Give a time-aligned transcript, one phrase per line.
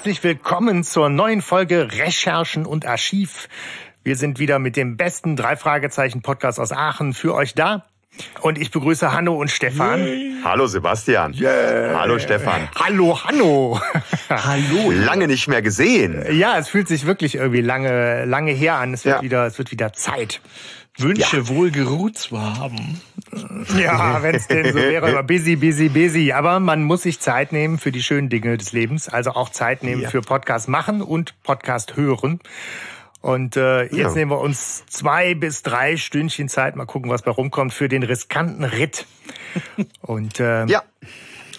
[0.00, 3.50] Herzlich willkommen zur neuen Folge Recherchen und Archiv.
[4.02, 7.84] Wir sind wieder mit dem besten drei Fragezeichen Podcast aus Aachen für euch da.
[8.40, 10.00] Und ich begrüße Hanno und Stefan.
[10.00, 10.36] Yay.
[10.42, 11.34] Hallo Sebastian.
[11.34, 12.00] Yeah.
[12.00, 12.70] Hallo Stefan.
[12.76, 13.78] Hallo Hanno.
[14.30, 14.90] Hallo.
[14.90, 16.24] Lange nicht mehr gesehen.
[16.32, 18.94] Ja, es fühlt sich wirklich irgendwie lange, lange her an.
[18.94, 19.22] Es wird ja.
[19.22, 20.40] wieder, es wird wieder Zeit.
[21.02, 21.48] Wünsche ja.
[21.48, 23.00] wohl geruht zu haben.
[23.78, 26.32] Ja, wenn es denn so wäre, immer busy, busy, busy.
[26.32, 29.08] Aber man muss sich Zeit nehmen für die schönen Dinge des Lebens.
[29.08, 30.10] Also auch Zeit nehmen ja.
[30.10, 32.40] für Podcast machen und Podcast hören.
[33.20, 34.12] Und äh, jetzt ja.
[34.14, 38.02] nehmen wir uns zwei bis drei Stündchen Zeit, mal gucken, was bei rumkommt, für den
[38.02, 39.06] riskanten Ritt.
[40.00, 40.82] Und äh, ja.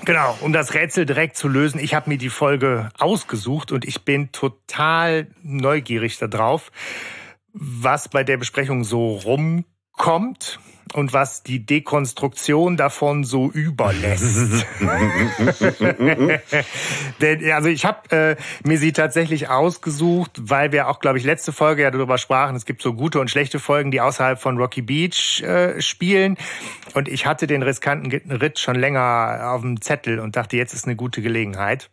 [0.03, 4.03] Genau, um das Rätsel direkt zu lösen, ich habe mir die Folge ausgesucht und ich
[4.03, 6.71] bin total neugierig darauf,
[7.53, 10.59] was bei der Besprechung so rumkommt
[10.94, 14.66] und was die Dekonstruktion davon so überlässt.
[17.22, 21.52] Denn, also ich habe äh, mir sie tatsächlich ausgesucht, weil wir auch, glaube ich, letzte
[21.53, 22.55] Folge ja darüber sprachen.
[22.55, 26.38] Es gibt so gute und schlechte Folgen, die außerhalb von Rocky Beach äh, spielen.
[26.94, 30.85] Und ich hatte den riskanten Ritt schon länger auf dem Zettel und dachte, jetzt ist
[30.85, 31.89] eine gute Gelegenheit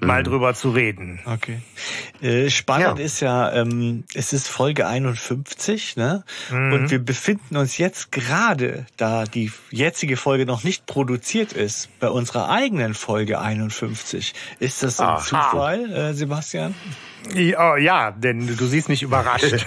[0.00, 0.24] mal mhm.
[0.24, 1.20] drüber zu reden.
[1.24, 1.60] Okay.
[2.20, 3.04] Äh, spannend ja.
[3.04, 6.24] ist ja, ähm, es ist Folge 51, ne?
[6.50, 6.72] Mhm.
[6.72, 12.08] Und wir befinden uns jetzt gerade, da die jetzige Folge noch nicht produziert ist, bei
[12.08, 14.34] unserer eigenen Folge 51.
[14.58, 15.18] Ist das ein Aha.
[15.20, 16.74] Zufall, äh, Sebastian?
[17.34, 19.66] Ja, ja, denn du siehst mich überrascht.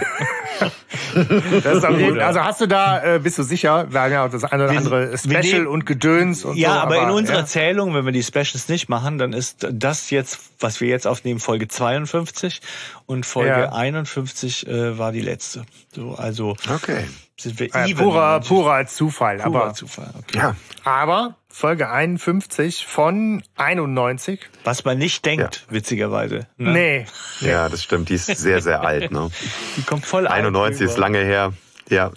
[1.14, 4.76] jeden, also hast du da, äh, bist du sicher, wir haben ja das eine oder
[4.76, 6.80] andere Special und Gedöns und ja, so.
[6.80, 7.46] Aber, aber in unserer ja.
[7.46, 11.40] Zählung, wenn wir die Specials nicht machen, dann ist das jetzt, was wir jetzt aufnehmen,
[11.40, 12.60] Folge 52
[13.06, 13.72] und Folge ja.
[13.72, 15.64] 51 äh, war die letzte.
[15.94, 17.04] So, also okay.
[17.36, 19.38] sind wir äh, purer, purer Zufall.
[19.38, 20.38] Purer aber, Zufall, okay.
[20.38, 20.56] Ja.
[20.84, 24.40] Aber Folge 51 von 91.
[24.64, 25.72] Was man nicht denkt, ja.
[25.72, 26.46] witzigerweise.
[26.58, 26.72] Ne?
[26.72, 27.06] Nee.
[27.40, 28.10] Ja, das stimmt.
[28.10, 29.10] Die ist sehr, sehr alt.
[29.10, 29.30] Ne?
[29.78, 31.54] Die kommt voll 91 ist lange her.
[31.88, 32.12] Ja.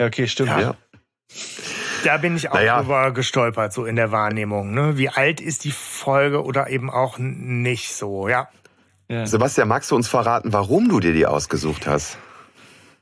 [0.00, 0.48] Ja, okay, stimmt.
[0.48, 0.74] Ja.
[2.02, 2.80] Da bin ich auch naja.
[2.80, 4.74] drüber gestolpert, so in der Wahrnehmung.
[4.74, 4.98] Ne?
[4.98, 8.48] Wie alt ist die Folge oder eben auch nicht so, ja.
[9.06, 9.24] ja.
[9.24, 12.18] Sebastian, magst du uns verraten, warum du dir die ausgesucht hast?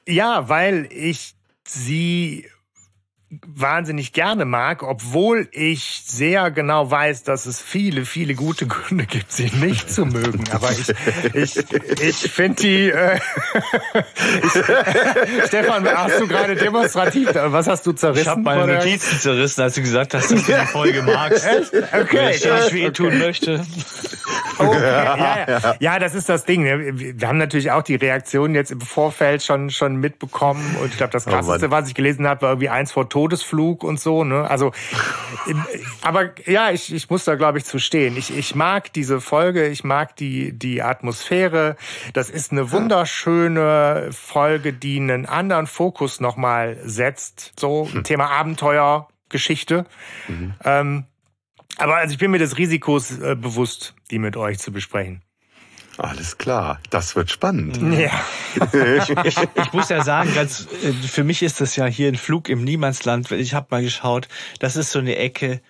[0.06, 1.34] Ja, weil ich
[1.66, 2.46] sie
[3.46, 9.32] wahnsinnig gerne mag, obwohl ich sehr genau weiß, dass es viele, viele gute Gründe gibt,
[9.32, 10.44] sie nicht zu mögen.
[10.52, 10.92] Aber ich,
[11.34, 11.56] ich,
[12.00, 12.90] ich finde die.
[12.90, 13.16] Äh,
[14.42, 17.30] ich, Stefan, hast du gerade demonstrativ?
[17.34, 18.22] Was hast du zerrissen?
[18.22, 21.46] Ich habe meine Notizen zerrissen, als du gesagt hast, dass du die Folge magst.
[21.96, 22.32] Okay.
[22.34, 23.64] Ich nicht wehtun möchte.
[24.58, 24.82] Oh, okay.
[24.82, 25.74] ja, ja.
[25.78, 26.62] ja, das ist das Ding.
[26.62, 27.18] Ne?
[27.18, 30.76] Wir haben natürlich auch die Reaktionen jetzt im Vorfeld schon schon mitbekommen.
[30.80, 33.08] Und ich glaube, das oh krasseste, oh was ich gelesen habe, war irgendwie eins vor
[33.26, 34.24] Todesflug und so.
[34.24, 34.48] Ne?
[34.48, 34.72] Also,
[36.02, 38.16] aber ja, ich, ich muss da, glaube ich, zu stehen.
[38.16, 41.76] Ich, ich mag diese Folge, ich mag die, die Atmosphäre.
[42.12, 47.52] Das ist eine wunderschöne Folge, die einen anderen Fokus nochmal setzt.
[47.58, 48.04] So, hm.
[48.04, 49.86] Thema Abenteuer, Geschichte.
[50.28, 50.54] Mhm.
[50.64, 51.04] Ähm,
[51.78, 55.22] aber also ich bin mir des Risikos äh, bewusst, die mit euch zu besprechen.
[55.98, 57.78] Alles klar, das wird spannend.
[57.98, 58.10] Ja.
[58.54, 62.16] ich, ich, ich, muss ja sagen, ganz, äh, für mich ist das ja hier ein
[62.16, 63.30] Flug im Niemandsland.
[63.32, 65.60] Ich habe mal geschaut, das ist so eine Ecke,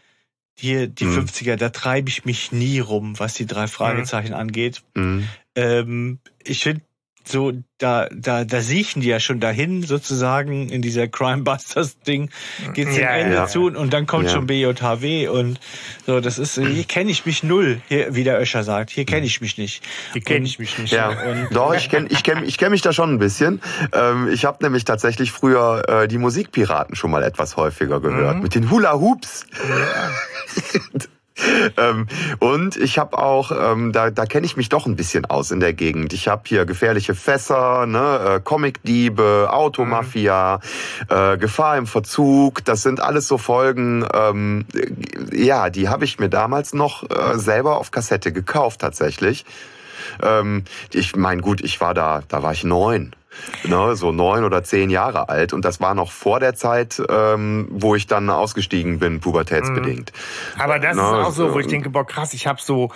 [0.59, 1.21] hier die mhm.
[1.21, 4.41] 50er, da treibe ich mich nie rum, was die drei Fragezeichen mhm.
[4.41, 4.83] angeht.
[4.95, 5.29] Mhm.
[5.55, 6.83] Ähm, ich finde
[7.29, 12.31] so, da, da, da siechen die ja schon dahin, sozusagen, in dieser Crime Busters Ding,
[12.73, 13.47] geht's ja, dem Ende ja.
[13.47, 14.31] zu und dann kommt ja.
[14.31, 15.61] schon BJHW und
[16.07, 19.27] so, das ist, hier kenne ich mich null, hier, wie der Öscher sagt, hier kenne
[19.27, 19.83] ich mich nicht.
[20.13, 20.93] Hier kenne ich mich nicht.
[20.93, 23.61] Ja, und, doch, ich kenne ich kenn, ich kenn mich da schon ein bisschen.
[23.93, 28.43] Ähm, ich habe nämlich tatsächlich früher äh, die Musikpiraten schon mal etwas häufiger gehört, mhm.
[28.43, 29.47] mit den Hula Hoops.
[29.69, 31.01] Ja.
[31.77, 32.07] ähm,
[32.39, 35.61] und ich habe auch, ähm, da, da kenne ich mich doch ein bisschen aus in
[35.61, 36.13] der Gegend.
[36.13, 40.61] Ich habe hier gefährliche Fässer, ne, äh, Comicdiebe, Automafia,
[41.11, 41.17] mhm.
[41.17, 42.65] äh, Gefahr im Verzug.
[42.65, 44.07] Das sind alles so Folgen.
[44.15, 44.65] Ähm,
[45.33, 49.45] ja, die habe ich mir damals noch äh, selber auf Kassette gekauft tatsächlich.
[50.23, 53.15] Ähm, ich meine, gut, ich war da, da war ich neun
[53.65, 55.53] ne, so neun oder zehn Jahre alt.
[55.53, 60.13] Und das war noch vor der Zeit, ähm, wo ich dann ausgestiegen bin, pubertätsbedingt.
[60.13, 60.61] Mhm.
[60.61, 62.91] Aber das ne, ist auch so, wo ich denke, boah, krass, ich habe so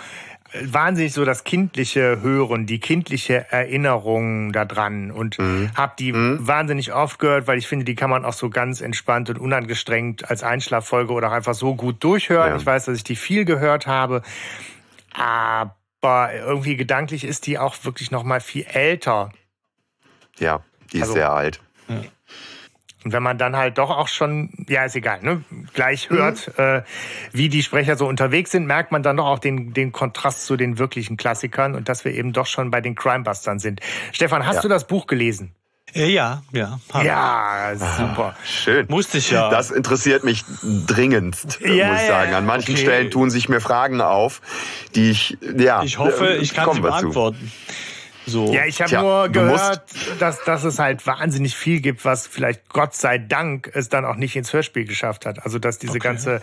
[0.53, 5.71] äh, wahnsinnig so das kindliche Hören, die kindliche Erinnerung daran und mhm.
[5.75, 6.45] habe die mhm.
[6.47, 10.29] wahnsinnig oft gehört, weil ich finde, die kann man auch so ganz entspannt und unangestrengt
[10.29, 12.49] als Einschlaffolge oder einfach so gut durchhören.
[12.49, 12.55] Ja.
[12.57, 14.21] Ich weiß, dass ich die viel gehört habe,
[15.13, 19.31] aber irgendwie gedanklich ist die auch wirklich noch mal viel älter
[20.39, 21.61] ja, die ist also, sehr alt.
[21.87, 22.01] Ja.
[23.03, 25.43] Und wenn man dann halt doch auch schon, ja, ist egal, ne,
[25.73, 26.63] gleich hört, mhm.
[26.63, 26.83] äh,
[27.31, 30.55] wie die Sprecher so unterwegs sind, merkt man dann doch auch den, den Kontrast zu
[30.55, 33.81] den wirklichen Klassikern und dass wir eben doch schon bei den Crimebustern sind.
[34.11, 34.61] Stefan, hast ja.
[34.61, 35.55] du das Buch gelesen?
[35.93, 36.79] Äh, ja, ja.
[37.03, 38.35] Ja, super.
[38.37, 38.85] Ah, schön.
[38.87, 39.49] Musste ich ja.
[39.49, 42.33] Das interessiert mich dringendst, ja, muss ich sagen.
[42.33, 42.83] An manchen okay.
[42.83, 44.41] Stellen tun sich mir Fragen auf,
[44.95, 45.83] die ich, ja.
[45.83, 47.51] Ich hoffe, ich kann sie beantworten.
[47.67, 47.90] Zu.
[48.25, 48.53] So.
[48.53, 49.83] Ja, ich habe nur gehört,
[50.19, 54.15] dass, dass es halt wahnsinnig viel gibt, was vielleicht Gott sei Dank es dann auch
[54.15, 55.43] nicht ins Hörspiel geschafft hat.
[55.43, 55.99] Also dass diese okay.
[55.99, 56.41] ganze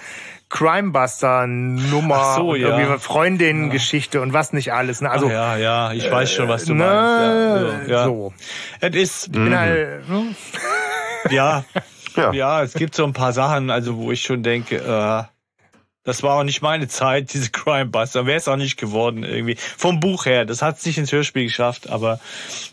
[0.49, 2.99] Crimebuster-Nummer, so, ja.
[2.99, 4.23] Freundin-Geschichte ja.
[4.23, 5.01] und was nicht alles.
[5.01, 5.11] Ne?
[5.11, 7.89] Also Ach ja, ja, ich weiß schon, was du ne, meinst.
[7.89, 8.05] Ja, ja.
[8.05, 8.33] So.
[8.81, 9.59] Es ist, ich bin mhm.
[9.59, 10.35] halt, ne?
[11.31, 11.65] ja,
[12.17, 15.38] ja, ja, es gibt so ein paar Sachen, also wo ich schon denke, äh,
[16.08, 18.25] das war auch nicht meine Zeit, diese Crimebuster.
[18.25, 19.56] Wäre es auch nicht geworden irgendwie.
[19.76, 22.19] Vom Buch her, das hat es nicht ins Hörspiel geschafft, aber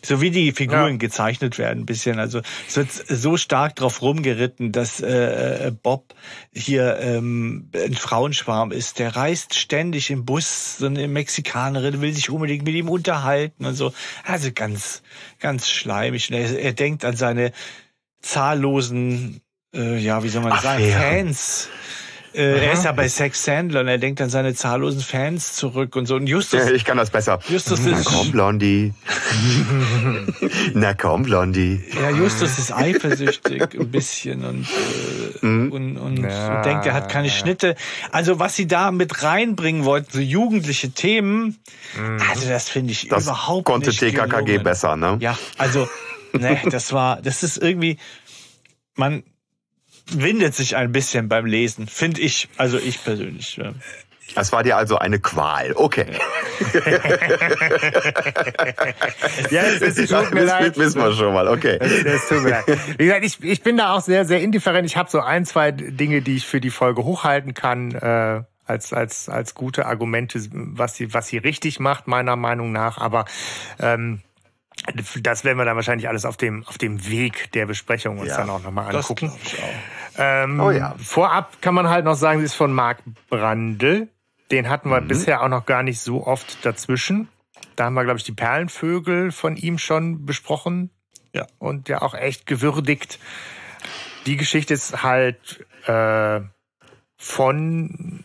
[0.01, 0.97] so wie die Figuren ja.
[0.97, 2.17] gezeichnet werden, ein bisschen.
[2.17, 6.15] Also es wird so stark drauf rumgeritten, dass äh, Bob
[6.53, 8.99] hier ähm, ein Frauenschwarm ist.
[8.99, 13.75] Der reist ständig im Bus, so eine Mexikanerin will sich unbedingt mit ihm unterhalten und
[13.75, 13.93] so.
[14.23, 15.03] Also ganz,
[15.39, 16.31] ganz schleimig.
[16.31, 17.51] Er, er denkt an seine
[18.21, 19.41] zahllosen,
[19.73, 20.91] äh, ja, wie soll man Affäre.
[20.91, 21.69] sagen, Fans
[22.35, 25.95] äh, er ist ja bei Sex Sandler und er denkt an seine zahllosen Fans zurück
[25.95, 26.15] und so.
[26.15, 26.59] Und Justus.
[26.65, 27.39] Ja, ich kann das besser.
[27.47, 28.05] Justus Na ist.
[28.05, 28.93] komm, Blondie.
[30.73, 31.81] Na komm, Blondie.
[32.01, 34.67] Ja, Justus ist eifersüchtig ein bisschen und,
[35.41, 35.71] äh, mhm.
[35.71, 37.25] und, und, ja, und denkt, er hat keine.
[37.35, 37.75] Schnitte.
[38.11, 41.57] Also, was sie da mit reinbringen wollten, so jugendliche Themen,
[41.97, 42.19] mhm.
[42.29, 44.63] also das finde ich das überhaupt konnte nicht TKKG gelungen.
[44.63, 45.17] besser, ne?
[45.19, 45.87] Ja, also,
[46.33, 47.97] ne, das war, das ist irgendwie,
[48.95, 49.23] man,
[50.11, 52.49] windet sich ein bisschen beim Lesen, finde ich.
[52.57, 53.57] Also ich persönlich.
[53.57, 53.73] Ja.
[54.33, 55.73] Das war dir also eine Qual.
[55.75, 56.07] Okay.
[59.51, 60.77] ja, es, es tut mir leid.
[60.77, 61.47] Wissen wir schon mal.
[61.47, 61.77] Okay.
[61.79, 62.65] Es, es tut mir leid.
[62.97, 64.85] Wie gesagt, ich, ich bin da auch sehr, sehr indifferent.
[64.85, 67.91] Ich habe so ein, zwei Dinge, die ich für die Folge hochhalten kann.
[67.91, 72.97] Äh, als als als gute Argumente, was sie was sie richtig macht meiner Meinung nach.
[72.97, 73.25] Aber
[73.79, 74.21] ähm,
[75.21, 78.37] das werden wir dann wahrscheinlich alles auf dem, auf dem Weg der Besprechung uns ja,
[78.37, 79.31] dann auch nochmal angucken.
[80.17, 80.95] Ähm, oh ja.
[80.97, 82.99] Vorab kann man halt noch sagen, sie ist von Marc
[83.29, 84.07] Brandl.
[84.51, 85.07] Den hatten wir mhm.
[85.07, 87.29] bisher auch noch gar nicht so oft dazwischen.
[87.75, 90.91] Da haben wir, glaube ich, die Perlenvögel von ihm schon besprochen.
[91.33, 91.47] Ja.
[91.57, 93.19] Und ja auch echt gewürdigt.
[94.25, 96.41] Die Geschichte ist halt äh,
[97.17, 98.23] von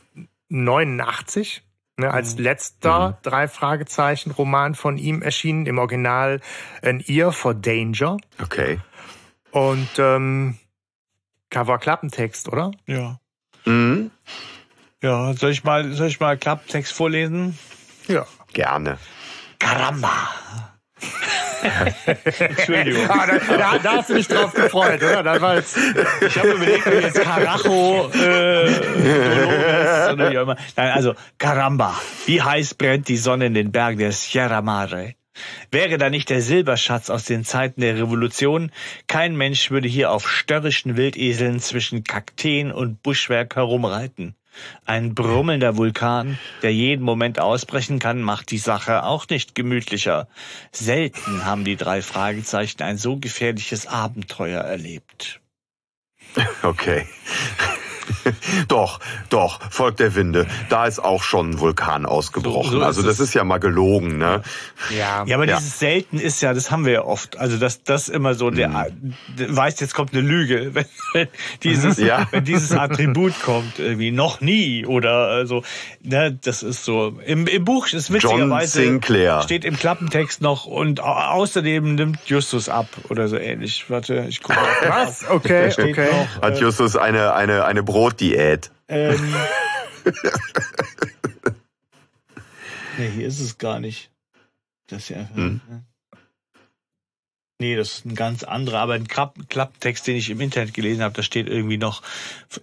[0.48, 1.62] 89
[2.00, 2.44] Ne, als mhm.
[2.44, 3.14] letzter mhm.
[3.22, 6.40] drei Fragezeichen Roman von ihm erschienen, im Original
[6.82, 8.16] An Ear for Danger.
[8.40, 8.80] Okay.
[9.50, 10.56] Und ähm,
[11.50, 12.70] Cover Klappentext, oder?
[12.86, 13.20] Ja.
[13.66, 14.10] Mhm.
[15.02, 17.58] Ja, soll ich mal, soll ich mal Klappentext vorlesen?
[18.08, 18.26] Ja.
[18.54, 18.98] Gerne.
[19.58, 20.12] Caramba.
[22.38, 23.08] Entschuldigung.
[23.08, 25.22] Ah, da, da, da, hast du dich drauf gefreut, oder?
[25.22, 25.76] Da war jetzt
[26.20, 28.64] ich habe überlegt, ob jetzt Carajo äh,
[30.12, 30.56] oder wie auch immer.
[30.76, 31.98] Nein, also Caramba.
[32.26, 35.14] Wie heiß brennt die Sonne in den Bergen der Sierra Madre?
[35.70, 38.70] Wäre da nicht der Silberschatz aus den Zeiten der Revolution,
[39.06, 44.34] kein Mensch würde hier auf störrischen Wildeseln zwischen Kakteen und Buschwerk herumreiten.
[44.84, 50.28] Ein brummelnder Vulkan, der jeden Moment ausbrechen kann, macht die Sache auch nicht gemütlicher.
[50.72, 55.40] Selten haben die drei Fragezeichen ein so gefährliches Abenteuer erlebt.
[56.62, 57.06] Okay.
[58.68, 60.46] doch, doch, Volk der Winde.
[60.68, 62.70] Da ist auch schon ein Vulkan ausgebrochen.
[62.70, 64.42] So, so also das ist ja mal gelogen, ne?
[64.96, 65.56] Ja, ja aber ja.
[65.56, 67.38] dieses selten ist ja, das haben wir ja oft.
[67.38, 69.14] Also das, das immer so, der, mhm.
[69.38, 71.28] der weiß, jetzt kommt eine Lüge, wenn, wenn
[71.62, 72.26] dieses, ja.
[72.30, 75.62] wenn dieses Attribut kommt, irgendwie noch nie oder also,
[76.02, 77.18] ne, das ist so.
[77.26, 79.00] Im, im Buch ist witzigerweise
[79.42, 83.86] steht im Klappentext noch und außerdem nimmt Justus ab oder so ähnlich.
[83.88, 84.58] Warte, ich gucke.
[84.86, 85.28] Was?
[85.28, 86.08] Okay, okay.
[86.10, 88.70] Noch, Hat äh, Justus eine eine eine Brot Brotdiät.
[88.88, 89.34] Ähm.
[92.96, 94.10] nee, hier ist es gar nicht.
[94.86, 95.28] Das ist ja.
[95.34, 95.60] Hm.
[97.58, 101.14] Nee, das ist ein ganz anderer, aber ein Klapptext, den ich im Internet gelesen habe,
[101.14, 102.02] da steht irgendwie noch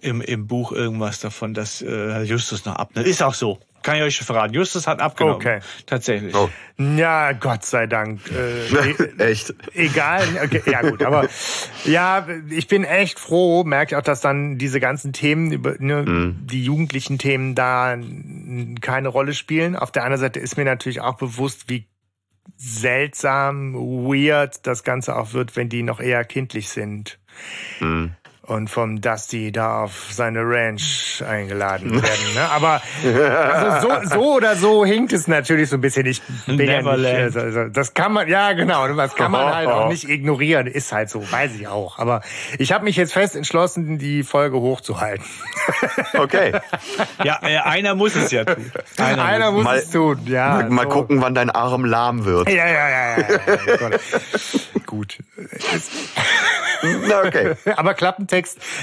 [0.00, 3.06] im, im Buch irgendwas davon, dass äh, Justus noch abnimmt.
[3.06, 3.60] Ist auch so.
[3.88, 4.52] Kann ich euch schon verraten.
[4.52, 5.36] Justus hat abgenommen.
[5.36, 5.60] Okay.
[5.86, 6.34] Tatsächlich.
[6.34, 6.50] Oh.
[6.76, 8.20] Ja, Gott sei Dank.
[8.30, 9.54] Äh, echt?
[9.72, 10.24] Egal.
[10.44, 11.26] Okay, ja gut, aber
[11.86, 16.02] ja, ich bin echt froh, merke ich auch, dass dann diese ganzen Themen, über ne,
[16.02, 16.46] mhm.
[16.46, 17.96] die jugendlichen Themen da
[18.82, 19.74] keine Rolle spielen.
[19.74, 21.88] Auf der anderen Seite ist mir natürlich auch bewusst, wie
[22.56, 27.18] seltsam, weird das Ganze auch wird, wenn die noch eher kindlich sind.
[27.80, 28.14] Mhm.
[28.48, 32.34] Und vom Dusty da auf seine Ranch eingeladen werden.
[32.34, 32.50] Ne?
[32.50, 36.06] Aber also so, so oder so hinkt es natürlich so ein bisschen.
[36.06, 39.68] Ich bin ja nicht, also, also, das kann man, ja genau, das kann man halt
[39.68, 40.66] auch nicht ignorieren.
[40.66, 41.98] Ist halt so, weiß ich auch.
[41.98, 42.22] Aber
[42.58, 45.24] ich habe mich jetzt fest entschlossen, die Folge hochzuhalten.
[46.14, 46.52] Okay.
[47.22, 48.72] ja, einer muss es ja tun.
[48.96, 50.20] Einer, einer muss, mal, es tun.
[50.26, 52.48] Ja, mal, mal gucken, wann dein Arm lahm wird.
[52.48, 53.18] Ja, ja, ja.
[53.18, 53.38] ja,
[53.90, 53.90] ja.
[54.86, 55.18] Gut.
[57.08, 57.54] Na, okay.
[57.76, 58.37] Aber Klappentext,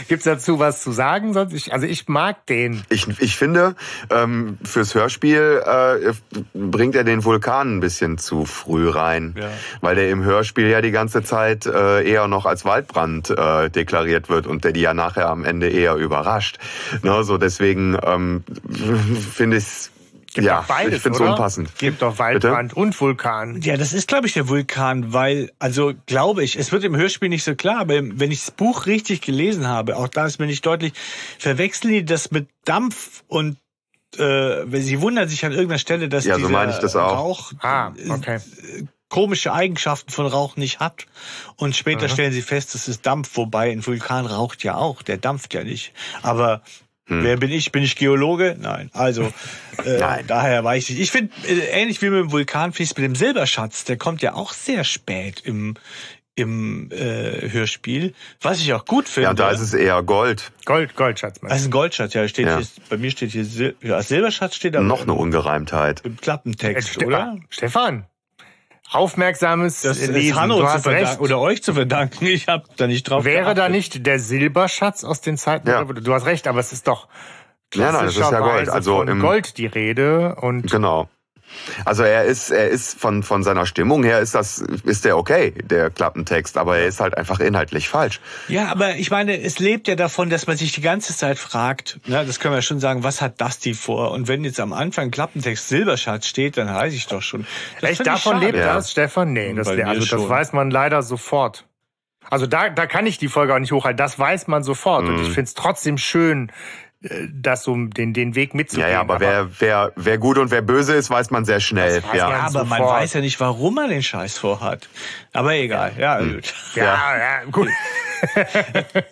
[0.08, 1.34] gibt's dazu was zu sagen?
[1.34, 2.84] Sonst ich, also ich mag den.
[2.90, 3.76] Ich, ich finde,
[4.10, 6.14] ähm, fürs Hörspiel äh,
[6.54, 9.36] bringt er den Vulkan ein bisschen zu früh rein.
[9.38, 9.50] Ja.
[9.82, 14.30] Weil der im Hörspiel ja die ganze Zeit äh, eher noch als Waldbrand äh, deklariert
[14.30, 16.60] wird und der die ja nachher am Ende eher überrascht.
[17.02, 18.44] Ne, so deswegen ähm,
[19.34, 19.90] finde ich
[20.36, 21.78] Gibt ja, beides, ich finde es unpassend.
[21.78, 22.82] Gibt doch Waldbrand Bitte?
[22.82, 23.62] und Vulkan.
[23.62, 27.30] Ja, das ist, glaube ich, der Vulkan, weil, also glaube ich, es wird im Hörspiel
[27.30, 30.46] nicht so klar, aber wenn ich das Buch richtig gelesen habe, auch da ist mir
[30.46, 30.92] nicht deutlich,
[31.40, 33.56] verwechseln die das mit Dampf und
[34.18, 37.18] äh, sie wundern sich an irgendeiner Stelle, dass ja, so meine ich das auch.
[37.18, 38.36] Rauch ah, okay.
[38.36, 41.06] Äh, komische Eigenschaften von Rauch nicht hat.
[41.56, 42.12] Und später mhm.
[42.12, 45.94] stellen sie fest, es Dampf, wobei ein Vulkan raucht ja auch, der dampft ja nicht.
[46.24, 46.62] Aber
[47.08, 47.24] hm.
[47.24, 47.72] Wer bin ich?
[47.72, 48.58] Bin ich Geologe?
[48.60, 48.90] Nein.
[48.94, 49.24] Also
[49.86, 50.26] äh, Nein.
[50.28, 51.00] daher weiß ich.
[51.00, 54.54] Ich finde äh, ähnlich wie mit dem Vulkanflies mit dem Silberschatz, der kommt ja auch
[54.54, 55.76] sehr spät im
[56.38, 59.30] im äh, Hörspiel, was ich auch gut finde.
[59.30, 60.52] Ja, da ist es eher Gold.
[60.66, 61.40] Gold, Goldschatz.
[61.40, 62.28] Das ist ein Goldschatz, ja.
[62.28, 62.58] Steht ja.
[62.58, 64.82] Hier, bei mir steht hier Sil ja, Silberschatz steht da.
[64.82, 66.02] Noch eine Ungereimtheit.
[66.04, 67.38] Im Klappentext, äh, oder?
[67.50, 68.06] Stefan,
[68.90, 70.16] aufmerksames das Lesen.
[70.16, 71.20] Ist Hanno du hast recht.
[71.20, 72.26] oder euch zu verdanken.
[72.26, 73.58] Ich habe da nicht drauf Wäre geachtet.
[73.58, 75.68] da nicht der Silberschatz aus den Zeiten?
[75.68, 75.84] Ja.
[75.84, 77.08] Du hast recht, aber es ist doch
[77.74, 78.70] ja, nein, das ist ja Gold.
[78.70, 81.10] Also im Gold die Rede und genau.
[81.86, 85.52] Also er ist, er ist von, von seiner Stimmung her ist das, ist der okay,
[85.52, 88.20] der Klappentext, aber er ist halt einfach inhaltlich falsch.
[88.48, 92.00] Ja, aber ich meine, es lebt ja davon, dass man sich die ganze Zeit fragt,
[92.06, 94.12] ne, das können wir schon sagen, was hat Dusty vor?
[94.12, 97.46] Und wenn jetzt am Anfang Klappentext Silberschatz steht, dann weiß ich doch schon.
[97.82, 98.76] Das Echt, davon lebt ja.
[98.76, 99.34] das, Stefan?
[99.34, 101.66] Nee, das, also, das weiß man leider sofort.
[102.30, 103.98] Also da, da kann ich die Folge auch nicht hochhalten.
[103.98, 105.04] Das weiß man sofort.
[105.04, 105.10] Mhm.
[105.10, 106.52] Und ich finde es trotzdem schön,
[107.32, 108.88] das so den, den Weg mitzugehen.
[108.88, 111.60] Ja, ja, aber, aber wer, wer, wer gut und wer böse ist, weiß man sehr
[111.60, 112.02] schnell.
[112.14, 112.16] Ja.
[112.16, 112.70] ja, aber sofort.
[112.70, 114.88] man weiß ja nicht, warum man den Scheiß vorhat.
[115.34, 116.36] Aber egal, ja, hm.
[116.36, 116.54] gut.
[116.74, 117.70] Ja, ja, ja gut.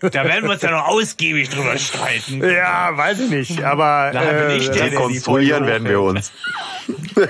[0.02, 2.44] da werden wir uns ja noch ausgiebig drüber streiten.
[2.44, 6.32] Ja, weiß ich nicht, aber da äh, ich der, konstruieren werden wir uns.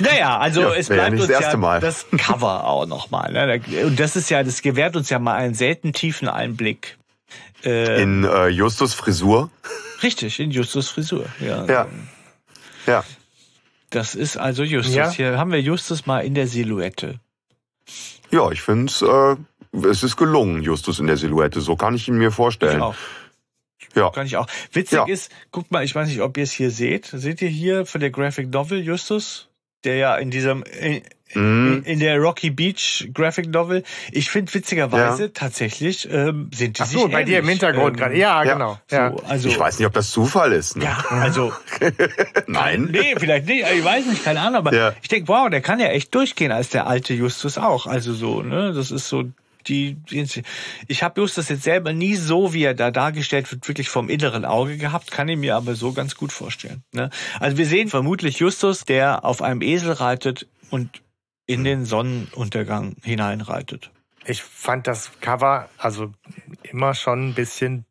[0.00, 1.80] naja, also ja, es bleibt uns ja Mal.
[1.80, 3.32] das Cover auch nochmal.
[3.32, 3.60] Ne?
[3.84, 6.96] Und das ist ja, das gewährt uns ja mal einen selten tiefen Einblick
[7.64, 9.50] äh, in äh, Justus Frisur.
[10.02, 11.26] Richtig, in Justus Frisur.
[11.40, 11.64] Ja.
[11.66, 11.86] Ja.
[12.86, 13.04] ja.
[13.90, 14.94] Das ist also Justus.
[14.94, 15.10] Ja.
[15.10, 17.20] Hier haben wir Justus mal in der Silhouette.
[18.30, 19.36] Ja, ich finde es, äh,
[19.86, 21.60] es ist gelungen, Justus in der Silhouette.
[21.60, 22.78] So kann ich ihn mir vorstellen.
[22.78, 22.96] Ich auch.
[23.94, 24.10] Ja.
[24.10, 24.48] Kann ich auch.
[24.72, 25.06] Witzig ja.
[25.06, 27.06] ist, guckt mal, ich weiß nicht, ob ihr es hier seht.
[27.06, 29.48] Seht ihr hier von der Graphic Novel Justus?
[29.84, 30.64] Der ja in diesem,
[31.34, 31.82] Mhm.
[31.84, 33.82] In der Rocky Beach Graphic Novel.
[34.12, 35.30] Ich finde witzigerweise ja.
[35.32, 37.34] tatsächlich ähm, sind die Ach so, sich bei ähnlich.
[37.34, 38.16] dir im Hintergrund ähm, gerade.
[38.16, 38.78] Ja, ja, genau.
[38.90, 39.10] Ja.
[39.10, 40.76] So, also, ich weiß nicht, ob das Zufall ist.
[40.76, 40.84] Ne?
[40.84, 41.52] Ja, also
[42.46, 42.88] nein.
[42.90, 43.64] Nee, vielleicht nicht.
[43.74, 44.56] Ich weiß nicht, keine Ahnung.
[44.56, 44.92] Aber ja.
[45.02, 47.86] ich denke, wow, der kann ja echt durchgehen als der alte Justus auch.
[47.86, 49.24] Also so, ne, das ist so
[49.68, 49.96] die,
[50.88, 54.44] ich habe Justus jetzt selber nie so, wie er da dargestellt wird, wirklich vom inneren
[54.44, 56.82] Auge gehabt, kann ich mir aber so ganz gut vorstellen.
[56.92, 57.10] Ne?
[57.40, 61.02] Also wir sehen vermutlich Justus, der auf einem Esel reitet und
[61.46, 63.90] in den Sonnenuntergang hineinreitet.
[64.26, 66.12] Ich fand das Cover also
[66.62, 67.84] immer schon ein bisschen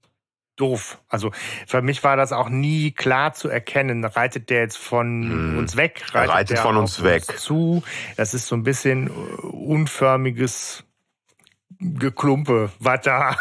[0.55, 0.99] doof.
[1.07, 1.31] Also
[1.67, 4.03] für mich war das auch nie klar zu erkennen.
[4.03, 5.57] Reitet der jetzt von hm.
[5.57, 6.03] uns weg?
[6.13, 7.23] Reitet, reitet von uns weg.
[7.29, 7.83] Uns zu.
[8.17, 10.83] Das ist so ein bisschen unförmiges
[11.79, 13.35] Geklumpe, was da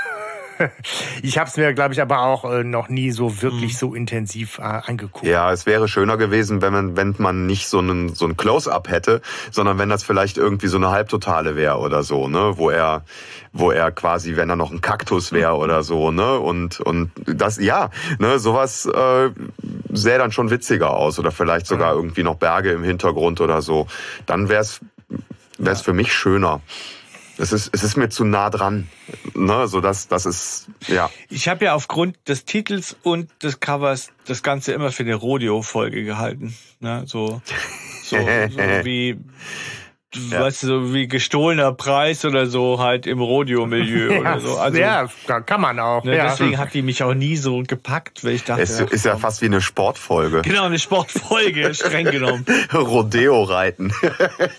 [1.23, 3.77] ich habe es mir, glaube ich, aber auch äh, noch nie so wirklich mhm.
[3.77, 5.27] so intensiv äh, angeguckt.
[5.27, 8.89] Ja, es wäre schöner gewesen, wenn man, wenn man nicht so einen so ein Close-up
[8.89, 13.05] hätte, sondern wenn das vielleicht irgendwie so eine Halbtotale wäre oder so, ne, wo er,
[13.53, 17.59] wo er quasi, wenn er noch ein Kaktus wäre oder so, ne, und und das,
[17.59, 19.31] ja, ne, sowas äh,
[19.91, 22.01] sähe dann schon witziger aus oder vielleicht sogar mhm.
[22.01, 23.87] irgendwie noch Berge im Hintergrund oder so.
[24.27, 24.81] Dann wäre es
[25.59, 25.85] wäre es ja.
[25.85, 26.61] für mich schöner.
[27.43, 28.87] Es ist, es ist mir zu nah dran.
[29.35, 31.11] Ne, so dass das ist ja.
[31.29, 36.05] Ich habe ja aufgrund des Titels und des Covers das Ganze immer für eine Rodeo-Folge
[36.05, 36.55] gehalten.
[36.79, 37.43] Ne, so,
[38.05, 38.23] so, so
[38.85, 39.19] wie
[40.15, 40.41] ja.
[40.41, 44.57] weißt du, so wie gestohlener Preis oder so halt im Rodeo-Milieu ja, oder so.
[44.57, 46.05] Also, ja, da kann man auch.
[46.05, 46.29] Ne, ja.
[46.29, 48.63] Deswegen hat die mich auch nie so gepackt, weil ich dachte.
[48.63, 50.43] Es ist ja fast wie eine Sportfolge.
[50.43, 52.45] Genau, eine Sportfolge, streng genommen.
[52.73, 53.93] Rodeo-Reiten.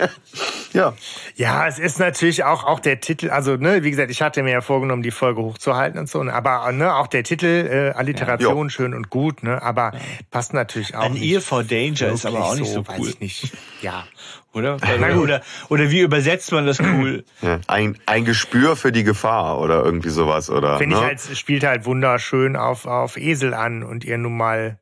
[0.73, 0.93] ja.
[1.35, 4.51] Ja, es ist natürlich auch, auch der Titel, also ne, wie gesagt, ich hatte mir
[4.51, 8.93] ja vorgenommen, die Folge hochzuhalten und so, aber ne, auch der Titel, äh, Alliteration, schön
[8.93, 9.93] und gut, ne, aber
[10.31, 11.03] passt natürlich auch.
[11.03, 13.09] Ein nicht Ear for Danger ist aber auch nicht so, weiß cool.
[13.09, 13.51] ich nicht.
[13.81, 14.05] Ja.
[14.53, 14.77] Oder?
[14.97, 17.23] Oder, oder, oder wie übersetzt man das cool?
[17.41, 20.77] Ja, ein, ein Gespür für die Gefahr oder irgendwie sowas, oder?
[20.77, 21.01] Finde ne?
[21.01, 24.77] ich halt, es spielt halt wunderschön auf, auf Esel an und ihr nun mal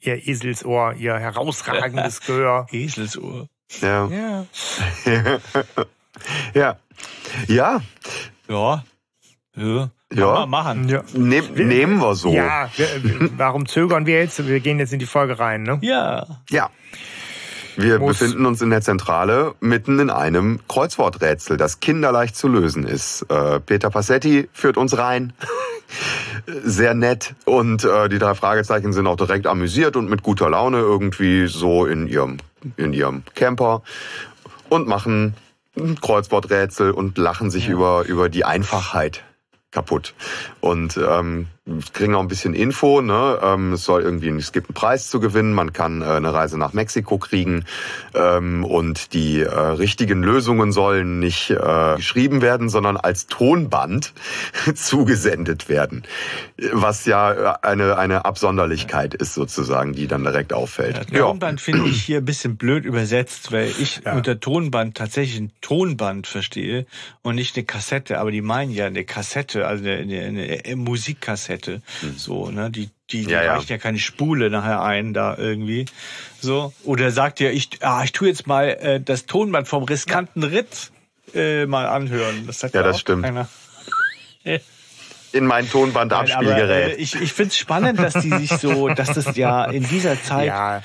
[0.00, 2.66] ihr Eselsohr, ihr herausragendes Gehör.
[2.72, 3.48] Eselsohr.
[3.80, 4.08] Ja.
[4.08, 4.46] Ja.
[5.06, 6.76] ja.
[7.46, 7.80] Ja.
[8.48, 8.82] Ja.
[9.56, 9.90] Ja.
[10.12, 10.46] Ja.
[10.46, 10.88] Machen.
[10.88, 11.04] ja.
[11.14, 12.32] Nehm, nehmen wir so.
[12.32, 14.44] Ja, wir, warum zögern wir jetzt?
[14.44, 15.78] Wir gehen jetzt in die Folge rein, ne?
[15.82, 16.26] Ja.
[16.50, 16.70] Ja.
[17.82, 22.84] Wir Muss- befinden uns in der Zentrale mitten in einem Kreuzworträtsel, das kinderleicht zu lösen
[22.84, 23.22] ist.
[23.30, 25.32] Äh, Peter Passetti führt uns rein.
[26.46, 27.34] Sehr nett.
[27.44, 31.86] Und äh, die drei Fragezeichen sind auch direkt amüsiert und mit guter Laune irgendwie so
[31.86, 32.36] in ihrem,
[32.76, 33.82] in ihrem Camper
[34.68, 35.34] und machen
[36.00, 39.22] Kreuzworträtsel und lachen sich über, über die Einfachheit
[39.70, 40.14] kaputt.
[40.60, 41.46] Und ähm,
[41.92, 43.00] kriegen auch ein bisschen Info.
[43.00, 43.38] Ne?
[43.42, 45.52] Ähm, es soll irgendwie, es gibt einen Preis zu gewinnen.
[45.52, 47.64] Man kann äh, eine Reise nach Mexiko kriegen
[48.14, 54.12] ähm, und die äh, richtigen Lösungen sollen nicht äh, geschrieben werden, sondern als Tonband
[54.74, 56.04] zugesendet werden,
[56.72, 61.10] was ja eine eine Absonderlichkeit ist sozusagen, die dann direkt auffällt.
[61.10, 65.52] Ja, Tonband finde ich hier ein bisschen blöd übersetzt, weil ich unter Tonband tatsächlich ein
[65.60, 66.86] Tonband verstehe
[67.22, 68.18] und nicht eine Kassette.
[68.18, 71.59] Aber die meinen ja eine Kassette, also eine, eine, eine Musikkassette.
[72.16, 72.70] So, ne?
[72.70, 73.30] Die, die, die.
[73.30, 73.54] Ja, ja.
[73.54, 75.86] reicht ja keine Spule nachher ein da irgendwie.
[76.40, 76.72] So.
[76.84, 80.90] Oder sagt ja, ich, ah, ich tu jetzt mal äh, das Tonband vom riskanten Ritt
[81.34, 82.46] äh, mal anhören.
[82.46, 83.24] Das sagt Ja, das auch stimmt.
[83.24, 83.48] keiner.
[85.32, 86.98] In mein Nein, aber, äh, Tonbandabspielgerät.
[86.98, 90.46] ich ich finde es spannend, dass die sich so, dass das ja in dieser Zeit
[90.46, 90.82] Ja,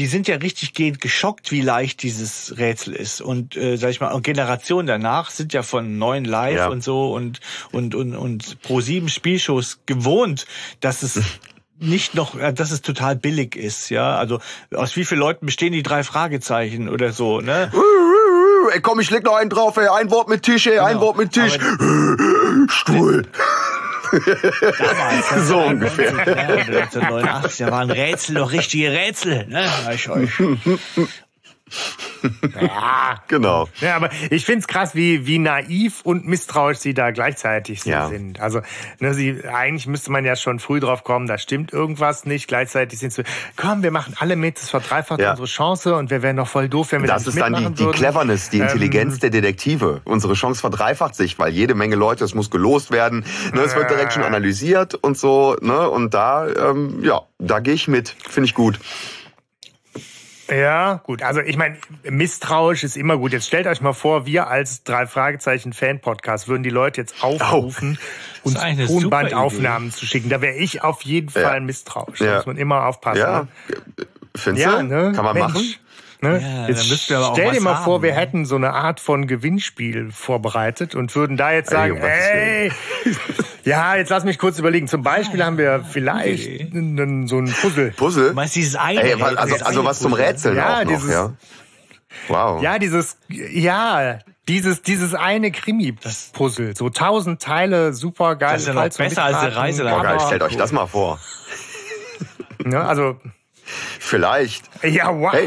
[0.00, 3.20] die sind ja richtig gehend geschockt, wie leicht dieses Rätsel ist.
[3.20, 6.68] Und äh, sag ich mal, Generationen danach sind ja von neuen Live Ja.
[6.68, 10.46] und so und und und und pro sieben Spielshows gewohnt,
[10.80, 11.20] dass es
[11.78, 14.16] nicht noch, äh, dass es total billig ist, ja.
[14.16, 14.40] Also
[14.74, 17.70] aus wie vielen Leuten bestehen die drei Fragezeichen oder so, ne?
[18.72, 19.88] Ey, komm, ich leg noch einen drauf, ey.
[19.88, 20.78] Ein Wort mit Tisch, ey.
[20.78, 21.00] Ein Genau.
[21.08, 21.58] Wort mit Tisch.
[22.68, 23.26] Stuhl.
[24.10, 26.12] Damals, So ungefähr.
[26.12, 29.68] Ja, 1989, da waren Rätsel doch richtige Rätsel, ne?
[29.94, 30.30] Ich euch.
[32.60, 33.20] ja.
[33.28, 33.68] Genau.
[33.80, 38.08] Ja, aber ich find's krass, wie, wie naiv und misstrauisch sie da gleichzeitig so Ja.
[38.08, 38.40] sind.
[38.40, 38.60] Also,
[38.98, 42.48] ne, sie, eigentlich müsste man ja schon früh drauf kommen, da stimmt irgendwas nicht.
[42.48, 43.22] Gleichzeitig sind sie,
[43.56, 45.30] komm, wir machen alle mit, das verdreifacht Ja.
[45.30, 47.60] unsere Chance und wir wären noch voll doof, wenn wir Das das ist dann die,
[47.64, 47.98] mitmachen die.
[47.98, 50.00] Cleverness, die Ähm, Intelligenz der Detektive.
[50.04, 53.24] Unsere Chance verdreifacht sich, weil jede Menge Leute, es muss gelost werden.
[53.52, 55.56] Ne, es wird direkt schon analysiert und so.
[55.60, 58.14] Ne, und da, ähm, ja, da gehe ich mit.
[58.28, 58.78] Finde ich gut.
[60.50, 61.22] Ja, gut.
[61.22, 63.32] Also ich meine, misstrauisch ist immer gut.
[63.32, 67.98] Jetzt stellt euch mal vor, wir als drei Fragezeichen Fan-Podcast würden die Leute jetzt aufrufen,
[68.42, 70.28] uns eine super Tonbandaufnahmen zu schicken.
[70.28, 71.48] Da wäre ich auf jeden Ja.
[71.48, 72.18] Fall misstrauisch.
[72.18, 72.36] Da Ja.
[72.36, 73.20] muss man immer aufpassen.
[73.20, 73.48] Ja, ne?
[74.36, 74.86] findest Ja, du?
[74.86, 75.12] ne?
[75.14, 75.52] Kann man Mensch.
[75.54, 75.74] machen?
[76.22, 76.40] Ne?
[76.42, 78.16] Ja, jetzt müsst ihr aber auch stell dir mal vor, haben, wir ne?
[78.18, 82.70] hätten so eine Art von Gewinnspiel vorbereitet und würden da jetzt sagen, ey,
[83.64, 84.86] ja, jetzt lass mich kurz überlegen.
[84.86, 86.70] Zum Beispiel haben wir vielleicht Okay.
[86.74, 87.92] einen, so ein Puzzle.
[87.96, 88.28] Puzzle?
[88.28, 90.26] Du meinst dieses eine Ey, also, also eine was zum Puzzle?
[90.26, 91.32] Rätseln Ja, auch noch, dieses- ja?
[92.28, 92.62] Wow.
[92.62, 96.74] Ja, dieses, ja, dieses, dieses eine Krimi-Puzzle.
[96.76, 98.54] So tausend Teile, super geil.
[98.54, 101.18] Das ist ja noch besser als eine Reise Boah, geil, stellt euch das mal vor.
[102.64, 103.16] Ne, also,
[103.98, 104.68] Vielleicht.
[104.82, 105.32] ja, wow.
[105.32, 105.46] Hey.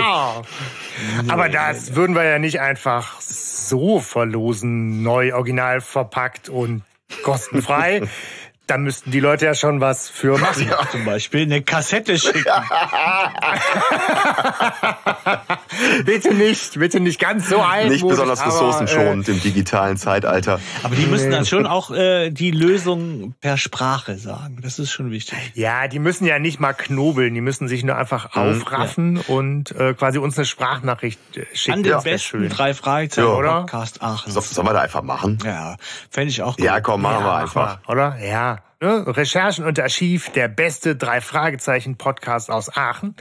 [1.30, 6.84] Aber das würden wir ja nicht einfach so verlosen, neu, original verpackt und
[7.24, 8.04] kostenfrei.
[8.67, 10.71] da müssten die Leute ja schon was für machen.
[10.91, 12.45] Zum Beispiel eine Kassette schicken.
[16.06, 17.89] bitte nicht, bitte nicht ganz so alt.
[17.89, 20.60] Nicht besonders aber, ressourcenschonend im digitalen Zeitalter.
[20.84, 24.60] Aber die müssen dann schon auch äh, die Lösung per Sprache sagen.
[24.62, 25.38] Das ist schon wichtig.
[25.56, 29.71] Äh, ja, die müssen ja nicht mal knobeln, die müssen sich nur einfach aufraffen und
[29.71, 31.80] äh, quasi uns eine Sprachnachricht äh, schicken.
[31.80, 33.34] An den wär besten drei Fragezeichen Ja.
[33.36, 33.60] Oder?
[33.62, 34.32] Podcast Aachen.
[34.32, 35.39] So, sollen wir da einfach machen?
[35.43, 35.76] Ja,
[36.10, 36.63] fände ich auch gut.
[36.65, 37.80] Ja, komm, machen wir Ja, einfach.
[37.84, 38.17] mach mal, Oder?
[38.26, 38.54] Ja.
[38.84, 39.06] Ne?
[39.08, 43.15] Recherchen und Archiv, der beste drei Fragezeichen Podcast aus Aachen.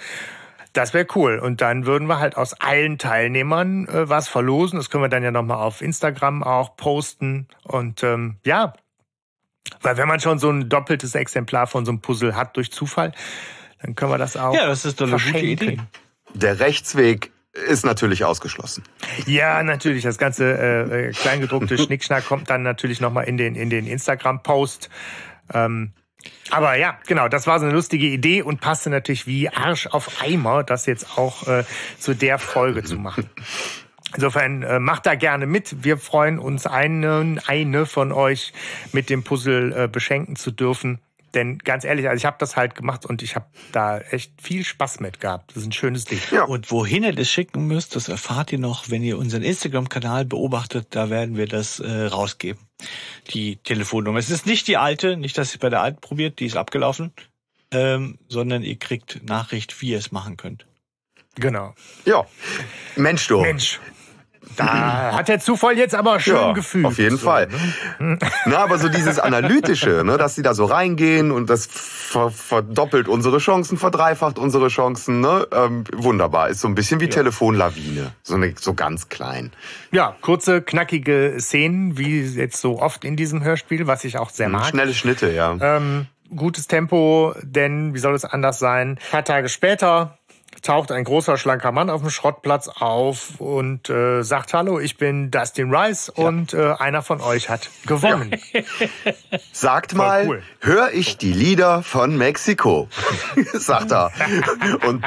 [0.72, 1.38] Das wäre cool.
[1.38, 4.80] Und dann würden wir halt aus allen Teilnehmern äh, was verlosen.
[4.80, 7.46] Das können wir dann ja nochmal auf Instagram auch posten.
[7.62, 8.72] Und ähm, ja,
[9.82, 13.12] weil wenn man schon so ein doppeltes Exemplar von so einem Puzzle hat durch Zufall,
[13.80, 15.38] dann können wir das auch Ja, das ist doch eine gute.
[15.38, 15.78] Idee.
[16.34, 18.82] Der Rechtsweg ist natürlich ausgeschlossen.
[19.26, 20.02] Ja, natürlich.
[20.02, 24.90] Das ganze äh, äh kleingedruckte Schnickschnack kommt dann natürlich nochmal in den, in den Instagram-Post.
[25.52, 25.92] Ähm,
[26.50, 30.22] aber ja, genau, das war so eine lustige Idee und passte natürlich wie Arsch auf
[30.22, 31.64] Eimer, das jetzt auch äh,
[31.98, 33.28] zu der Folge zu machen.
[34.14, 35.84] Insofern äh, macht da gerne mit.
[35.84, 38.52] Wir freuen uns, einen, eine von euch
[38.92, 41.00] mit dem Puzzle äh, beschenken zu dürfen.
[41.34, 44.64] Denn ganz ehrlich, also ich habe das halt gemacht und ich habe da echt viel
[44.64, 45.50] Spaß mit gehabt.
[45.50, 46.20] Das ist ein schönes Ding.
[46.30, 46.44] Ja.
[46.44, 50.88] Und wohin ihr das schicken müsst, das erfahrt ihr noch, wenn ihr unseren Instagram-Kanal beobachtet.
[50.90, 52.60] Da werden wir das äh, rausgeben.
[53.30, 54.18] Die Telefonnummer.
[54.18, 57.12] Es ist nicht die alte, nicht, dass ihr bei der alten probiert, die ist abgelaufen,
[57.70, 60.66] ähm, sondern ihr kriegt Nachricht, wie ihr es machen könnt.
[61.36, 61.74] Genau.
[62.04, 62.26] Ja.
[62.96, 63.40] Mensch, du.
[63.40, 63.80] Mensch.
[64.56, 66.86] Da hat der Zufall jetzt aber schön ja, gefühlt.
[66.86, 67.48] Auf jeden so, Fall.
[67.98, 68.18] Ne?
[68.46, 73.08] Na, aber so dieses Analytische, ne, dass sie da so reingehen und das ver verdoppelt
[73.08, 75.46] unsere Chancen, verdreifacht unsere Chancen, ne?
[75.52, 76.48] Ähm, wunderbar.
[76.48, 77.10] Ist so ein bisschen wie ja.
[77.10, 78.12] Telefonlawine.
[78.22, 79.52] So, eine, so ganz klein.
[79.90, 84.46] Ja, kurze, knackige Szenen, wie jetzt so oft in diesem Hörspiel, was ich auch sehr
[84.46, 84.66] hm, mag.
[84.66, 85.56] Schnelle Schnitte, ja.
[85.60, 88.90] Ähm, gutes Tempo, denn wie soll es anders sein?
[88.90, 90.18] Ein paar Tage später
[90.62, 95.30] taucht ein großer, schlanker Mann auf dem Schrottplatz auf und äh, sagt, hallo, ich bin
[95.30, 96.24] Dustin Rice ja.
[96.24, 98.34] und äh, einer von euch hat gewonnen.
[98.52, 98.62] Ja.
[99.52, 100.42] Sagt mal, cool.
[100.60, 102.88] höre ich die Lieder von Mexiko,
[103.52, 104.12] sagt er.
[104.86, 105.04] Und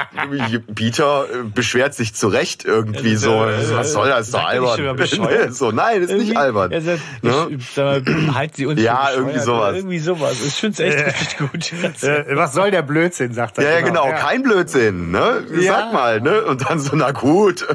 [0.76, 4.98] Peter äh, beschwert sich zu Recht irgendwie so, was soll das, ist doch albern.
[5.52, 6.72] so, nein, ist nicht albern.
[6.72, 7.48] Er sagt, ne?
[7.58, 7.78] ich,
[8.36, 9.76] halt sie uns Ja, irgendwie sowas.
[9.76, 10.44] Irgendwie sowas.
[10.46, 12.04] Ich finde es echt richtig gut.
[12.04, 13.64] Äh, was soll der Blödsinn, sagt er.
[13.64, 14.18] Ja, genau, genau.
[14.18, 15.12] kein Blödsinn.
[15.12, 15.45] Ne?
[15.54, 15.74] Ja.
[15.74, 16.44] sag mal, ne?
[16.44, 17.66] Und dann so, na gut,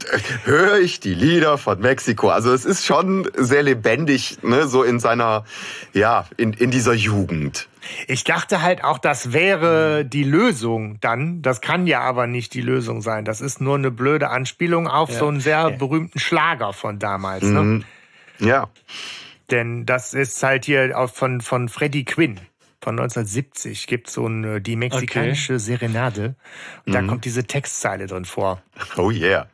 [0.44, 2.30] höre ich die Lieder von Mexiko.
[2.30, 4.66] Also es ist schon sehr lebendig, ne?
[4.66, 5.44] So in seiner,
[5.92, 7.68] ja, in, in dieser Jugend.
[8.06, 11.42] Ich dachte halt auch, das wäre die Lösung dann.
[11.42, 13.24] Das kann ja aber nicht die Lösung sein.
[13.24, 15.18] Das ist nur eine blöde Anspielung auf ja.
[15.18, 17.44] so einen sehr berühmten Schlager von damals.
[17.44, 17.62] Ne?
[17.62, 17.84] Mhm.
[18.38, 18.68] Ja.
[19.50, 22.40] Denn das ist halt hier auch von, von Freddie Quinn
[22.84, 25.62] von 1970 gibt so eine, die mexikanische okay.
[25.62, 26.34] Serenade.
[26.84, 26.92] Und mhm.
[26.92, 28.62] da kommt diese Textzeile drin vor.
[28.98, 29.48] Oh yeah.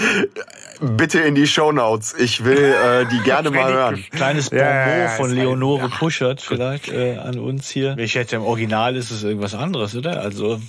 [0.80, 2.14] Bitte in die Shownotes.
[2.18, 4.04] Ich will äh, die gerne mal hören.
[4.10, 5.88] Kleines Bonbon ja, ja, von Leonore ja.
[5.88, 7.96] Puschert vielleicht äh, an uns hier.
[7.96, 10.20] Ich hätte im Original ist es irgendwas anderes, oder?
[10.20, 10.60] Also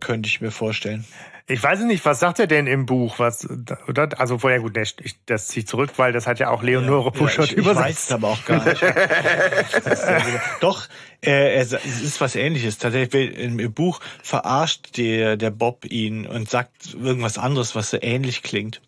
[0.00, 1.06] könnte ich mir vorstellen.
[1.50, 3.18] Ich weiß nicht, was sagt er denn im Buch?
[3.18, 3.48] Was,
[3.88, 4.08] oder?
[4.20, 7.46] Also, vorher gut, ich, das ziehe zurück, weil das hat ja auch Leonore ja, Puschert
[7.46, 7.80] ja, ich, übersetzt.
[7.80, 8.82] Ich weiß es aber auch gar nicht.
[10.60, 10.86] Doch,
[11.24, 12.76] äh, es ist was ähnliches.
[12.76, 18.42] Tatsächlich im Buch verarscht der, der Bob ihn und sagt irgendwas anderes, was so ähnlich
[18.42, 18.82] klingt.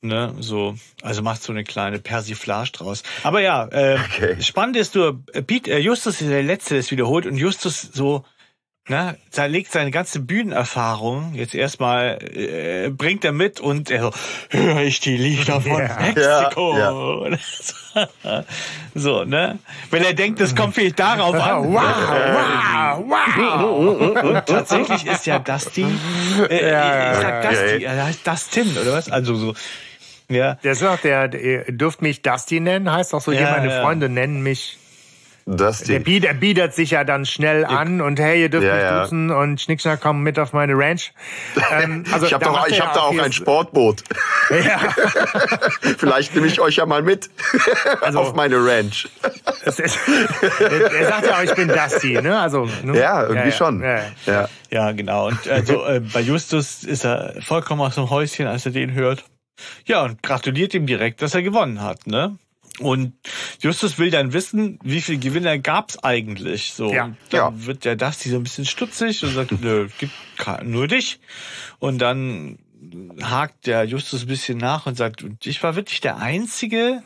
[0.00, 3.02] Ne, so, also macht so eine kleine Persiflage draus.
[3.24, 4.40] Aber ja, äh, okay.
[4.40, 8.24] spannend ist nur, Pete, äh, Justus ist der Letzte, der es wiederholt und Justus so
[8.88, 14.12] ne, da legt seine ganze Bühnenerfahrung jetzt erstmal, äh, bringt er mit und er so,
[14.50, 16.76] höre ich die Lieder von ja, Mexiko.
[16.76, 17.28] Ja,
[18.24, 18.44] ja.
[18.94, 19.58] so, ne?
[19.90, 21.64] Wenn er denkt, es kommt vielleicht darauf an.
[21.72, 24.24] wow, wow, wow.
[24.24, 25.86] Und tatsächlich ist ja Dusty,
[26.48, 29.10] äh, ja, ich sag Dusty, er heißt Dustin, oder was?
[29.10, 29.54] Also so,
[30.28, 30.54] ja.
[30.56, 34.42] Der sagt, der, der dürft mich Dusty nennen, heißt auch so, ja, meine Freunde nennen
[34.42, 34.77] mich
[35.56, 38.74] das der, bietet, der bietet sich ja dann schnell an und hey, ihr dürft ja,
[38.74, 39.02] mich ja.
[39.02, 41.12] duzen und Schnickschnack kommen mit auf meine Ranch.
[41.70, 44.02] Ähm, also ich habe da, ich hab da auch ein Sportboot.
[44.50, 44.78] Ja.
[45.98, 47.28] Vielleicht nehme ich euch ja mal mit
[48.00, 49.08] also, auf meine Ranch.
[49.64, 52.38] Ist, er sagt ja auch, ich bin Dusty, ne?
[52.38, 52.98] Also, ne?
[52.98, 53.82] Ja, irgendwie ja, schon.
[53.82, 54.48] Ja.
[54.70, 54.92] ja.
[54.92, 55.28] genau.
[55.28, 59.24] Und also, äh, bei Justus ist er vollkommen aus dem Häuschen, als er den hört.
[59.84, 62.38] Ja, und gratuliert ihm direkt, dass er gewonnen hat, ne?
[62.78, 63.14] Und
[63.60, 66.72] Justus will dann wissen, wie viele Gewinner gab's eigentlich?
[66.72, 67.14] So, ja.
[67.30, 67.66] dann ja.
[67.66, 70.12] wird der Dusty so ein bisschen stutzig und sagt, nö, gibt
[70.62, 71.20] nur dich.
[71.78, 72.58] Und dann
[73.22, 77.02] hakt der Justus ein bisschen nach und sagt, ich war wirklich der Einzige,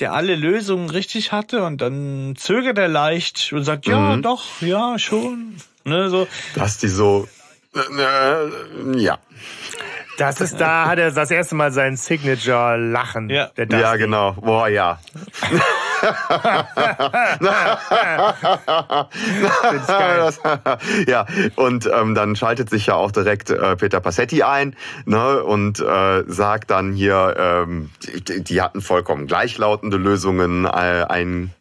[0.00, 1.64] der alle Lösungen richtig hatte.
[1.64, 4.22] Und dann zögert er leicht und sagt, ja, mhm.
[4.22, 5.56] doch, ja, schon.
[5.84, 6.28] Ne, so.
[6.54, 7.26] Dusty so,
[7.74, 9.18] äh, äh, ja.
[10.18, 13.30] Das ist, da hat er das erste Mal sein Signature-Lachen.
[13.30, 13.50] Ja.
[13.56, 14.32] ja, genau.
[14.32, 14.98] Boah, ja.
[21.06, 24.74] ja, und ähm, dann schaltet sich ja auch direkt äh, Peter Passetti ein
[25.06, 31.54] ne, und äh, sagt dann hier, ähm, die, die hatten vollkommen gleichlautende Lösungen äh, ein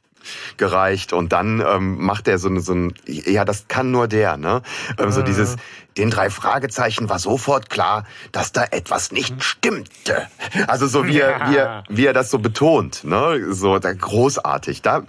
[0.58, 4.62] gereicht und dann ähm, macht er so, so ein, ja, das kann nur der, ne?
[4.98, 5.56] Ähm, so dieses,
[5.98, 10.28] Den drei Fragezeichen war sofort klar, dass da etwas nicht stimmte.
[10.68, 13.54] Also so wie er, wie er, wie er das so betont, ne?
[13.54, 14.82] So da, großartig.
[14.82, 15.04] Da,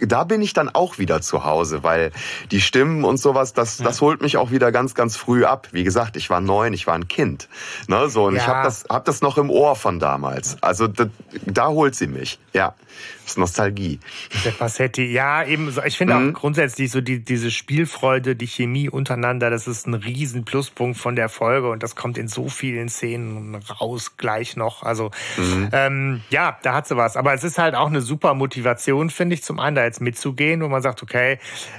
[0.00, 2.12] da bin ich dann auch wieder zu Hause, weil
[2.50, 5.68] die Stimmen und sowas, das, das holt mich auch wieder ganz, ganz früh ab.
[5.72, 7.48] Wie gesagt, ich war neun, ich war ein Kind,
[7.88, 8.08] ne?
[8.08, 8.40] So und Ja.
[8.42, 10.56] ich habe das, hab das noch im Ohr von damals.
[10.62, 11.06] Also da,
[11.46, 12.38] da holt sie mich.
[12.52, 12.74] Ja,
[13.22, 13.98] das ist Nostalgie.
[14.44, 15.70] Der Passetti, ja, eben.
[15.70, 15.82] So.
[15.82, 16.30] Ich finde Mhm.
[16.30, 21.14] auch grundsätzlich so die, diese Spielfreude, die Chemie untereinander, das ist ein riesen Pluspunkt von
[21.14, 24.82] der Folge und das kommt in so vielen Szenen raus gleich noch.
[24.82, 25.68] Also Mhm.
[25.72, 27.16] ähm, ja, da hat sie was.
[27.16, 30.60] Aber es ist halt auch eine super Motivation, finde ich, zum einen da jetzt mitzugehen,
[30.62, 31.38] wo man sagt, okay,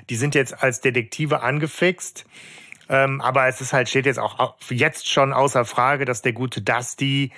[0.09, 2.25] die sind jetzt als Detektive angefixt.
[2.87, 6.33] Ähm, aber es ist halt, steht jetzt auch au- jetzt schon außer Frage, dass der
[6.33, 7.31] gute Dusty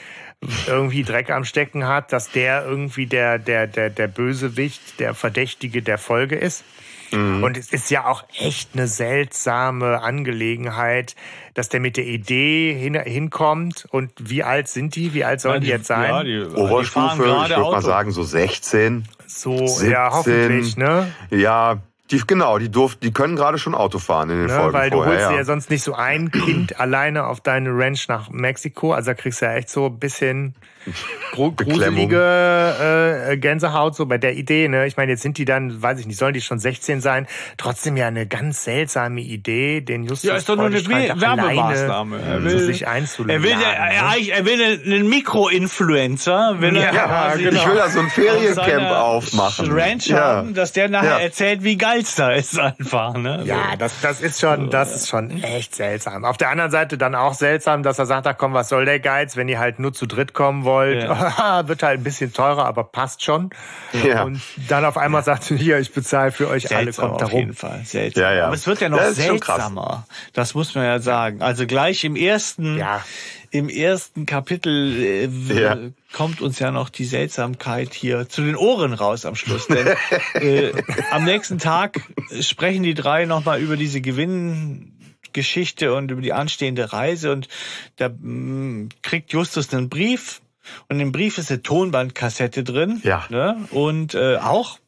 [0.67, 5.81] irgendwie Dreck am Stecken hat, dass der irgendwie der, der, der, der Bösewicht, der Verdächtige
[5.81, 6.65] der Folge ist.
[7.11, 11.15] Und es ist ja auch echt eine seltsame Angelegenheit,
[11.53, 13.87] dass der mit der Idee hin, hinkommt.
[13.89, 15.13] Und wie alt sind die?
[15.13, 16.09] Wie alt sollen die, jetzt sein?
[16.09, 19.07] Ja, die, die Oberstufe, ich gerade würde mal sagen so 16.
[19.25, 19.91] so, 17.
[19.91, 21.11] ja, hoffentlich, ne?
[21.29, 21.79] Ja,
[22.11, 24.89] die, genau, die durften, die können gerade schon Auto fahren in den Ne, Folgen weil
[24.89, 25.13] du vorher.
[25.13, 25.37] holst dir ja.
[25.39, 28.93] ja sonst nicht so ein Kind alleine auf deine Ranch nach Mexiko.
[28.93, 30.55] Also da kriegst du ja echt so ein bisschen
[31.33, 34.69] gru gruselige äh, Gänsehaut so bei der Idee.
[34.69, 34.87] Ne?
[34.87, 37.27] Ich meine, jetzt sind die dann, weiß ich nicht, sollen die schon 16 sein?
[37.57, 42.15] Trotzdem ja eine ganz seltsame Idee, den Justus Ja, ist doch nur eine Werbemaßnahme.
[42.17, 43.43] alleine Er will- zu sich einzuladen.
[43.43, 44.29] Er will, ja, er, ne?
[44.29, 47.49] er will einen Mikroinfluencer, will er Ja, genau.
[47.61, 49.71] Ich will da so ein auf Feriencamp seiner aufmachen.
[49.71, 50.17] Ranch ja.
[50.19, 51.19] haben, dass der nachher Ja.
[51.19, 53.13] erzählt, wie geil's da ist einfach.
[53.15, 53.41] Ne?
[53.45, 56.25] Ja, das, das ist schon, das ist schon echt seltsam.
[56.25, 58.99] Auf der anderen Seite dann auch seltsam, dass er sagt, ach komm, was soll der
[58.99, 61.07] Geiz, wenn ihr halt nur zu dritt kommen wollt,
[61.67, 63.49] wird halt ein bisschen teurer, aber passt schon.
[63.91, 64.23] Ja.
[64.23, 67.25] Und dann auf einmal sagt sie, hier, ich bezahle für euch alle, Seltsam kommt da
[67.25, 67.55] auf jeden rum.
[67.55, 67.81] Fall.
[67.83, 68.23] Seltsam.
[68.23, 68.45] Ja, ja.
[68.45, 70.05] Aber es wird ja noch Das seltsamer.
[70.33, 71.41] Das muss man ja sagen.
[71.41, 73.01] Also gleich im ersten, Ja.
[73.51, 75.77] Im ersten Kapitel äh, Ja.
[76.13, 79.67] kommt uns ja noch die Seltsamkeit hier zu den Ohren raus am Schluss.
[79.67, 79.87] Denn
[80.33, 80.73] äh,
[81.11, 81.99] am nächsten Tag
[82.41, 87.47] sprechen die drei nochmal über diese Gewinngeschichte und über die anstehende Reise und
[87.97, 90.41] da mm, kriegt Justus einen Brief
[90.89, 93.01] und im Brief ist eine Tonbandkassette drin.
[93.03, 93.25] Ja.
[93.29, 93.67] Ne?
[93.71, 94.79] Und äh, auch,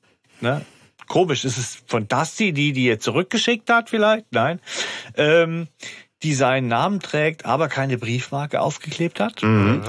[0.41, 0.65] ne?
[1.07, 4.25] Komisch, ist es von Dusty, die die er zurückgeschickt hat vielleicht?
[4.31, 4.59] Nein.
[5.15, 5.67] Ähm,
[6.23, 9.41] die seinen Namen trägt, aber keine Briefmarke aufgeklebt hat.
[9.41, 9.84] Mhm.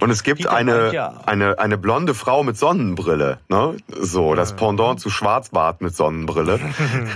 [0.00, 3.38] Und es gibt eine, meint ja, eine, eine blonde Frau mit Sonnenbrille.
[3.48, 3.76] Ne?
[3.88, 6.58] So, das Pendant zu Schwarzbart mit Sonnenbrille.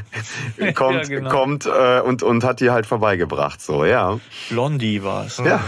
[0.75, 1.31] kommt Ja, genau.
[1.31, 3.61] kommt äh, und, und hat die halt vorbeigebracht.
[3.61, 4.21] So, ja.
[4.49, 5.39] Blondie war es.
[5.39, 5.61] Ja.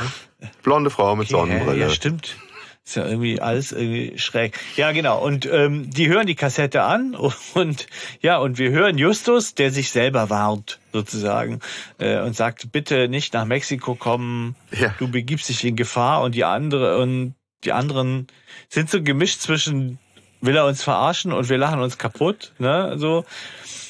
[0.62, 1.80] Blonde Frau mit Okay, Sonnenbrille.
[1.80, 2.36] Ja, stimmt.
[2.84, 4.58] Ist ja irgendwie alles irgendwie schräg.
[4.76, 5.18] Ja, genau.
[5.18, 7.16] Und ähm, die hören die Kassette an
[7.54, 7.86] und
[8.20, 11.60] ja, und wir hören Justus, der sich selber warnt, sozusagen,
[11.98, 14.94] äh, und sagt, bitte nicht nach Mexiko kommen, Ja.
[14.98, 18.28] du begibst dich in Gefahr und die andere und die anderen
[18.68, 19.98] sind so gemischt zwischen
[20.40, 22.94] will er uns verarschen und wir lachen uns kaputt, ne?
[22.98, 23.24] So.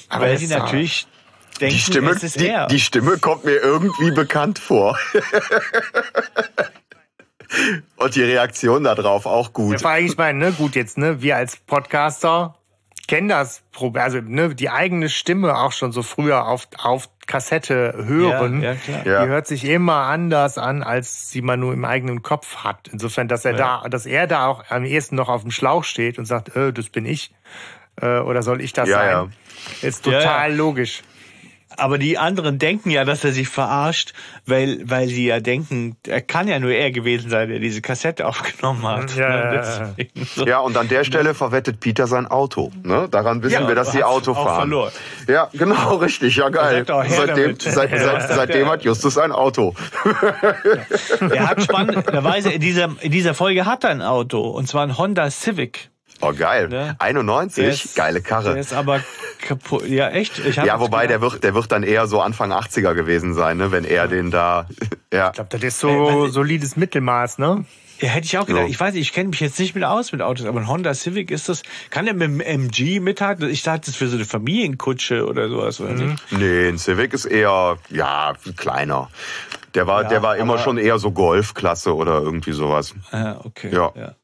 [0.08, 1.06] Aber weil auch- natürlich
[1.60, 2.68] denken, die Stimme, es ist die, er.
[2.68, 4.96] die Stimme kommt mir irgendwie bekannt vor.
[7.96, 9.80] und die Reaktion darauf auch gut.
[9.80, 12.54] vor allem, ich meine, ne, gut, jetzt, ne, wir als Podcaster
[13.06, 17.94] kennen das Problem, also ne, die eigene Stimme auch schon so früher auf, auf Kassette
[18.06, 18.62] hören.
[18.62, 19.06] Ja, ja, klar.
[19.06, 19.22] Ja.
[19.24, 22.88] Die hört sich immer anders an, als sie man nur im eigenen Kopf hat.
[22.92, 26.18] Insofern, dass er da, dass er da auch am ehesten noch auf dem Schlauch steht
[26.18, 27.32] und sagt, äh, das bin ich.
[28.00, 29.10] Äh, oder soll ich das Ja, sein?
[29.10, 29.28] ja.
[29.88, 30.56] Ist Ja, total ja.
[30.56, 31.02] logisch.
[31.76, 34.12] Aber die anderen denken ja, dass er sich verarscht,
[34.46, 38.26] weil, weil sie ja denken, er kann ja nur er gewesen sein, der diese Kassette
[38.28, 39.14] aufgenommen hat.
[39.16, 39.86] Ja, Ne,
[40.34, 40.46] so.
[40.46, 42.70] Ja, und an der Stelle verwettet Peter sein Auto.
[42.82, 43.08] Ne?
[43.10, 44.56] Daran wissen Ja, wir, dass sie Auto fahren.
[44.60, 44.92] verloren.
[45.28, 46.36] Ja, genau, richtig.
[46.36, 46.84] Ja, geil.
[47.08, 49.74] Seitdem, seit, seit, seitdem hat Justus ein Auto.
[51.20, 54.96] Er hat spannenderweise in dieser, in dieser Folge hat er ein Auto, und zwar ein
[54.98, 55.90] Honda Civic.
[56.20, 56.68] Oh, geil.
[56.68, 56.96] Ne?
[56.98, 58.58] 91, Der ist- geile Der Karre.
[58.58, 59.00] ist aber
[59.42, 59.86] kaputt.
[59.88, 60.38] Ja, echt?
[60.56, 63.72] Ja, wobei, der wird, der wird dann eher so Anfang 80er gewesen sein, ne?
[63.72, 64.66] wenn er den da.
[65.12, 65.28] Ja.
[65.28, 67.64] Ich glaube, das ist so solides Mittelmaß, ne?
[68.00, 68.64] Ja, hätte ich auch gedacht.
[68.64, 68.68] So.
[68.70, 70.94] Ich weiß nicht, ich kenne mich jetzt nicht mit aus mit Autos, aber ein Honda
[70.94, 73.48] Civic ist das, kann der mit dem MG mithalten?
[73.48, 76.08] Ich dachte, das ist für so eine Familienkutsche oder sowas, oder Mhm.
[76.10, 76.32] nicht?
[76.32, 79.10] Nee, ein Civic ist eher, ja, kleiner.
[79.74, 82.94] Der war, Ja, der war immer schon eher so Golfklasse oder irgendwie sowas.
[83.12, 83.70] Ja, okay.
[83.72, 83.92] Ja.
[83.96, 84.14] ja.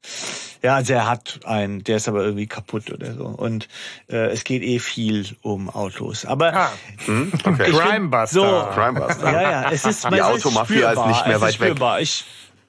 [0.62, 3.24] Ja, also er hat einen, der ist aber irgendwie kaputt oder so.
[3.24, 3.68] Und
[4.10, 6.26] äh, es geht eh viel um Autos.
[6.26, 6.72] Aber Ah,
[7.06, 7.32] Hm?
[7.44, 7.70] Okay.
[7.70, 8.28] Crimebuster.
[8.28, 9.32] so, Crimebuster.
[9.32, 11.66] ja, ja, es ist, Die es Automafia ist spürbar, nicht mehr es weit ist weg.
[11.68, 12.00] spürbar.
[12.00, 12.24] Ich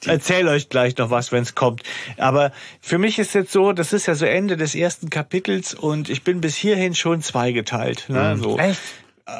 [0.05, 1.83] erzähle euch gleich noch was, wenn es kommt.
[2.17, 6.09] Aber für mich ist jetzt so, das ist ja so Ende des ersten Kapitels und
[6.09, 8.05] ich bin bis hierhin schon zweigeteilt.
[8.07, 8.35] Ne?
[8.35, 8.41] Mhm.
[8.43, 8.57] So.
[8.57, 8.79] Echt?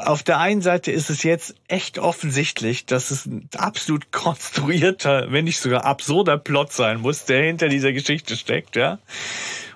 [0.05, 5.45] Auf der einen Seite ist es jetzt echt offensichtlich, dass es ein absolut konstruierter, wenn
[5.45, 8.99] nicht sogar absurder Plot sein muss, der hinter dieser Geschichte steckt, ja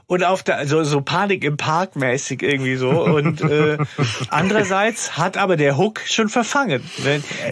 [0.08, 3.78] und auf der also so Panik im Park mäßig irgendwie so und äh,
[4.30, 6.84] andererseits hat aber der Hook schon verfangen.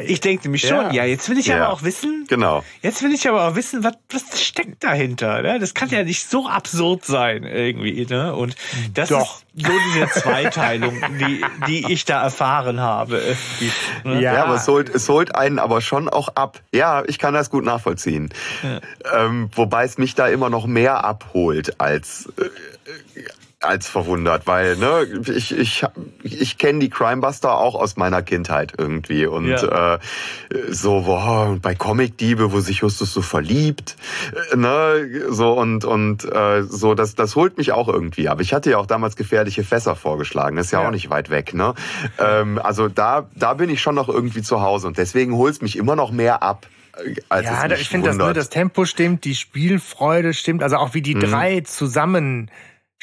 [0.05, 1.57] Ich denke nämlich schon, ja, ja jetzt will ich ja.
[1.57, 2.25] aber auch wissen.
[2.29, 2.63] Genau.
[2.81, 5.41] Jetzt will ich aber auch wissen, was was steckt dahinter.
[5.41, 5.59] Ne?
[5.59, 8.05] Das kann ja nicht so absurd sein irgendwie.
[8.09, 8.35] Ne?
[8.35, 8.55] Und
[8.93, 9.41] das Doch.
[9.55, 13.21] ist so diese Zweiteilung, die die ich da erfahren habe.
[14.03, 14.21] Ne?
[14.21, 16.59] Ja, ja, aber es holt es holt einen aber schon auch ab.
[16.71, 18.29] Ja, ich kann das gut nachvollziehen.
[18.61, 19.25] Ja.
[19.25, 22.42] Ähm, wobei es mich da immer noch mehr abholt als äh,
[23.63, 25.85] als verwundert, weil ne, ich ich
[26.23, 29.95] ich kenne die Crimebuster auch aus meiner Kindheit irgendwie und ja.
[29.95, 29.99] äh,
[30.69, 33.95] so boah, bei Comic Diebe, wo sich Justus so verliebt,
[34.51, 38.27] äh, ne, so und und äh, so das das holt mich auch irgendwie.
[38.27, 40.87] Aber ich hatte ja auch damals gefährliche Fässer vorgeschlagen, das ist ja, ja.
[40.87, 41.73] auch nicht weit weg, ne?
[42.19, 45.77] Ähm, also da da bin ich schon noch irgendwie zu Hause und deswegen holt's mich
[45.77, 46.67] immer noch mehr ab.
[47.29, 51.15] Ja, ich finde, das, ne, das Tempo stimmt, die Spielfreude stimmt, also auch wie die
[51.15, 51.21] mhm.
[51.21, 52.51] drei zusammen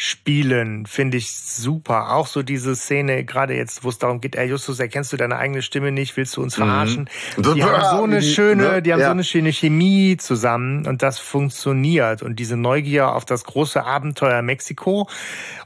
[0.03, 2.15] spielen, finde ich super.
[2.15, 5.37] Auch so diese Szene, gerade jetzt, wo es darum geht, ey Justus, erkennst du deine
[5.37, 6.63] eigene Stimme nicht, willst du uns mhm.
[6.63, 7.11] verarschen?
[7.37, 7.43] Mhm.
[7.55, 8.83] Die haben so eine schöne, ne?
[8.83, 9.09] die haben ja.
[9.09, 12.23] so eine schöne Chemie zusammen und das funktioniert.
[12.23, 15.07] Und diese Neugier auf das große Abenteuer Mexiko.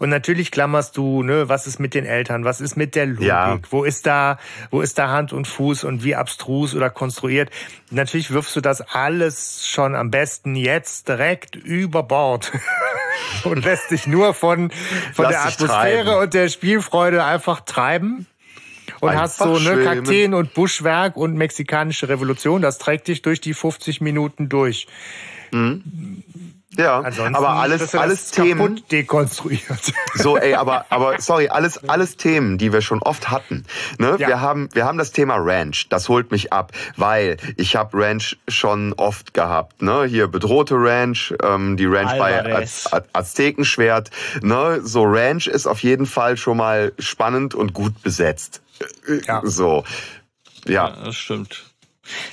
[0.01, 3.29] Und natürlich klammerst du, ne, was ist mit den Eltern, was ist mit der Logik,
[3.29, 3.61] ja.
[3.70, 4.38] wo ist da,
[4.73, 7.51] wo ist da Hand und Fuß und wie abstrus oder konstruiert.
[7.92, 12.51] Natürlich wirfst du das alles schon am besten jetzt direkt über Bord.
[13.44, 14.71] und lässt sich nur von,
[15.13, 16.23] von der Atmosphäre treiben.
[16.23, 18.27] und der Spielfreude einfach treiben.
[19.01, 22.63] Und einfach hast so ne, Kakteen und Buschwerk und mexikanische Revolution.
[22.63, 24.87] Das trägt dich durch die 50 Minuten durch.
[25.51, 26.23] Mhm.
[26.77, 29.93] Ja, Ansonsten aber alles, alles Themen dekonstruiert.
[30.15, 33.65] So, ey, aber, aber sorry, alles, alles Themen, die wir schon oft hatten.
[33.99, 34.17] Ne?
[34.19, 34.29] Ja.
[34.29, 35.89] Wir haben, wir haben das Thema Ranch.
[35.89, 39.83] Das holt mich ab, weil ich habe Ranch schon oft gehabt.
[39.83, 40.05] Ne?
[40.05, 42.89] Hier bedrohte Ranch, ähm, die Ranch Alvarez.
[42.91, 44.11] bei Az Aztekenschwert.
[44.43, 44.81] Ne?
[44.83, 48.63] So Ranch ist auf jeden Fall schon mal spannend und gut besetzt.
[49.27, 49.43] Ja.
[49.45, 49.85] So,
[50.67, 50.89] ja.
[50.89, 51.65] ja das stimmt.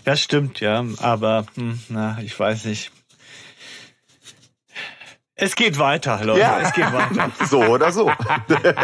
[0.03, 0.83] Das stimmt, ja.
[0.99, 2.91] Aber, hm, na, ich weiß nicht.
[5.41, 6.39] Es geht weiter, Leute.
[6.39, 6.59] Ja.
[6.61, 7.31] Es geht weiter.
[7.49, 8.11] So oder so.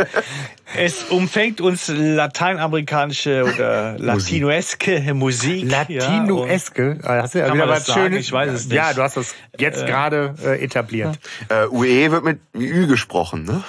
[0.76, 5.70] es umfängt uns lateinamerikanische oder latinoeske Musik.
[5.70, 7.00] Latinoeske?
[7.04, 8.22] Ja, hast du ja wieder was Schönes.
[8.22, 8.76] Ich weiß es nicht.
[8.76, 11.20] Ja, du hast das jetzt äh, gerade äh, etabliert.
[11.50, 13.64] Äh, UE wird mit Ü gesprochen, ne?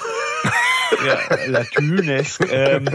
[1.07, 2.51] ja, Latinesk.
[2.51, 2.88] Ähm,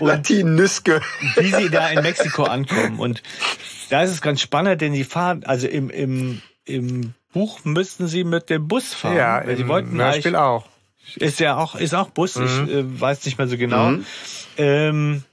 [0.00, 1.00] Latinüske.
[1.36, 2.98] Wie sie da in Mexiko ankommen.
[2.98, 3.22] Und
[3.88, 8.24] da ist es ganz spannend, denn sie fahren, also im, im, im Buch müssten sie
[8.24, 9.16] mit dem Bus fahren.
[9.16, 10.66] Ja, sie wollten Beispiel auch.
[11.16, 12.44] Ist ja auch, ist auch Bus, mhm.
[12.44, 13.90] ich äh, weiß nicht mehr so genau.
[13.90, 14.06] Mhm.
[14.56, 15.24] Ähm,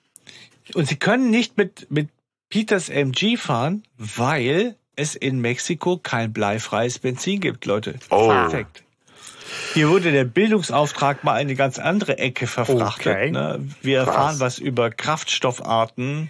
[0.73, 2.09] und sie können nicht mit, mit
[2.49, 7.95] Peters MG fahren, weil es in Mexiko kein bleifreies Benzin gibt, Leute.
[8.09, 8.27] Oh.
[8.27, 8.83] Perfekt.
[9.73, 13.07] Hier wurde der Bildungsauftrag mal eine ganz andere Ecke verfrachtet.
[13.07, 13.31] Okay.
[13.31, 13.67] Ne?
[13.81, 14.57] Wir erfahren was.
[14.57, 16.29] was über Kraftstoffarten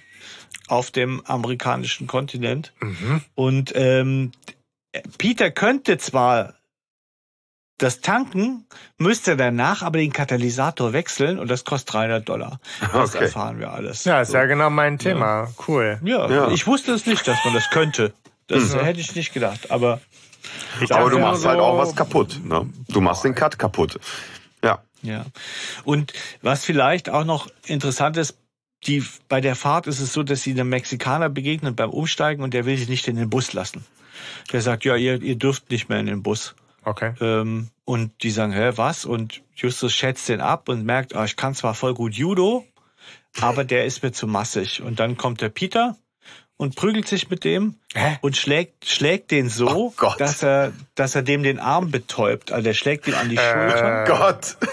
[0.67, 2.73] auf dem amerikanischen Kontinent.
[2.81, 3.21] Mhm.
[3.35, 4.31] Und ähm,
[5.17, 6.55] Peter könnte zwar
[7.77, 8.65] das tanken,
[8.97, 12.59] müsste danach aber den Katalysator wechseln und das kostet 300 Dollar.
[12.93, 13.25] Das okay.
[13.25, 14.03] erfahren wir alles.
[14.03, 14.37] Ja, ist so.
[14.37, 15.43] ja genau mein Thema.
[15.43, 15.49] Ja.
[15.67, 15.99] Cool.
[16.03, 18.13] Ja, ja, ich wusste es nicht, dass man das könnte.
[18.47, 18.81] Das mhm.
[18.81, 20.01] hätte ich nicht gedacht, aber.
[20.89, 22.41] aber du machst so halt auch was kaputt.
[22.43, 22.69] Ne?
[22.89, 23.99] Du machst den Cut kaputt.
[24.63, 24.79] Ja.
[25.01, 25.25] Ja.
[25.85, 28.37] Und was vielleicht auch noch interessant ist,
[28.85, 32.53] die, bei der Fahrt ist es so, dass sie einem Mexikaner begegnen beim Umsteigen und
[32.53, 33.85] der will sich nicht in den Bus lassen.
[34.51, 36.55] Der sagt, ja, ihr, ihr dürft nicht mehr in den Bus.
[36.83, 37.13] Okay.
[37.21, 39.05] Ähm, und die sagen, hä, was?
[39.05, 42.65] Und Justus schätzt den ab und merkt, ah, ich kann zwar voll gut Judo,
[43.41, 44.81] aber der ist mir zu massig.
[44.81, 45.97] Und dann kommt der Peter
[46.59, 48.17] und prügelt sich mit dem Hä?
[48.19, 52.51] und schlägt, schlägt den so, oh dass er, dass er dem den Arm betäubt.
[52.51, 54.03] Also der schlägt ihn an die äh, Schulter.
[54.05, 54.57] Gott.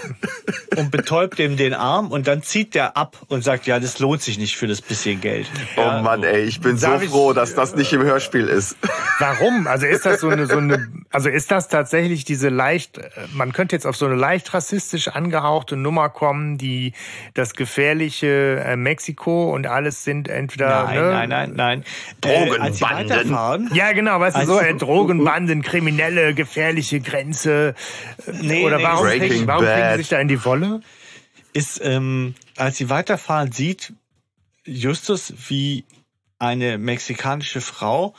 [0.77, 4.21] Und betäubt ihm den Arm und dann zieht der ab und sagt, ja, das lohnt
[4.21, 5.47] sich nicht für das bisschen Geld.
[5.75, 8.77] Oh ja, Mann, ey, ich bin so froh, dass das nicht im Hörspiel ist.
[9.19, 9.65] Warum?
[9.65, 12.99] Also ist das so eine, so eine, also ist das tatsächlich diese leicht,
[13.33, 16.93] man könnte jetzt auf so eine leicht rassistisch angehauchte Nummer kommen, die
[17.33, 21.11] das gefährliche äh, Mexiko und alles sind entweder, nein, ne?
[21.11, 21.76] nein, nein, nein.
[22.21, 23.71] Drogenbanden.
[23.71, 27.75] Äh, ja, genau, weißt du, so äh, Drogenbanden, kriminelle, gefährliche Grenze.
[28.41, 30.81] Nee, Oder nee, warum, kriegen, warum kriegen sie sich da in die Wolle?
[31.53, 33.93] Ist, ähm, als sie weiterfahren, sieht
[34.65, 35.85] Justus, wie
[36.39, 38.13] eine mexikanische Frau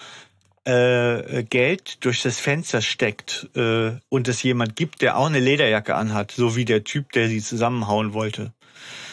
[0.65, 5.95] äh, Geld durch das Fenster steckt äh, und es jemand gibt, der auch eine Lederjacke
[5.95, 8.53] anhat, so wie der Typ, der sie zusammenhauen wollte.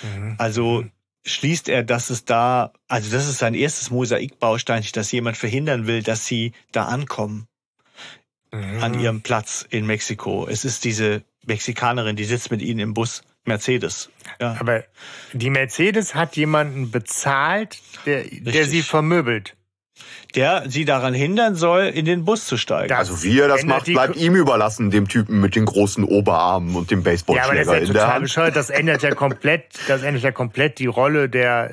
[0.04, 0.36] Mhm.
[0.38, 0.86] Also
[1.26, 6.04] schließt er, dass es da, also das ist sein erstes Mosaikbaustein, dass jemand verhindern will,
[6.04, 7.48] dass sie da ankommen
[8.52, 8.84] mhm.
[8.84, 10.48] an ihrem Platz in Mexiko.
[10.48, 13.24] Es ist diese Mexikanerin, die sitzt mit ihnen im Bus.
[13.48, 14.10] Mercedes.
[14.42, 14.58] Ja.
[14.60, 14.84] Aber
[15.34, 19.56] die Mercedes hat jemanden bezahlt, der, der sie vermöbelt
[20.34, 22.94] der sie daran hindern soll, in den Bus zu steigen.
[22.94, 26.92] also wie er das macht, bleibt ihm überlassen, dem Typen mit den großen Oberarmen und
[26.92, 28.56] dem Baseballschläger ja, aber das ist ja total bescheuert.
[28.56, 31.72] Das ändert ja komplett, das ändert ja komplett die Rolle der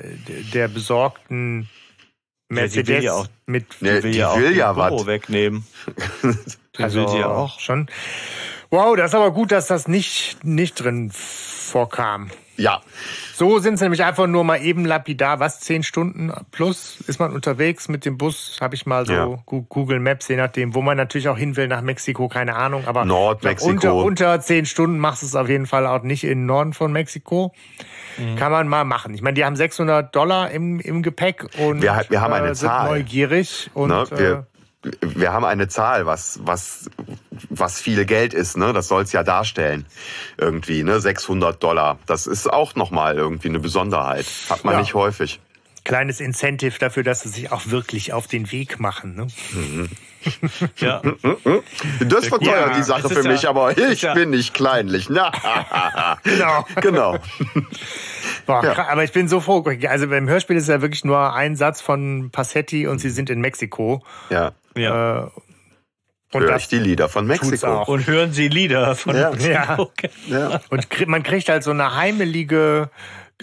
[0.53, 1.69] der besorgten
[2.49, 5.65] Mercedes ja, die will ja auch, mit die will, die ja, will ja was wegnehmen.
[6.77, 7.87] also will sie ja auch schon.
[8.69, 12.31] Wow, das ist aber gut, dass das nicht nicht drin vorkam.
[12.57, 12.81] Ja.
[13.33, 15.39] So sind sie nämlich einfach nur mal eben lapidar.
[15.39, 18.57] Was, zehn Stunden plus ist man unterwegs mit dem Bus?
[18.61, 19.39] Habe ich mal so ja.
[19.45, 22.83] Google Maps, je nachdem, wo man natürlich auch hin will, nach Mexiko, keine Ahnung.
[22.85, 23.69] Aber Nordmexiko.
[23.69, 26.91] Unter, unter zehn Stunden machst du es auf jeden Fall auch nicht in Norden von
[26.91, 27.53] Mexiko.
[28.17, 28.35] Mhm.
[28.35, 29.13] Kann man mal machen.
[29.13, 32.55] Ich meine, die haben 600 Dollar im, im Gepäck und wir, wir haben eine äh,
[32.55, 32.89] sind Zahl.
[32.89, 33.71] neugierig.
[33.73, 34.52] Und, ne, wir, äh,
[35.01, 36.89] wir haben eine Zahl, was, was,
[37.49, 38.73] was viel Geld ist, ne?
[38.73, 39.85] Das soll es ja darstellen.
[40.37, 40.99] Irgendwie, ne?
[40.99, 41.99] 600 Dollar.
[42.05, 44.25] Das ist auch nochmal irgendwie eine Besonderheit.
[44.49, 44.79] Hat man ja.
[44.81, 45.39] nicht häufig.
[45.85, 49.27] Kleines Incentive dafür, dass sie sich auch wirklich auf den Weg machen, ne?
[49.51, 49.89] Mhm.
[50.77, 51.01] ja.
[51.99, 55.09] Das verteuert ja, die Sache für mich, ja, aber ich bin nicht kleinlich.
[55.09, 55.31] Na,
[56.23, 56.65] genau.
[56.81, 57.17] genau.
[58.45, 58.87] Boah, ja.
[58.89, 59.63] Aber ich bin so froh.
[59.87, 63.41] Also beim Hörspiel ist ja wirklich nur ein Satz von Passetti und sie sind in
[63.41, 64.03] Mexiko.
[64.29, 64.51] Ja.
[64.75, 65.25] Ja.
[65.25, 65.29] Äh,
[66.33, 67.83] und Hör ich die Lieder von Mexiko.
[67.83, 69.29] Und hören Sie Lieder von ja.
[69.29, 69.91] Mexiko.
[70.27, 70.39] Ja.
[70.51, 70.61] ja.
[70.69, 72.89] Und man kriegt halt so eine heimelige,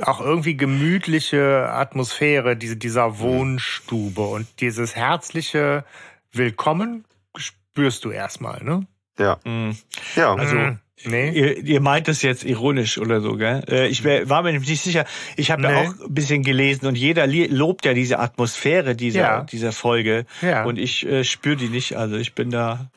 [0.03, 3.19] auch irgendwie gemütliche Atmosphäre, diese, dieser mhm.
[3.21, 5.85] Wohnstube und dieses herzliche
[6.33, 7.05] Willkommen
[7.37, 8.87] spürst du erstmal, ne?
[9.19, 9.39] Ja.
[9.45, 9.77] Mhm.
[10.17, 10.35] Ja.
[10.35, 10.79] Also, mhm.
[11.05, 11.31] Nee.
[11.31, 13.63] Ihr, ihr meint es jetzt ironisch oder so, gell?
[13.69, 15.05] Äh, ich war mir nicht sicher.
[15.37, 15.69] Ich habe nee.
[15.69, 19.41] ja auch ein bisschen gelesen und jeder lobt ja diese Atmosphäre dieser, ja.
[19.43, 20.27] dieser Folge.
[20.43, 20.65] Ja.
[20.65, 21.97] Und ich äh, spüre die nicht.
[21.97, 22.91] Also ich bin da.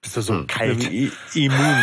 [0.00, 0.46] Bist du so hm.
[0.46, 0.88] kalt?
[1.34, 1.76] Immun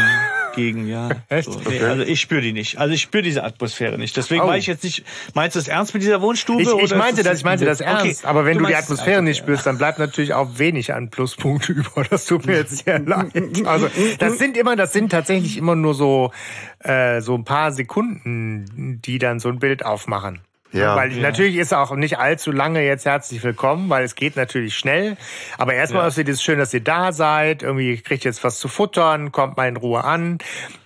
[0.53, 1.09] gegen, ja.
[1.29, 1.51] Echt?
[1.51, 2.77] So, nee, also ich spüre die nicht.
[2.77, 4.15] Also ich spüre diese Atmosphäre nicht.
[4.17, 4.47] Deswegen oh.
[4.47, 5.03] war ich jetzt nicht.
[5.33, 6.61] Meinst du das ernst mit dieser Wohnstube?
[6.61, 8.19] Ich, ich meinte das, ich meinte das ernst.
[8.19, 8.27] Okay.
[8.27, 11.09] Aber wenn du, du die Atmosphäre also, nicht spürst, dann bleibt natürlich auch wenig an
[11.09, 12.03] Pluspunkte über.
[12.09, 13.31] Das tut mir jetzt sehr leid.
[13.65, 13.89] Also
[14.19, 16.31] das sind immer, das sind tatsächlich immer nur so
[16.79, 20.41] äh, so ein paar Sekunden, die dann so ein Bild aufmachen.
[20.71, 20.95] Ja.
[20.95, 21.21] Weil ja.
[21.21, 25.17] natürlich ist auch nicht allzu lange jetzt herzlich willkommen, weil es geht natürlich schnell.
[25.57, 26.07] Aber erstmal ja.
[26.07, 27.63] ist es schön, dass ihr da seid.
[27.63, 30.37] Irgendwie kriegt ihr jetzt was zu futtern, kommt mal in Ruhe an.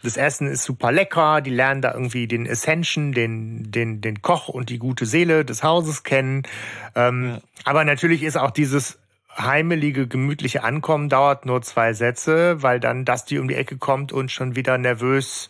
[0.02, 1.42] Das Essen ist super lecker.
[1.42, 5.64] Die lernen da irgendwie den Ascension, den, den, den Koch und die gute Seele des
[5.64, 6.44] Hauses kennen.
[6.96, 7.42] Ähm, ja.
[7.66, 9.00] Aber natürlich ist auch dieses
[9.38, 14.12] heimelige, gemütliche Ankommen dauert nur zwei Sätze, weil dann das die um die Ecke kommt
[14.12, 15.50] und schon wieder nervös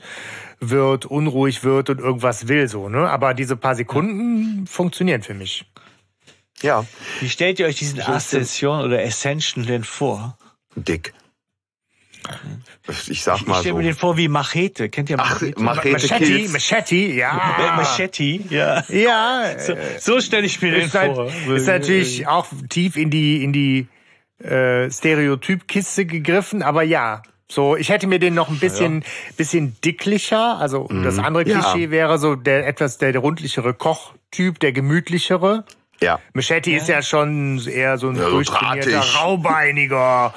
[0.69, 3.09] wird, unruhig wird und irgendwas will so, ne?
[3.09, 4.65] Aber diese paar Sekunden ja.
[4.65, 5.65] funktionieren für mich.
[6.61, 6.85] Ja.
[7.19, 10.37] Wie stellt ihr euch diesen Ascension oder Ascension denn vor?
[10.75, 11.13] Dick.
[13.07, 13.77] Ich sag mal ich stelle so.
[13.77, 14.89] mir den vor wie Machete.
[14.89, 15.53] Kennt ihr Machete?
[15.57, 17.73] Ach, Machete Machete, Machete, ja.
[17.75, 18.83] Machete, ja.
[18.87, 19.59] Ja.
[19.59, 21.31] So, so stelle ich mir den halt, vor.
[21.53, 23.87] Ist natürlich auch tief in die, in die
[24.41, 27.23] äh, Stereotypkiste gegriffen, aber ja.
[27.49, 29.07] So, ich hätte mir den noch ein bisschen, ja.
[29.37, 30.57] bisschen dicklicher.
[30.59, 31.03] Also mhm.
[31.03, 31.91] das andere Klischee ja.
[31.91, 35.65] wäre so der etwas der, der rundlichere Kochtyp, der gemütlichere.
[36.01, 36.19] Ja.
[36.33, 36.77] Machete ja.
[36.77, 40.33] ist ja schon eher so ein ja, durchtrainierter, raubeiniger.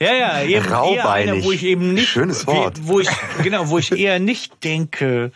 [0.00, 2.80] Ja, ja, eben eher einer, wo ich eben nicht, Schönes Wort.
[2.82, 3.08] wo ich,
[3.42, 5.30] genau, wo ich eher nicht denke,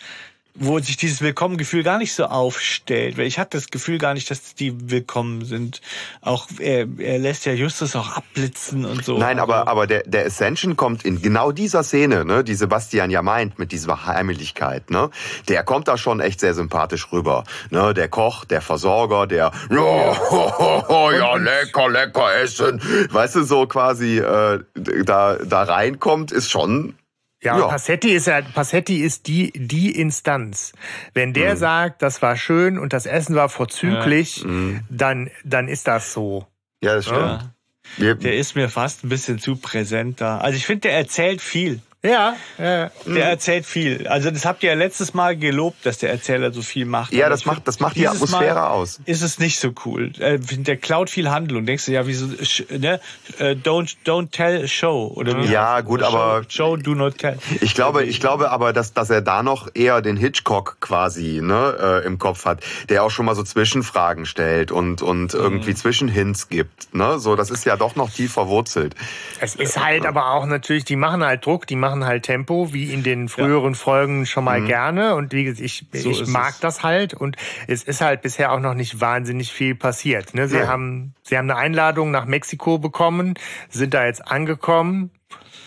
[0.60, 3.16] wo sich dieses Willkommengefühl gar nicht so aufstellt.
[3.16, 5.80] Weil ich hatte das Gefühl gar nicht, dass die willkommen sind.
[6.20, 9.18] Auch er, er lässt ja Justus auch abblitzen und so.
[9.18, 13.10] Nein, aber, also aber der, der Ascension kommt in genau dieser Szene, ne, die Sebastian
[13.10, 15.10] ja meint, mit dieser Heimlichkeit, ne?
[15.48, 17.44] Der kommt da schon echt sehr sympathisch rüber.
[17.70, 17.94] Ne?
[17.94, 22.80] Der Koch, der Versorger, der ja, ja lecker, lecker essen.
[23.10, 26.94] Weißt du, so quasi äh, da, da reinkommt, ist schon
[27.42, 27.68] ja, ja.
[27.68, 30.72] Passetti ist ja, Passetti ist die, die Instanz.
[31.14, 31.58] Wenn der mhm.
[31.58, 34.48] sagt, das war schön und das Essen war vorzüglich, ja.
[34.48, 34.80] Mhm.
[34.90, 36.46] dann, dann ist das so.
[36.82, 37.50] Ja, das stimmt.
[37.98, 38.14] Ja.
[38.14, 40.38] Der ist mir fast ein bisschen zu präsent da.
[40.38, 41.80] Also ich finde, der erzählt viel.
[42.04, 42.92] Ja, ja.
[43.06, 44.06] Der erzählt viel.
[44.06, 47.12] Also das habt ihr ja letztes Mal gelobt, dass der Erzähler so viel macht.
[47.12, 49.00] Ja, das macht, das macht die Atmosphäre Mal aus.
[49.04, 50.12] Ist es nicht so cool.
[50.20, 51.66] Äh, der klaut viel Handlung.
[51.66, 52.26] Denkst du ja, wieso,
[52.70, 53.00] ne?
[53.38, 55.12] Äh, don't, don't tell, show.
[55.12, 56.42] Oder wie ja, gut, show, aber.
[56.48, 57.36] Show, do not tell.
[57.60, 62.02] Ich glaube, ich glaube aber, dass, dass er da noch eher den Hitchcock quasi, ne,
[62.04, 65.40] äh, im Kopf hat, der auch schon mal so Zwischenfragen stellt und, und mhm.
[65.40, 67.18] irgendwie Zwischenhints gibt, ne?
[67.18, 68.94] So, das ist ja doch noch tief verwurzelt.
[69.40, 72.72] Es ist halt aber auch natürlich, die machen halt Druck, die machen machen halt Tempo,
[72.72, 73.78] wie in den früheren ja.
[73.78, 74.66] Folgen schon mal mhm.
[74.66, 75.14] gerne.
[75.14, 76.60] Und wie gesagt, ich, so ich mag es.
[76.60, 77.14] das halt.
[77.14, 77.36] Und
[77.66, 80.34] es ist halt bisher auch noch nicht wahnsinnig viel passiert.
[80.34, 80.48] Ne?
[80.48, 80.66] Sie ja.
[80.66, 83.34] haben, sie haben eine Einladung nach Mexiko bekommen,
[83.70, 85.10] sind da jetzt angekommen,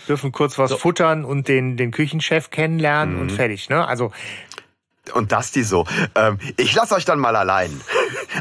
[0.08, 0.78] dürfen kurz was so.
[0.78, 3.22] futtern und den, den Küchenchef kennenlernen mhm.
[3.22, 3.70] und fertig.
[3.70, 3.88] Ne?
[3.88, 4.12] Also
[5.14, 5.86] und das die so,
[6.16, 7.82] ähm, ich lasse euch dann mal allein,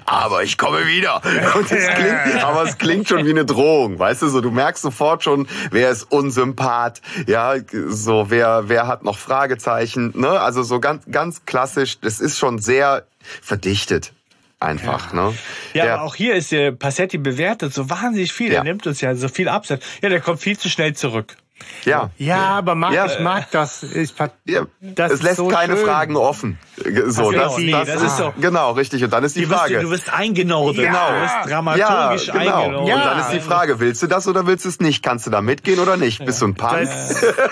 [0.05, 1.23] aber ich komme wieder.
[1.55, 4.83] Und es klingt, aber es klingt schon wie eine Drohung, weißt du, so du merkst
[4.83, 7.55] sofort schon, wer ist unsympath, ja,
[7.89, 10.41] so wer wer hat noch Fragezeichen, ne?
[10.41, 13.05] Also so ganz ganz klassisch, das ist schon sehr
[13.43, 14.13] verdichtet
[14.61, 15.13] einfach.
[15.13, 15.35] Ja, ne?
[15.73, 18.53] ja der, aber auch hier ist der Passetti bewertet so wahnsinnig viel.
[18.53, 18.59] Ja.
[18.59, 19.83] Er nimmt uns ja so viel Absatz.
[20.03, 21.37] Ja, der kommt viel zu schnell zurück.
[21.85, 22.11] Ja.
[22.19, 23.07] Ja, aber mag, ja.
[23.07, 23.83] ich mag das.
[23.83, 24.15] Ich,
[24.47, 24.67] ja.
[24.81, 25.87] das es lässt so keine schön.
[25.87, 26.59] Fragen offen.
[27.07, 28.33] So, das, nee, das, das, ist so.
[28.41, 29.05] Genau, richtig.
[29.05, 29.75] Und dann ist die du Frage.
[29.75, 30.85] Bist, du wirst eingenordet.
[30.85, 31.09] Genau.
[31.09, 32.63] Du wirst dramaturgisch ja, genau.
[32.63, 32.95] eingenordet.
[32.95, 35.03] Und dann ist die Frage, willst du das oder willst du es nicht?
[35.03, 36.25] Kannst du da mitgehen oder nicht?
[36.25, 36.89] Bist du ein Punk?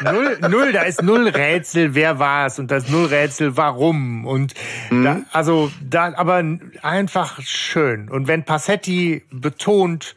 [0.02, 4.26] null, null, da ist null Rätsel, wer war es und das null Rätsel, warum.
[4.26, 4.54] Und
[4.90, 5.04] mhm.
[5.04, 6.42] da, also da, aber
[6.82, 8.08] einfach schön.
[8.08, 10.14] Und wenn Passetti betont,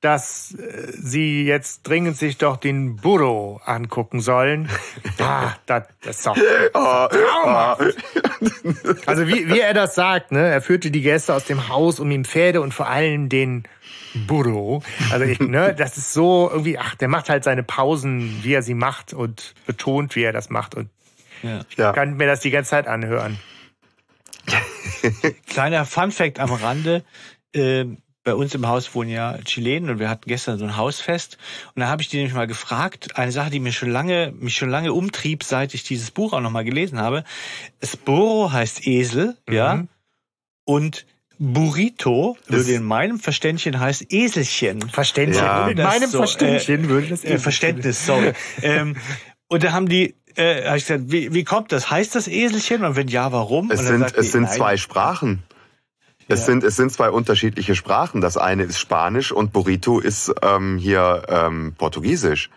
[0.00, 4.68] dass äh, sie jetzt dringend sich doch den Burro angucken sollen.
[5.22, 6.36] Ah, das, das ist doch
[6.72, 7.96] oh, traumhaft.
[9.06, 10.48] Also wie, wie er das sagt, ne?
[10.48, 13.64] Er führte die Gäste aus dem Haus, um ihm Pferde und vor allem den
[14.26, 14.82] Burro.
[15.10, 18.62] Also ich, ne, das ist so irgendwie, ach, der macht halt seine Pausen, wie er
[18.62, 20.74] sie macht und betont, wie er das macht.
[20.74, 20.88] Und
[21.42, 21.60] ja.
[21.68, 23.38] ich kann mir das die ganze Zeit anhören.
[25.46, 27.04] Kleiner Fun Fact am Rande.
[27.52, 27.84] Äh,
[28.22, 31.38] bei uns im Haus wohnen ja Chilenen und wir hatten gestern so ein Hausfest
[31.74, 34.56] und da habe ich die nämlich mal gefragt, eine Sache, die mir schon lange, mich
[34.56, 37.24] schon lange umtrieb, seit ich dieses Buch auch nochmal gelesen habe.
[37.82, 39.54] Sporo heißt Esel, mhm.
[39.54, 39.84] ja,
[40.64, 41.06] und
[41.38, 44.90] Burrito würde in meinem Verständchen heißt Eselchen.
[44.90, 45.42] Verständchen.
[45.42, 45.68] Ja.
[45.68, 47.36] In meinem so, Verständchen äh, würde das Eselchen.
[47.36, 48.32] Äh, Verständnis, sorry.
[48.62, 48.96] ähm,
[49.48, 51.90] und da haben die äh, hab ich gesagt, wie, wie kommt das?
[51.90, 52.84] Heißt das Eselchen?
[52.84, 53.70] Und wenn ja, warum?
[53.70, 55.42] Es sind, es die, sind zwei Sprachen.
[56.30, 58.20] Es, sind, es sind zwei unterschiedliche Sprachen.
[58.20, 62.50] Das eine ist Spanisch und Burrito ist ähm, hier ähm, Portugiesisch.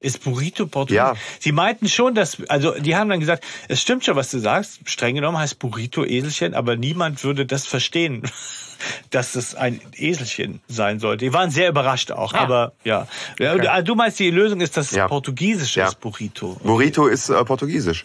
[0.00, 1.14] Ist Burrito Portugiesisch?
[1.14, 1.14] Ja.
[1.38, 4.80] Sie meinten schon, dass, also die haben dann gesagt, es stimmt schon, was du sagst.
[4.84, 8.22] Streng genommen heißt Burrito Eselchen, aber niemand würde das verstehen,
[9.10, 11.24] dass es ein Eselchen sein sollte.
[11.24, 12.40] Die waren sehr überrascht auch, ah.
[12.40, 13.06] aber ja.
[13.34, 13.84] Okay.
[13.84, 15.06] Du meinst, die Lösung ist, dass ja.
[15.06, 15.86] Portugiesisch ja.
[15.86, 16.50] ist Burrito.
[16.50, 16.60] Okay.
[16.64, 18.04] Burrito ist äh, Portugiesisch.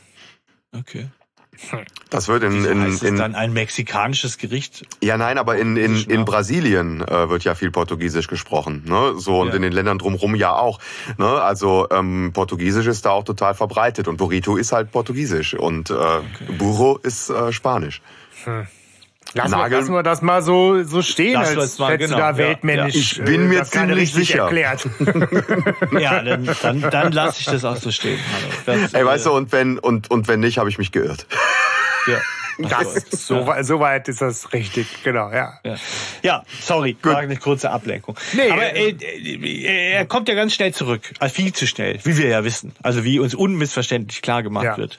[0.72, 1.08] Okay.
[2.10, 4.86] Das wird in, in, heißt in dann ein mexikanisches Gericht.
[5.02, 9.14] Ja, nein, aber in, in, in Brasilien äh, wird ja viel Portugiesisch gesprochen, ne?
[9.18, 9.56] So und ja.
[9.56, 10.80] in den Ländern drumherum ja auch.
[11.18, 11.26] Ne?
[11.26, 15.94] Also ähm, Portugiesisch ist da auch total verbreitet und Burrito ist halt Portugiesisch und äh,
[15.94, 16.24] okay.
[16.58, 17.52] Burro ist äh, äh,
[18.44, 18.68] Hm.
[19.34, 22.18] Lassen wir, lassen wir das mal so, so stehen, als mal, genau.
[22.18, 23.18] da weltmännisch.
[23.18, 23.24] Ja.
[23.24, 24.44] Ich bin mir ziemlich sicher.
[24.44, 24.88] Erklärt.
[26.00, 28.20] ja, dann, dann, dann lasse ich das auch so stehen.
[28.66, 31.28] Das, Ey, weißt du, und wenn, und, und wenn nicht, habe ich mich geirrt.
[32.08, 32.18] Ja.
[32.58, 33.64] Das, so, ja.
[33.64, 35.54] so weit ist das richtig, genau, ja.
[35.64, 35.76] Ja,
[36.22, 37.14] ja sorry, Gut.
[37.14, 38.16] war eine kurze Ablenkung.
[38.34, 42.18] Nee, Aber äh, äh, er kommt ja ganz schnell zurück, also viel zu schnell, wie
[42.18, 42.74] wir ja wissen.
[42.84, 44.78] Also wie uns unmissverständlich klar gemacht ja.
[44.78, 44.98] wird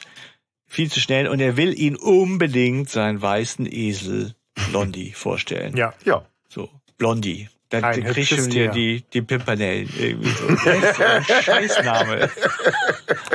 [0.73, 4.35] viel zu schnell und er will ihn unbedingt seinen weißen Esel
[4.70, 5.77] Blondie vorstellen.
[5.77, 5.93] Ja.
[6.05, 6.25] Ja.
[6.49, 7.49] So, Blondie.
[7.68, 10.47] Dann Ein kriegst du dir die, die Pimpernellen irgendwie so.
[10.47, 12.29] ein Scheißname.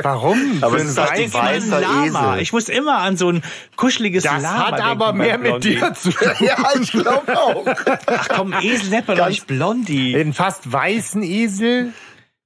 [0.02, 0.58] Warum?
[0.60, 2.32] Aber es ist doch ein weißer Lama.
[2.34, 2.42] Esel.
[2.42, 3.42] Ich muss immer an so ein
[3.74, 6.28] kuscheliges das Lama Das hat aber mehr mit dir zu tun.
[6.40, 7.66] ja, ich glaube auch.
[8.06, 10.12] Ach komm, Esel nennt man doch nicht Blondie.
[10.12, 11.92] Den fast weißen Esel.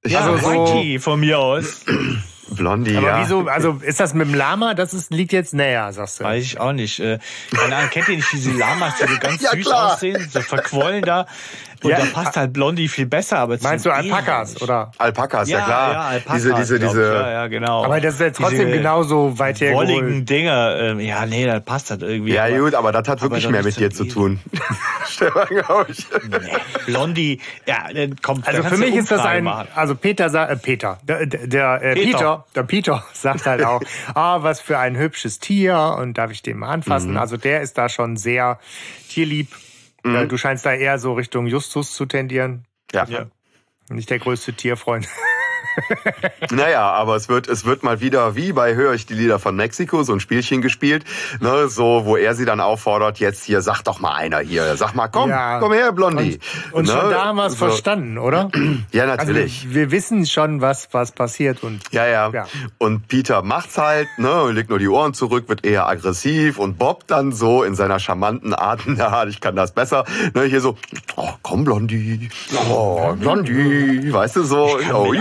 [0.03, 1.85] Ja, also so von mir aus.
[2.47, 3.21] Blondie, Aber ja.
[3.21, 6.23] wieso, also ist das mit dem Lama, das ist, liegt jetzt näher, sagst du?
[6.25, 6.99] Weiß ich auch nicht.
[6.99, 7.19] Äh,
[7.55, 9.93] keine Ahnung, kennt ihr nicht diese Lamas, die so ganz ja, süß klar.
[9.93, 11.25] aussehen, so verquollen da?
[11.83, 14.91] Und ja, da passt halt Blondie viel besser, aber Meinst du Alpakas, oder?
[14.97, 15.93] Alpakas, ja, ja klar.
[15.93, 17.13] Ja, Alpakas, diese, diese, diese.
[17.13, 17.83] Ja, ja, genau.
[17.83, 19.73] Aber das ist ja trotzdem diese genauso weit her.
[19.73, 22.33] Wolligen Dinger, ähm, ja, nee, das passt halt irgendwie.
[22.33, 24.39] Ja, aber, gut, aber das hat wirklich mehr mit dir zu tun.
[25.07, 26.05] Stefan, glaube ich.
[26.29, 26.37] Nee,
[26.85, 28.47] Blondie, ja, dann kommt.
[28.47, 32.17] Also für mich ist das ein, also Peter, äh, Peter, der, der äh, Peter.
[32.17, 33.81] Peter, der Peter sagt halt auch,
[34.13, 37.11] ah, was für ein hübsches Tier und darf ich den mal anfassen?
[37.11, 37.17] Mhm.
[37.17, 38.59] Also der ist da schon sehr
[39.09, 39.49] tierlieb
[40.03, 40.29] Mhm.
[40.29, 42.65] Du scheinst da eher so Richtung Justus zu tendieren.
[42.91, 43.05] Ja.
[43.05, 43.27] ja.
[43.89, 45.07] Nicht der größte Tierfreund.
[46.51, 49.55] naja, aber es wird, es wird mal wieder, wie bei Höre ich die Lieder von
[49.55, 51.03] Mexiko, so ein Spielchen gespielt,
[51.39, 54.95] ne, so, wo er sie dann auffordert, jetzt hier, sag doch mal einer hier, sag
[54.95, 55.59] mal, komm, ja.
[55.59, 56.39] komm her, Blondie.
[56.71, 56.91] Und, und ne?
[56.91, 57.65] schon da haben wir es so.
[57.65, 58.49] verstanden, oder?
[58.91, 59.63] ja, natürlich.
[59.63, 61.81] Also wir, wissen schon, was, was passiert und.
[61.91, 62.47] Ja, ja, ja.
[62.77, 67.07] Und Peter macht's halt, ne, legt nur die Ohren zurück, wird eher aggressiv und Bob
[67.07, 70.77] dann so in seiner charmanten Art, na, ich kann das besser, ne, hier so,
[71.15, 72.29] oh, komm, Blondie,
[72.69, 75.13] oh, Blondie, weißt du, so, oh,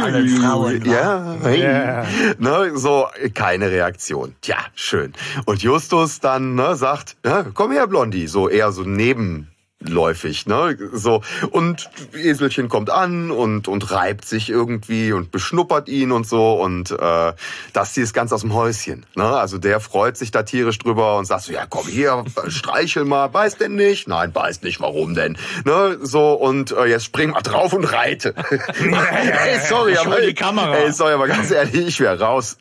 [0.87, 1.63] Ja, hey.
[1.63, 2.05] Ja.
[2.39, 4.35] Ne, so keine Reaktion.
[4.41, 5.13] Tja, schön.
[5.47, 9.52] Und Justus dann ne, sagt, ja, komm her, Blondie, so eher so neben
[9.87, 10.77] läufig, ne?
[10.93, 16.55] So und Eselchen kommt an und und reibt sich irgendwie und beschnuppert ihn und so
[16.55, 17.33] und äh,
[17.73, 19.25] das hier ist ganz aus dem Häuschen, ne?
[19.25, 23.29] Also der freut sich da tierisch drüber und sagt so ja komm hier streichel mal,
[23.29, 24.09] beißt denn nicht?
[24.09, 25.37] Nein, beißt nicht, warum denn?
[25.65, 25.99] Ne?
[26.03, 28.35] So und äh, jetzt spring mal drauf und reite.
[28.51, 30.75] ey, sorry, aber die Kamera.
[30.75, 32.57] ey, sorry, aber ganz ehrlich, ich wäre raus.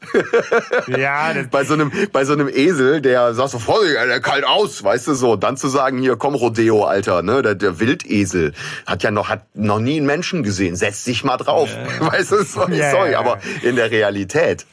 [0.88, 4.84] Ja, bei so einem bei so einem Esel, der sagt so Vorsicht, der kalt aus,
[4.84, 8.54] weißt du so, dann zu sagen hier komm Rodeo, Alter, ne, der, der Wildesel
[8.86, 12.44] hat ja noch hat noch nie einen Menschen gesehen, setz dich mal drauf, weißt du,
[12.44, 14.66] sorry, Ja, sorry, ja, aber in der Realität,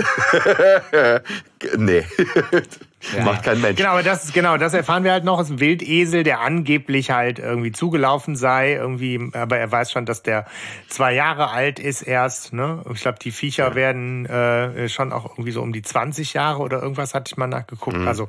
[1.76, 2.04] nee,
[3.24, 3.76] macht kein Mensch.
[3.76, 5.38] Genau, aber das ist genau, das erfahren wir halt noch.
[5.40, 10.04] Es ist ein Wildesel, der angeblich halt irgendwie zugelaufen sei, irgendwie, aber er weiß schon,
[10.04, 10.46] dass der
[10.88, 12.52] zwei Jahre alt ist erst.
[12.52, 12.84] Ne?
[12.92, 16.82] Ich glaube, die Viecher werden äh, schon auch irgendwie so um die 20 Jahre oder
[16.82, 17.98] irgendwas hatte ich mal nachgeguckt.
[17.98, 18.28] Also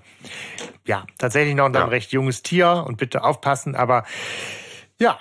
[0.85, 1.85] ja, tatsächlich noch ein Ja.
[1.85, 3.75] recht junges Tier und bitte aufpassen.
[3.75, 4.05] Aber
[4.99, 5.17] ja,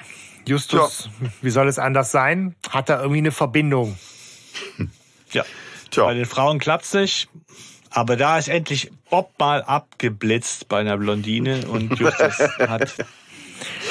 [0.47, 1.09] Justus,
[1.43, 2.55] wie soll es anders sein?
[2.71, 3.99] Hat da irgendwie eine Verbindung.
[5.33, 5.45] Ja.
[5.91, 6.05] Tja.
[6.05, 7.29] Bei den Frauen klappt's nicht.
[7.99, 12.95] Aber da ist endlich Bob mal abgeblitzt bei einer Blondine und Justus hat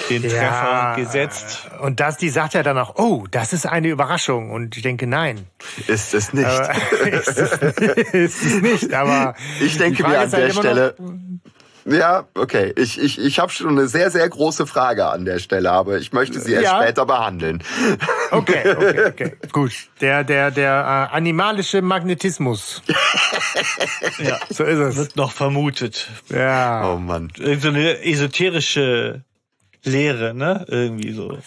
[0.10, 1.68] den Treffer gesetzt.
[1.82, 4.52] Und das, die sagt ja dann auch, oh, das ist eine Überraschung.
[4.52, 5.46] Und ich denke, nein.
[5.88, 6.48] Ist es nicht.
[6.48, 7.52] Ist, es,
[8.14, 9.36] ist es nicht, aber.
[9.60, 10.96] Ich denke mir an halt der immer Stelle.
[10.98, 11.12] noch-
[11.90, 12.74] Ja, okay.
[12.76, 16.12] Ich, ich, ich habe schon eine sehr, sehr große Frage an der Stelle, aber ich
[16.12, 16.82] möchte sie erst Ja.
[16.82, 17.64] später behandeln.
[18.32, 19.38] Okay, okay, okay.
[19.54, 19.72] Gut.
[20.02, 22.82] Der, der, der äh, animalische Magnetismus.
[24.20, 24.40] Ja.
[24.50, 24.96] So ist es.
[24.96, 26.08] Wird noch vermutet.
[26.30, 26.92] Ja.
[26.92, 27.32] Oh Mann.
[27.38, 29.24] Irgend so eine esoterische
[29.84, 30.66] Lehre, ne?
[30.68, 31.38] Irgendwie so.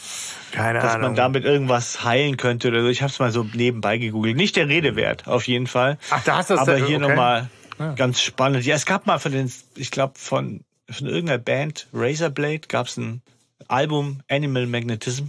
[0.52, 1.08] Keine Dass Ahnung.
[1.08, 2.88] man damit irgendwas heilen könnte oder so.
[2.88, 4.36] Ich habe es mal so nebenbei gegoogelt.
[4.36, 5.98] Nicht der Rede wert, auf jeden Fall.
[6.10, 7.08] Ach, da hast du es Aber hier okay.
[7.08, 7.48] nochmal
[7.96, 8.64] ganz spannend.
[8.64, 10.60] Ja, es gab mal von den, ich glaube, von,
[10.90, 13.22] von irgendeiner Band, Razorblade, gab es ein
[13.68, 15.26] Album Animal Magnetism.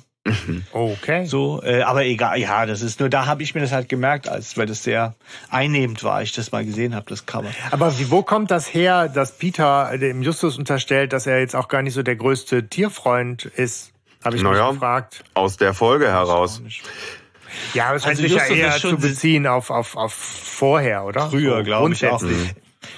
[0.71, 1.25] Okay.
[1.25, 4.29] So, äh, aber egal, ja, das ist nur, da habe ich mir das halt gemerkt,
[4.29, 5.15] als weil das sehr
[5.49, 7.49] einnehmend war, ich das mal gesehen habe, das Cover.
[7.71, 11.67] Aber wie, wo kommt das her, dass Peter dem Justus unterstellt, dass er jetzt auch
[11.67, 13.91] gar nicht so der größte Tierfreund ist?
[14.23, 14.65] Habe ich Naja.
[14.67, 15.23] mich gefragt.
[15.33, 16.61] Aus der Folge heraus.
[17.73, 19.95] Ja, aber es scheint Also sich ja Justus eher ist schon zu beziehen auf, auf,
[19.95, 21.29] auf vorher, oder?
[21.29, 22.19] Früher, So glaube ich auch.
[22.19, 22.55] grundsätzlich.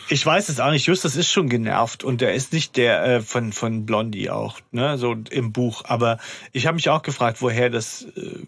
[0.08, 0.86] Ich weiß es auch nicht.
[0.86, 4.97] Justus ist schon genervt und er ist nicht der äh, von von Blondie auch, ne,
[4.97, 5.84] so im Buch.
[5.86, 6.20] Aber
[6.54, 8.04] ich habe mich auch gefragt, woher das.
[8.16, 8.45] Äh,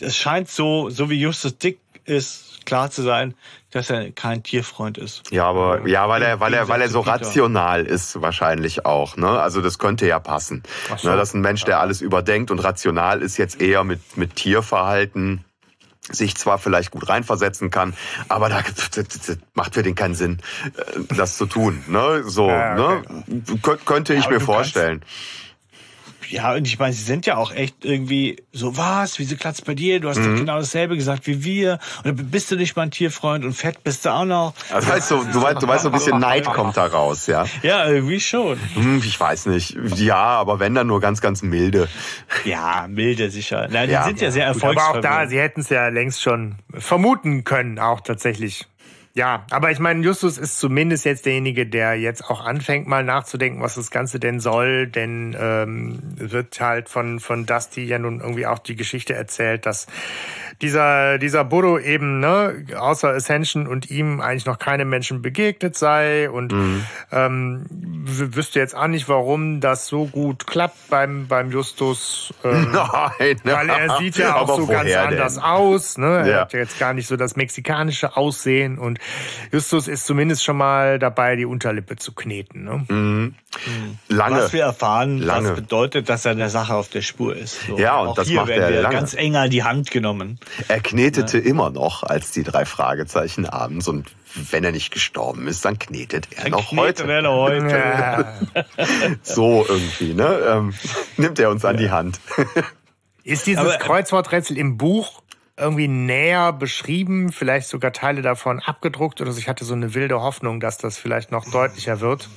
[0.00, 3.34] es scheint so, so wie Justus dick ist, klar zu sein,
[3.70, 5.30] dass er kein Tierfreund ist.
[5.30, 9.16] Ja, aber ja, weil er, weil er, weil er so rational ist wahrscheinlich auch.
[9.16, 9.28] Ne?
[9.28, 10.62] Also das könnte ja passen.
[10.98, 11.08] so.
[11.08, 15.44] Ne, dass ein Mensch, der alles überdenkt und rational ist, jetzt eher mit mit Tierverhalten
[16.10, 17.94] sich zwar vielleicht gut reinversetzen kann,
[18.28, 18.60] aber da
[19.54, 20.38] macht für den keinen Sinn,
[20.76, 21.82] äh, das zu tun.
[21.86, 22.24] Ne?
[22.26, 23.22] So, Ja, okay.
[23.28, 23.42] ne?
[23.62, 25.04] Kö- könnte ich aber mir vorstellen.
[26.32, 29.74] Ja, und ich meine, sie sind ja auch echt irgendwie so, was, wieso klatzt bei
[29.74, 30.00] dir?
[30.00, 30.24] Du hast Mhm.
[30.32, 31.78] doch genau dasselbe gesagt wie wir.
[32.04, 34.54] Und bist du nicht mal ein Tierfreund und fett bist du auch noch.
[34.72, 37.44] Also weißt du, du weißt, du weißt so ein bisschen Neid kommt da raus, ja.
[37.62, 38.58] Ja, irgendwie schon.
[38.74, 39.76] Hm, ich weiß nicht.
[39.96, 41.88] Ja, aber wenn dann nur ganz, ganz milde.
[42.46, 43.68] Ja, milde sicher.
[43.70, 44.04] Na, die Ja.
[44.04, 47.78] sind ja sehr Gut, aber auch da, sie hätten es ja längst schon vermuten können,
[47.78, 48.66] auch tatsächlich.
[49.14, 53.60] Ja, aber ich meine, Justus ist zumindest jetzt derjenige, der jetzt auch anfängt, mal nachzudenken,
[53.60, 54.86] was das Ganze denn soll.
[54.86, 59.86] Denn ähm, wird halt von, von Dusty ja nun irgendwie auch die Geschichte erzählt, dass
[60.62, 66.30] dieser, dieser Burro eben, ne, außer Ascension und ihm eigentlich noch keine Menschen begegnet sei
[66.30, 66.54] und
[67.10, 72.32] ähm, w- wüsste jetzt auch nicht, warum das so gut klappt beim, beim Justus.
[72.44, 72.70] Ähm,
[73.18, 75.42] Nein, weil er sieht ja auch so ganz woher anders denn?
[75.42, 75.98] aus.
[75.98, 76.06] Ne?
[76.20, 76.40] Er Ja.
[76.42, 78.98] hat ja jetzt gar nicht so das mexikanische Aussehen und
[79.50, 82.64] Justus ist zumindest schon mal dabei, die Unterlippe zu kneten.
[82.64, 83.32] Ne?
[84.08, 84.36] Lange.
[84.36, 85.50] Was wir erfahren, Lange.
[85.50, 87.66] was bedeutet, dass er der Sache auf der Spur ist.
[87.66, 87.78] So.
[87.78, 88.94] Ja, und auch das hier macht werden er wir lange.
[88.94, 90.38] ganz eng an die Hand genommen.
[90.68, 93.88] Er knetete immer noch, als die drei Fragezeichen abends.
[93.88, 94.10] Und
[94.50, 97.08] wenn er nicht gestorben ist, dann knetet er noch Knete heute.
[97.08, 97.68] werde heute.
[97.68, 98.34] Ja.
[99.22, 100.38] So irgendwie, ne?
[100.48, 100.74] Ähm,
[101.16, 102.20] nimmt er uns an die Hand.
[103.24, 105.22] Ist dieses Aber- Kreuzworträtsel im Buch
[105.56, 109.38] irgendwie näher beschrieben, vielleicht sogar Teile davon abgedruckt oder so?
[109.38, 112.28] Ich hatte so eine wilde Hoffnung, dass das vielleicht noch deutlicher wird.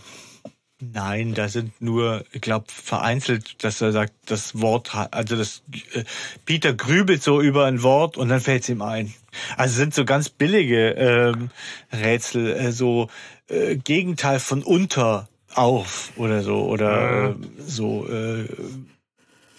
[0.81, 5.63] Nein, da sind nur, ich glaube, vereinzelt, dass er sagt, das Wort, also das
[5.93, 6.03] äh,
[6.43, 9.13] Peter grübelt so über ein Wort und dann fällt es ihm ein.
[9.55, 11.49] Also sind so ganz billige ähm,
[11.93, 13.09] Rätsel, äh, so
[13.47, 18.45] äh, Gegenteil von unter auf oder so oder äh, so äh,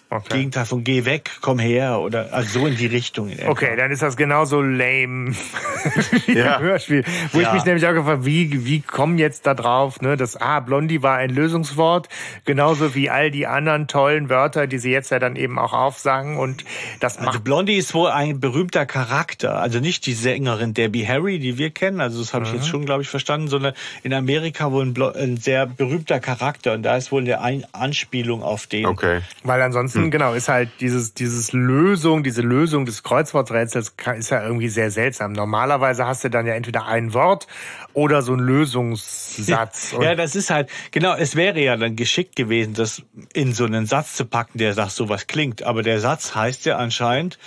[0.09, 0.36] Okay.
[0.36, 3.28] Gegenteil von geh weg, komm her oder also so in die Richtung.
[3.28, 5.34] In okay, dann ist das genauso lame
[6.26, 6.61] wie ja.
[6.61, 7.02] Hörspiel.
[7.32, 7.48] Wo ja.
[7.48, 11.02] ich mich nämlich auch gefragt wie, wie kommen jetzt da drauf, ne, dass ah, Blondie
[11.02, 12.09] war ein Lösungswort,
[12.44, 16.36] genauso wie all die anderen tollen Wörter, die sie jetzt ja dann eben auch aufsagen
[16.36, 16.64] und
[17.00, 21.59] das Also Blondie ist wohl ein berühmter Charakter, also nicht die Sängerin Debbie Harry, die
[21.59, 22.59] wir kennen, also das habe ich mhm.
[22.59, 26.84] jetzt schon, glaube ich, verstanden, sondern in Amerika wohl ein, ein, sehr berühmter Charakter und
[26.84, 28.86] da ist wohl eine Anspielung auf den.
[28.86, 29.22] Okay.
[29.42, 30.11] Weil ansonsten hm.
[30.11, 35.32] genau, ist halt dieses, dieses Lösung, diese Lösung des Kreuzworträtsels ist ja irgendwie sehr seltsam.
[35.32, 37.46] Normalerweise hast du dann ja entweder ein Wort
[37.92, 39.94] oder so ein Lösungssatz.
[40.00, 43.02] ja, das ist halt, genau, es wäre ja dann geschickt gewesen, das
[43.32, 45.62] in so einen Satz zu packen, der sagt, sowas klingt.
[45.62, 47.38] Aber der Satz heißt ja anscheinend,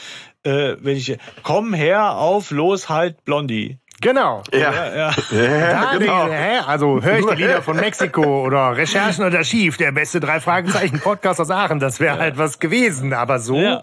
[0.44, 3.80] äh, wenn ich, komm her, auf, los, halt, Blondie.
[4.02, 4.44] Genau.
[4.54, 4.60] Ja.
[4.60, 5.14] ja, ja.
[5.32, 6.28] ja genau.
[6.28, 6.60] hä?
[6.66, 11.00] Also höre ich die Lieder von Mexiko oder Recherchen oder Schief, der beste drei Fragezeichen
[11.00, 13.58] Podcast aus Aachen, das wäre halt was gewesen, aber so.
[13.58, 13.82] Ja.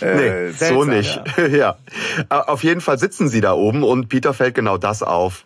[0.00, 1.20] Äh, nee, seltsam, so nicht.
[1.50, 1.76] Ja.
[2.28, 5.44] Auf jeden Fall sitzen sie da oben und Peter fällt genau das auf.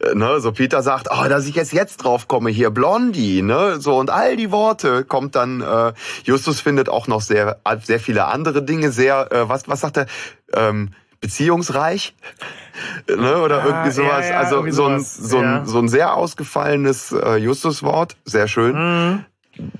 [0.00, 3.80] Äh, ne, so Peter sagt, oh, dass ich jetzt jetzt drauf komme hier, Blondie, ne,
[3.80, 5.60] so und all die Worte kommt dann.
[5.60, 5.92] Äh,
[6.24, 9.32] Justus findet auch noch sehr sehr viele andere Dinge sehr.
[9.32, 10.06] Äh, was was sagt er?
[10.52, 10.90] Ähm,
[11.24, 12.14] beziehungsreich
[13.08, 14.26] ne, oder ja, irgendwie sowas.
[14.26, 18.74] Ja, ja, also so ein, so, ein, so ein sehr ausgefallenes äh, Justuswort, sehr schön.
[18.76, 19.24] Mhm.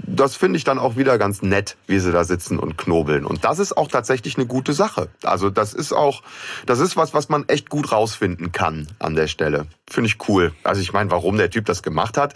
[0.07, 3.27] Das finde ich dann auch wieder ganz nett, wie sie da sitzen und knobeln.
[3.27, 5.09] Und das ist auch tatsächlich eine gute Sache.
[5.25, 6.23] Also das ist auch,
[6.65, 9.67] das ist was, was man echt gut rausfinden kann an der Stelle.
[9.91, 10.53] Finde ich cool.
[10.63, 12.35] Also ich meine, warum der Typ das gemacht hat,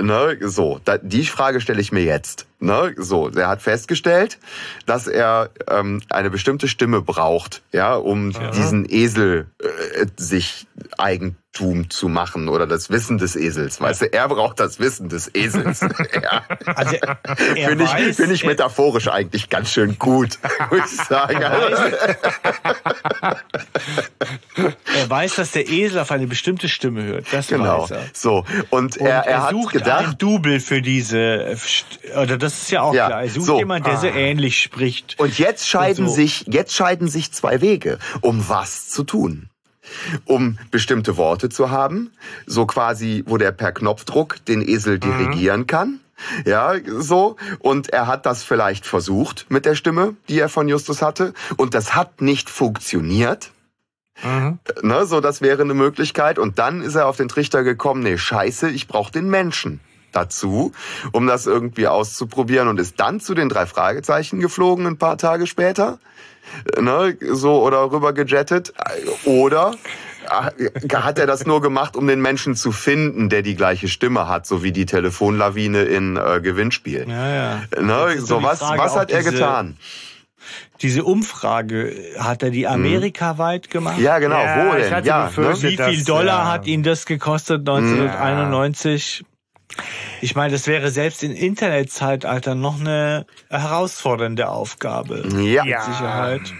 [0.00, 2.46] ne, so, da, die Frage stelle ich mir jetzt.
[2.60, 4.38] Ne, so, er hat festgestellt,
[4.86, 8.50] dass er ähm, eine bestimmte Stimme braucht, ja, um ja.
[8.52, 10.66] diesen Esel äh, sich
[10.96, 13.80] eigen Tum zu machen oder das Wissen des Esels.
[13.80, 15.80] Weißt du, er braucht das Wissen des Esels.
[16.22, 16.42] ja.
[16.66, 16.96] Also,
[17.54, 20.38] Finde ich, find ich metaphorisch eigentlich ganz schön gut,
[20.70, 21.40] muss ich sagen.
[21.40, 21.90] Er
[25.08, 27.26] weiß, dass der Esel auf eine bestimmte Stimme hört.
[27.32, 27.86] Das genau.
[27.88, 28.02] er.
[28.12, 28.44] So.
[28.70, 31.56] Und, er, er, er hat sucht gedacht, ein Double für diese,
[32.20, 33.28] oder das ist ja auch ja, klar.
[33.28, 33.58] Sucht so.
[33.58, 34.00] jemanden, der ah.
[34.00, 35.18] so ähnlich spricht.
[35.18, 36.14] Und jetzt scheiden so.
[36.14, 39.48] sich, jetzt scheiden sich zwei Wege, um was zu tun
[40.24, 42.10] um bestimmte Worte zu haben,
[42.46, 45.00] so quasi, wo der per Knopfdruck den Esel mhm.
[45.00, 45.66] dirigieren mhm.
[45.66, 46.00] kann.
[46.44, 47.36] Ja, so.
[47.58, 51.34] Und er hat das vielleicht versucht mit der Stimme, die er von Justus hatte.
[51.56, 53.50] Und das hat nicht funktioniert.
[54.22, 54.58] Mhm.
[54.82, 56.38] Ne, so, das wäre eine Möglichkeit.
[56.38, 59.80] Und dann ist er auf den Trichter gekommen, nee, scheiße, ich brauche den Menschen
[60.12, 60.72] dazu,
[61.12, 65.46] um das irgendwie auszuprobieren und ist dann zu den drei Fragezeichen geflogen ein paar Tage
[65.46, 65.98] später
[66.80, 68.72] ne, so oder rüber gejettet
[69.24, 69.74] oder
[70.58, 74.28] äh, hat er das nur gemacht, um den Menschen zu finden, der die gleiche Stimme
[74.28, 77.06] hat, so wie die Telefonlawine in äh, Gewinnspiel.
[77.08, 77.62] Ja, ja.
[77.80, 79.76] Ne, so was, was hat er getan?
[80.84, 82.72] Diese Umfrage, hat er die mhm.
[82.72, 83.98] amerikaweit gemacht?
[83.98, 84.38] Ja, genau.
[84.38, 85.04] Ja, Wo denn?
[85.04, 85.62] Ja, ne?
[85.62, 86.52] Wie viel Dollar ja.
[86.52, 89.24] hat ihn das gekostet 1991?
[90.20, 95.26] Ich meine, das wäre selbst im Internetzeitalter noch eine herausfordernde Aufgabe.
[95.40, 95.64] Ja.
[95.64, 96.52] Mit Sicherheit.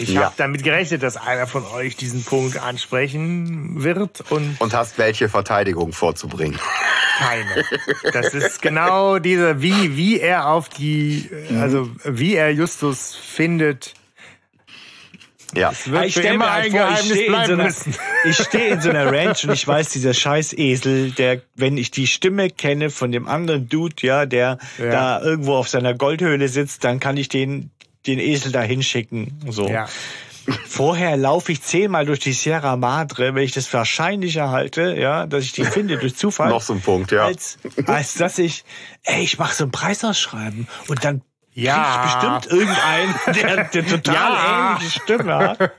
[0.00, 0.24] Ich ja.
[0.24, 4.22] habe damit gerechnet, dass einer von euch diesen Punkt ansprechen wird.
[4.30, 6.58] Und, und hast welche Verteidigung vorzubringen?
[7.18, 7.64] Keine.
[8.12, 11.28] Das ist genau dieser, wie, wie er auf die,
[11.60, 13.94] also wie er Justus findet,
[15.54, 15.70] ja.
[15.70, 17.94] Es wird ich für immer ein vor, Geheimnis ich bleiben so einer, müssen.
[18.24, 21.90] Ich stehe in so einer Ranch und ich weiß, dieser scheiß Esel, der, wenn ich
[21.90, 24.90] die Stimme kenne von dem anderen Dude, ja, der ja.
[24.90, 27.70] da irgendwo auf seiner Goldhöhle sitzt, dann kann ich den,
[28.06, 29.40] den Esel da hinschicken.
[29.48, 29.68] So.
[29.68, 29.88] Ja.
[30.66, 35.44] Vorher laufe ich zehnmal durch die Sierra Madre, wenn ich das wahrscheinlicher halte, ja, dass
[35.44, 36.48] ich die finde durch Zufall.
[36.50, 37.24] Noch so ein Punkt, ja.
[37.24, 38.64] Als, als dass ich,
[39.04, 41.22] ey, ich mache so ein Preisausschreiben und dann
[41.54, 42.02] ja.
[42.04, 44.72] bestimmt irgendeinen, der, der total ja.
[44.72, 45.72] ähnliche Stimme hat.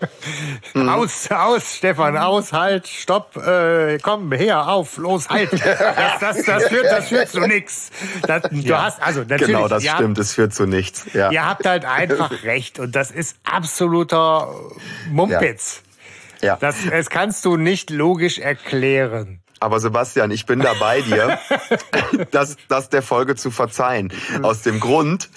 [0.75, 5.51] Aus, aus, Stefan, aus, halt, stopp, äh, komm, her, auf, los, halt.
[5.53, 7.91] Das, das, das, führt, das führt zu nichts.
[8.27, 8.83] Das, du ja.
[8.83, 9.47] hast, also natürlich.
[9.47, 11.05] Genau, das stimmt, es führt zu nichts.
[11.13, 11.31] Ja.
[11.31, 14.53] Ihr habt halt einfach recht und das ist absoluter
[15.09, 15.83] Mumpitz.
[16.41, 16.47] Ja.
[16.49, 16.57] ja.
[16.59, 19.40] Das, das kannst du nicht logisch erklären.
[19.61, 21.37] Aber Sebastian, ich bin da bei dir,
[22.31, 24.11] das, das der Folge zu verzeihen.
[24.41, 25.29] Aus dem Grund,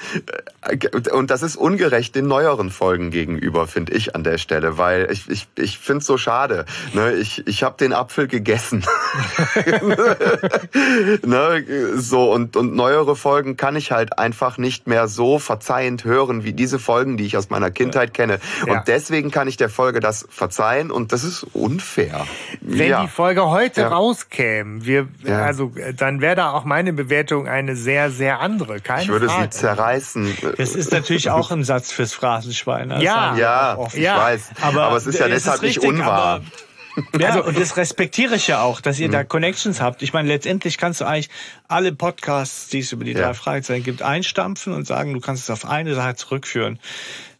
[0.62, 5.08] äh, und das ist ungerecht den neueren Folgen gegenüber, finde ich an der Stelle, weil
[5.12, 6.64] ich, ich, ich finde es so schade.
[6.94, 7.12] Ne?
[7.12, 8.86] Ich, ich habe den Apfel gegessen.
[11.22, 11.64] ne?
[11.96, 16.54] so, und, und neuere Folgen kann ich halt einfach nicht mehr so verzeihend hören, wie
[16.54, 18.40] diese Folgen, die ich aus meiner Kindheit kenne.
[18.62, 18.84] Und ja.
[18.86, 22.26] deswegen kann ich der Folge das verzeihen und das ist unfair.
[22.62, 23.02] Wenn ja.
[23.02, 23.88] die Folge heute ja.
[23.88, 25.42] raus rauskämen, wir, Ja.
[25.44, 28.80] also äh, dann wäre da auch meine Bewertung eine sehr, sehr andere.
[28.80, 29.44] Keine Ich würde Frage.
[29.52, 30.36] sie zerreißen.
[30.56, 32.88] Das ist natürlich auch ein Satz fürs Phrasenschwein.
[32.90, 33.34] Das Ja.
[33.34, 33.94] wir Ja, oft.
[33.96, 34.50] ich Ja, weiß.
[34.62, 36.36] Aber, es ist ja es deshalb nicht richtig, unwahr.
[36.36, 36.44] aber-
[37.18, 40.00] Ja, und das respektiere ich ja auch, dass ihr da Connections habt.
[40.02, 41.28] Ich meine, letztendlich kannst du eigentlich
[41.66, 43.22] alle Podcasts, die es über die Ja.
[43.26, 46.78] drei Fragezeichen gibt, einstampfen und sagen, du kannst es auf eine Sache zurückführen.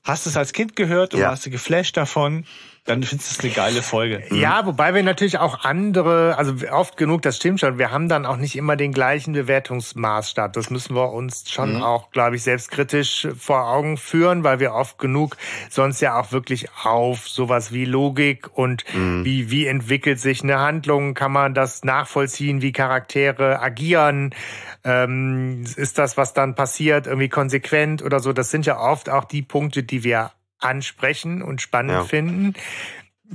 [0.03, 1.29] Hast es als Kind gehört und Ja.
[1.29, 2.47] warst du geflasht davon,
[2.85, 4.23] dann findest du es eine geile Folge.
[4.31, 8.27] Ja, wobei wir natürlich auch andere, also oft genug, das stimmt schon, wir haben dann
[8.27, 10.53] auch nicht immer den gleichen Bewertungsmaßstab.
[10.53, 14.99] Das müssen wir uns schon auch, glaube ich, selbstkritisch vor Augen führen, weil wir oft
[14.99, 15.39] genug
[15.71, 21.15] sonst ja auch wirklich auf sowas wie Logik und wie, wie entwickelt sich eine Handlung,
[21.15, 24.35] kann man das nachvollziehen, wie Charaktere agieren,
[24.85, 28.33] ähm, ist das, was dann passiert, irgendwie konsequent oder so.
[28.35, 32.05] Das sind ja oft auch die Punkte, die wir ansprechen und spannend Ja.
[32.05, 32.55] finden.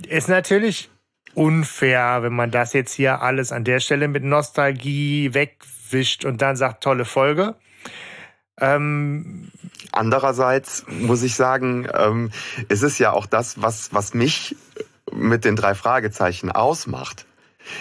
[0.07, 0.89] Ist natürlich
[1.36, 6.55] unfair, wenn man das jetzt hier alles an der Stelle mit Nostalgie wegwischt und dann
[6.55, 7.55] sagt, tolle Folge.
[8.59, 9.51] Ähm,
[9.91, 12.32] Andererseits muss ich sagen, ähm,
[12.67, 14.55] es ist ja auch das, was, was mich
[15.11, 17.26] mit den drei Fragezeichen ausmacht.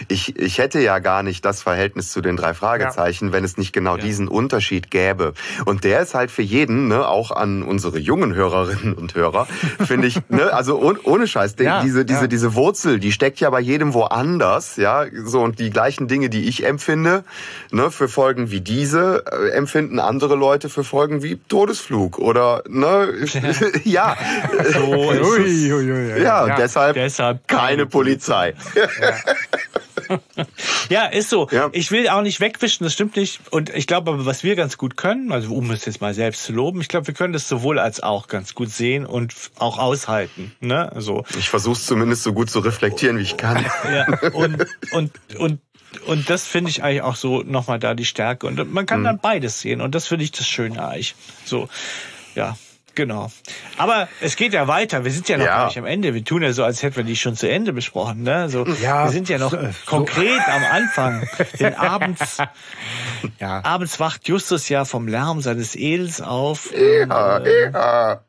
[0.08, 3.72] Ich, ich hätte ja gar nicht das Verhältnis zu den drei Fragezeichen, wenn es nicht
[3.72, 4.02] genau Ja.
[4.02, 5.32] diesen Unterschied gäbe.
[5.64, 9.46] Und der ist halt für jeden, ne, auch an unsere jungen Hörerinnen und Hörer,
[9.86, 12.26] finde ich, ne, also ohne, ohne Scheiß, Ja, diese, diese, ja.
[12.26, 16.48] diese Wurzel, die steckt ja bei jedem woanders, ja, so und die gleichen Dinge, die
[16.48, 17.24] ich empfinde,
[17.70, 23.08] ne, für Folgen wie diese, äh, empfinden andere Leute für Folgen wie Todesflug oder, ne,
[23.84, 24.16] ja,
[24.72, 25.26] So ist es.
[25.26, 28.54] ui, ui, ui, ja, deshalb Deshalb keine Polizei.
[30.88, 31.48] Ja, ist so.
[31.50, 31.68] Ja.
[31.72, 33.40] Ich will auch nicht wegwischen, das stimmt nicht.
[33.50, 36.44] Und ich glaube aber, was wir ganz gut können, also um es jetzt mal selbst
[36.44, 39.78] zu loben, ich glaube, wir können das sowohl als auch ganz gut sehen und auch
[39.78, 40.52] aushalten.
[40.60, 40.90] Ne?
[40.92, 43.64] Also, Ich versuche es zumindest so gut zu reflektieren, wie ich kann.
[43.84, 45.60] ja, und, und, und,
[46.06, 48.46] und das finde ich eigentlich auch so nochmal da die Stärke.
[48.46, 49.80] Und man kann dann beides sehen.
[49.80, 51.14] Und das finde ich das Schöne eigentlich.
[51.44, 51.68] So,
[52.34, 52.56] ja.
[52.98, 53.30] Genau.
[53.76, 55.04] Aber es geht ja weiter.
[55.04, 55.56] Wir sind ja noch Ja.
[55.58, 56.14] gar nicht am Ende.
[56.14, 58.24] Wir tun ja so, als hätten wir die schon zu Ende besprochen.
[58.24, 58.48] Ne?
[58.48, 59.68] So, Ja, wir sind ja noch so- so.
[59.86, 61.28] konkret am Anfang.
[61.60, 62.38] Denn abends,
[63.38, 63.60] ja.
[63.64, 66.70] abends wacht Justus ja vom Lärm seines Edels auf.
[66.74, 68.20] Ja, ja.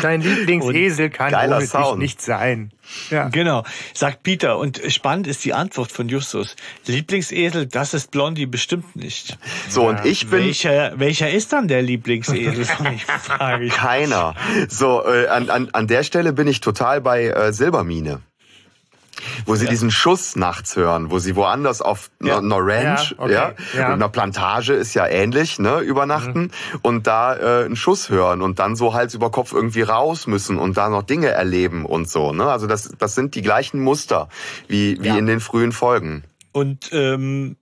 [0.00, 1.98] Dein Lieblingsesel kann ohne dich Sound.
[1.98, 2.72] nicht sein.
[3.10, 3.28] Ja.
[3.28, 3.64] Genau,
[3.94, 4.58] sagt Peter.
[4.58, 6.56] Und spannend ist die Antwort von Justus.
[6.86, 9.38] Lieblingsesel, das ist Blondie bestimmt nicht.
[9.68, 12.64] So, und ich bin Welcher, welcher ist dann der Lieblingsesel?
[13.20, 13.72] Frage ich.
[13.72, 14.34] keiner.
[14.68, 18.20] So, äh, an, an, an der Stelle bin ich total bei äh, Silbermine.
[19.46, 22.38] Wo sie diesen Schuss nachts hören, wo sie woanders auf Ja.
[22.38, 23.32] einer Ranch, Ja, okay.
[23.32, 23.86] ja, Ja.
[23.88, 26.50] und einer Plantage ist ja ähnlich, ne, übernachten
[26.82, 30.58] und da äh, einen Schuss hören und dann so Hals über Kopf irgendwie raus müssen
[30.58, 32.44] und da noch Dinge erleben und so, ne?
[32.50, 34.28] Also das, das sind die gleichen Muster
[34.68, 35.16] wie, wie Ja.
[35.16, 36.24] in den frühen Folgen.
[36.52, 37.56] Und ähm,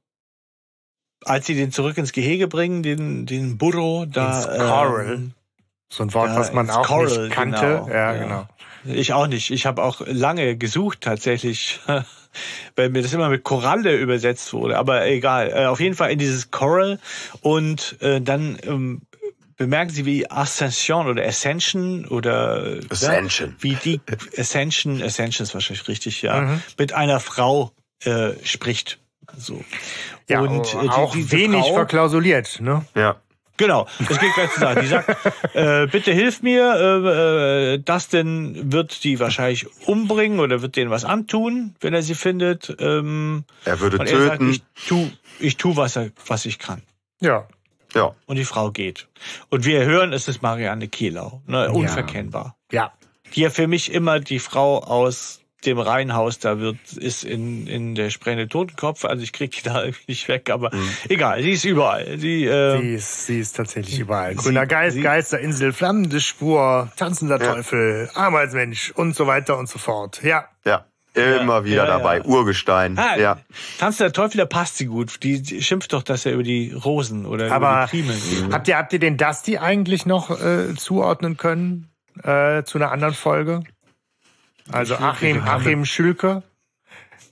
[1.25, 4.39] als sie den zurück ins Gehege bringen, den, den Burro, da.
[4.39, 5.13] Ins Coral.
[5.15, 5.33] Ähm,
[5.91, 7.61] So ein Wort, Ja, was man auch Coral, nicht kannte.
[7.61, 7.89] genau.
[7.89, 8.23] Ja, Ja.
[8.23, 8.49] genau.
[8.85, 9.51] Ich auch nicht.
[9.51, 11.81] Ich habe auch lange gesucht tatsächlich,
[12.76, 14.79] weil mir das immer mit Koralle übersetzt wurde.
[14.79, 15.51] Aber egal.
[15.51, 16.99] Äh, Auf jeden Fall in dieses Coral
[17.41, 19.03] und äh, dann ähm,
[19.57, 23.51] bemerken Sie, wie Ascension oder Ascension oder äh, Ascension.
[23.51, 24.01] Ja, wie die
[24.39, 26.62] Ascension, Ascension ist wahrscheinlich richtig, ja, Mhm.
[26.79, 27.72] mit einer Frau
[28.05, 28.99] äh, spricht.
[29.37, 29.62] So.
[30.29, 32.85] Ja, und äh, die, auch diese wenig Frau, verklausuliert, ne?
[32.95, 33.16] Ja.
[33.59, 34.81] Genau, das geht gleich zu sagen.
[34.81, 35.09] Die sagt,
[35.55, 41.05] äh, bitte hilf mir, äh, äh, Dustin wird die wahrscheinlich umbringen oder wird denen was
[41.05, 42.75] antun, wenn er sie findet.
[42.81, 44.51] Ähm, Er würde und er sagt, töten.
[44.51, 46.83] ich tu, ich tu was, er, was ich kann.
[47.21, 47.47] Ja.
[47.95, 48.15] ja.
[48.27, 49.09] Und die Frau geht.
[49.51, 52.57] Und wir hören, es ist Marianne Kielau, ne, unverkennbar.
[52.71, 52.93] Ja.
[53.35, 57.95] Die ja für mich immer die Frau aus dem Reihenhaus da wird, ist in, in
[57.95, 59.05] der sprechende Totenkopf.
[59.05, 60.71] Also ich krieg die da irgendwie nicht weg, aber
[61.09, 62.19] egal, sie ist überall.
[62.19, 64.35] Sie, äh, Sie ist, sie ist tatsächlich überall.
[64.37, 67.55] Grüner Geist, sie- Geisterinsel, flammende Spur, tanzender Ja.
[67.55, 70.23] Teufel, Ameismensch und so weiter und so fort.
[70.23, 70.45] Ja.
[70.65, 70.85] Ja.
[71.15, 72.19] Immer wieder ja, dabei.
[72.19, 72.25] ja.
[72.27, 72.97] Urgestein.
[72.97, 73.39] Ah, Ja.
[73.81, 75.25] Tanz der Teufel, da passt sie gut.
[75.25, 78.53] Die, die schimpft doch, dass er über die Rosen oder Aber über die Primeln geht.
[78.55, 81.89] habt ihr, habt ihr den Dusty eigentlich noch äh, zuordnen können
[82.23, 83.65] äh, zu einer anderen Folge?
[84.73, 86.43] Also Achim, Achim Schülke.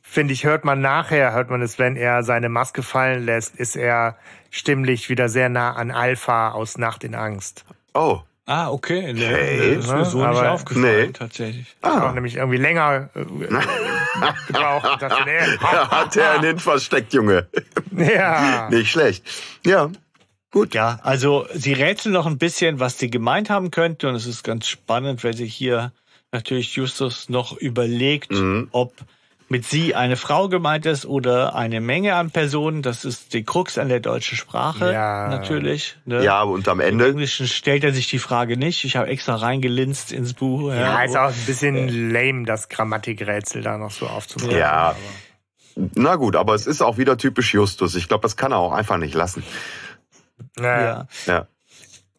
[0.03, 3.76] Finde ich, hört man nachher, hört man es, wenn er seine Maske fallen lässt, ist
[3.76, 4.16] er
[4.51, 7.64] stimmlich wieder sehr nah an Alpha aus Nacht in Angst.
[7.93, 8.20] Oh.
[8.49, 9.12] Ah, okay.
[9.12, 9.74] Nee.
[9.74, 11.12] Das ist mir so nicht aufgefallen, Nee.
[11.12, 11.76] tatsächlich.
[11.82, 12.09] Ah.
[12.09, 13.24] Auch nämlich irgendwie länger äh,
[14.47, 15.03] gebraucht.
[15.03, 17.49] Dachte, nee, hat er einen versteckt, Junge.
[17.91, 18.68] ja.
[18.70, 19.24] Nicht schlecht.
[19.66, 19.91] Ja.
[20.53, 20.74] Gut.
[20.74, 24.09] Ja, also sie rätseln noch ein bisschen, was sie gemeint haben könnte.
[24.09, 25.93] Und es ist ganz spannend, weil sie hier
[26.33, 28.68] natürlich Justus noch überlegt, Mhm.
[28.72, 28.93] ob
[29.49, 32.83] mit sie eine Frau gemeint ist oder eine Menge an Personen.
[32.83, 35.29] Das ist die Krux an der deutschen Sprache Ja.
[35.29, 35.97] natürlich.
[36.05, 36.24] Ne?
[36.24, 38.83] Ja, und am Im Ende, Englischen stellt er sich die Frage nicht.
[38.85, 40.72] Ich habe extra reingelinst ins Buch.
[40.72, 44.51] Ja, ist wo- auch ein bisschen lame, das Grammatikrätsel da noch so aufzubauen.
[44.51, 44.97] Ja.
[45.95, 47.95] na gut, aber es ist auch wieder typisch Justus.
[47.95, 49.45] Ich glaube, das kann er auch einfach nicht lassen.
[50.59, 50.83] Ja.
[50.83, 51.07] ja.
[51.27, 51.47] Ja.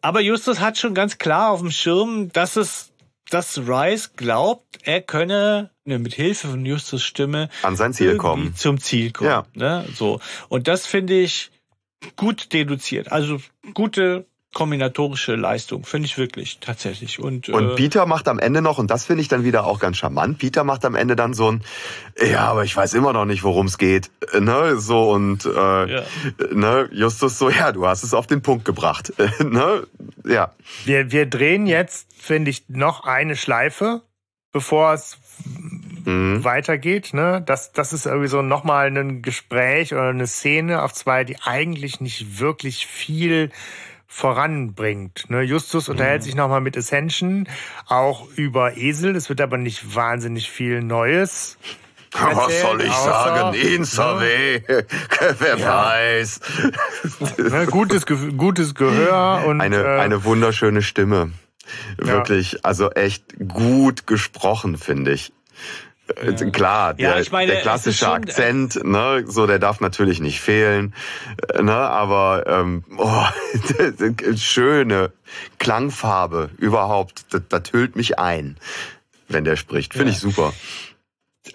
[0.00, 2.90] Aber Justus hat schon ganz klar auf dem Schirm, dass es,
[3.30, 8.54] dass Rice glaubt, er könne ne, mit Hilfe von Justus Stimme An sein Ziel kommen.
[8.54, 9.30] zum Ziel kommen.
[9.30, 9.46] Ja.
[9.54, 9.86] Ne?
[9.94, 10.20] So.
[10.48, 11.50] Und das finde ich
[12.16, 13.12] gut deduziert.
[13.12, 13.40] Also
[13.74, 17.18] gute kombinatorische Leistung, finde ich wirklich tatsächlich.
[17.20, 19.78] Und, Und äh, Peter macht am Ende noch, und das finde ich dann wieder auch
[19.78, 21.62] ganz charmant, Peter macht am Ende dann so ein,
[22.20, 24.10] ja, aber ich weiß immer noch nicht, worum es geht.
[24.32, 24.76] Äh, Ne?
[24.78, 25.50] So und äh,
[25.92, 26.02] Ja.
[26.52, 26.88] ne?
[26.92, 29.12] Justus so, ja, du hast es auf den Punkt gebracht.
[29.44, 29.86] ne?
[30.26, 30.52] Ja.
[30.84, 34.02] Wir, wir drehen jetzt, finde ich, noch eine Schleife,
[34.52, 35.18] bevor es
[36.04, 36.42] Mhm.
[36.42, 37.12] weitergeht.
[37.12, 37.42] Ne?
[37.44, 42.00] Das, das ist irgendwie so nochmal ein Gespräch oder eine Szene auf zwei, die eigentlich
[42.00, 43.50] nicht wirklich viel
[44.08, 45.26] voranbringt.
[45.28, 45.42] Ne?
[45.42, 47.46] Justus unterhält sich nochmal mit Ascension,
[47.86, 49.14] auch über Esel.
[49.14, 51.58] Es wird aber nicht wahnsinnig viel Neues.
[52.12, 53.54] Was soll ich sagen?
[53.54, 54.62] Insawe.
[55.38, 56.40] Wer weiß.
[57.38, 57.66] Ne?
[57.66, 61.32] Gutes, gutes Gehör und Eine, äh, eine wunderschöne Stimme.
[61.96, 65.32] Wirklich, also echt gut gesprochen, finde ich.
[66.16, 69.80] Äh, Klar, Ja, der, ich meine, der klassische schon, äh, Akzent, ne, so der darf
[69.80, 70.94] natürlich nicht fehlen,
[71.54, 73.24] äh, ne, aber ähm, oh,
[74.36, 75.12] schöne
[75.58, 78.56] Klangfarbe überhaupt, das, das hüllt mich ein,
[79.28, 80.12] wenn der spricht, finde Ja.
[80.12, 80.52] ich super.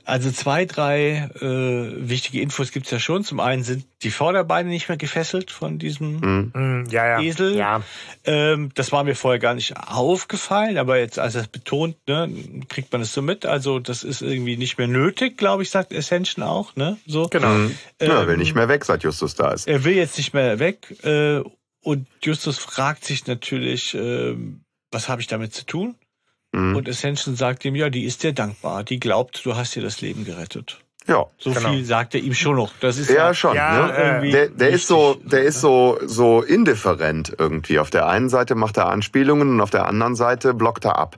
[0.06, 3.24] Also zwei, drei äh, wichtige Infos gibt's ja schon.
[3.24, 6.52] Zum einen sind die Vorderbeine nicht mehr gefesselt von diesem Mhm.
[6.54, 7.20] mh, ja, ja.
[7.22, 7.56] Esel.
[7.56, 7.82] Ja.
[8.26, 12.30] Ähm, das war mir vorher gar nicht aufgefallen, aber jetzt, als er es betont, ne,
[12.70, 13.46] kriegt man es so mit.
[13.46, 16.76] Also das ist irgendwie nicht mehr nötig, glaube ich, sagt Ascension auch.
[16.76, 16.98] Ne?
[17.06, 17.28] So.
[17.28, 17.50] Genau.
[17.50, 17.76] Mhm.
[18.02, 19.68] Ja, Ähm, will nicht mehr weg, seit Justus da ist.
[19.68, 20.96] Er will jetzt nicht mehr weg.
[21.04, 21.42] Äh,
[21.82, 25.96] und Justus fragt sich natürlich, ähm, was habe ich damit zu tun?
[26.54, 26.76] Mhm.
[26.76, 28.84] Und Ascension sagt ihm, ja, die ist dir dankbar.
[28.84, 30.80] Die glaubt, du hast ihr das Leben gerettet.
[31.08, 31.26] Ja.
[31.38, 31.72] So Genau.
[31.72, 32.72] viel sagt er ihm schon noch.
[32.80, 33.56] Das ist Ja, schon.
[33.58, 34.30] Ja, ne?
[34.32, 37.80] Der, der ist so, der ist so, so indifferent irgendwie.
[37.80, 41.18] Auf der einen Seite macht er Anspielungen und auf der anderen Seite blockt er ab.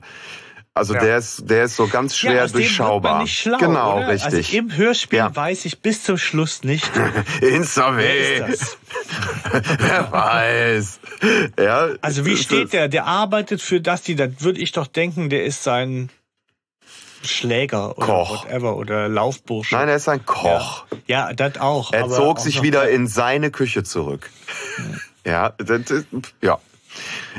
[0.76, 1.00] Also Ja.
[1.00, 3.26] der ist, der ist so ganz schwer ja, durchschaubar.
[3.26, 4.08] Schlau, genau, oder?
[4.08, 4.34] richtig.
[4.34, 5.34] Also im Hörspiel Ja.
[5.34, 6.90] weiß ich bis zum Schluss nicht,
[7.40, 8.78] Insta wer ist das.
[9.78, 11.00] Wer weiß.
[11.58, 12.88] Ja, Also wie steht der?
[12.88, 16.10] Der arbeitet für das, die, da würde ich doch denken, der ist sein
[17.22, 18.44] Schläger oder Koch.
[18.44, 19.74] whatever oder Laufbursche.
[19.74, 20.84] Nein, er ist ein Koch.
[21.06, 21.92] Ja, das auch.
[21.92, 24.30] Er zog sich wieder in seine Küche zurück.
[25.24, 26.06] Ja, das ist,
[26.42, 26.58] ja.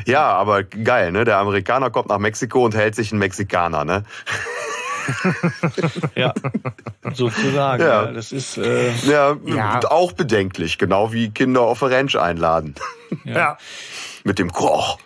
[0.06, 1.24] Ja, aber geil, ne?
[1.26, 4.04] Der Amerikaner kommt nach Mexiko und hält sich einen Mexikaner, ne?
[6.16, 6.34] Ja,
[7.14, 7.82] sozusagen.
[7.82, 8.06] Ja.
[8.06, 8.12] Ja.
[8.12, 9.80] das ist äh, Ja, Ja.
[9.90, 12.76] auch bedenklich, genau wie Kinder auf Ranch einladen.
[13.24, 13.58] ja.
[14.24, 15.00] Mit dem Koch.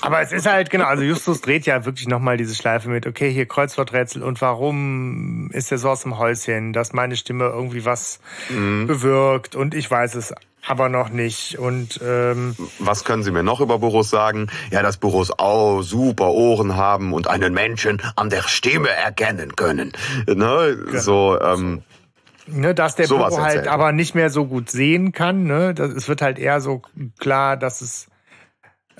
[0.00, 3.30] Aber es ist halt, genau, also Justus dreht ja wirklich nochmal diese Schleife mit, okay,
[3.32, 8.18] hier Kreuzworträtsel und warum ist der so aus dem Häuschen, dass meine Stimme irgendwie was
[8.48, 10.34] bewirkt und ich weiß es
[10.66, 11.58] aber noch nicht.
[11.58, 14.48] Und ähm, Was können Sie mir noch über Burros sagen?
[14.70, 19.92] Ja, dass Burros auch super Ohren haben und einen Menschen an der Stimme erkennen können.
[20.26, 20.76] Ne?
[20.92, 21.82] So, ähm,
[22.46, 25.44] ne, dass der Bobo halt aber nicht mehr so gut sehen kann.
[25.44, 25.74] Ne?
[25.74, 26.82] Das, es wird halt eher so
[27.18, 28.08] klar, dass es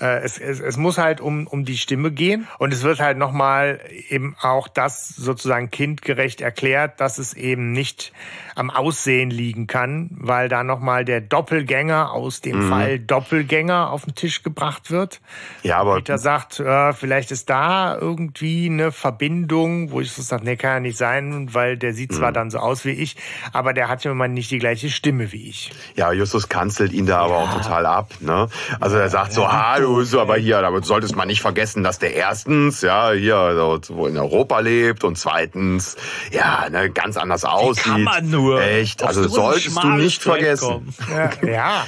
[0.05, 3.81] es, es, es muss halt um, um die Stimme gehen und es wird halt nochmal
[4.11, 8.13] eben auch das sozusagen kindgerecht erklärt, dass es eben nicht
[8.55, 12.69] am Aussehen liegen kann, weil da nochmal der Doppelgänger aus dem Mhm.
[12.71, 15.21] Fall Doppelgänger auf den Tisch gebracht wird.
[15.63, 20.45] ja, aber Peter sagt, äh, vielleicht ist da irgendwie eine Verbindung, wo ich so sage,
[20.45, 22.17] nee, kann ja nicht sein, weil der sieht Mhm.
[22.17, 23.17] zwar dann so aus wie ich,
[23.53, 25.73] aber der hat ja immer nicht die gleiche Stimme wie ich.
[25.97, 28.11] Ja, Justus kanzelt ihn da aber auch total ab.
[28.21, 28.49] Ne?
[28.81, 31.99] Also er sagt so, ah, du bist aber hier, du solltest mal nicht vergessen, dass
[31.99, 35.97] der erstens, ja, hier so in Europa lebt und zweitens,
[36.31, 37.85] ja, ne, ganz anders aussieht.
[37.85, 40.67] kann man nur Echt, also so solltest du nicht Fleck vergessen.
[40.67, 40.95] kommen.
[41.11, 41.49] Ja.
[41.49, 41.87] ja.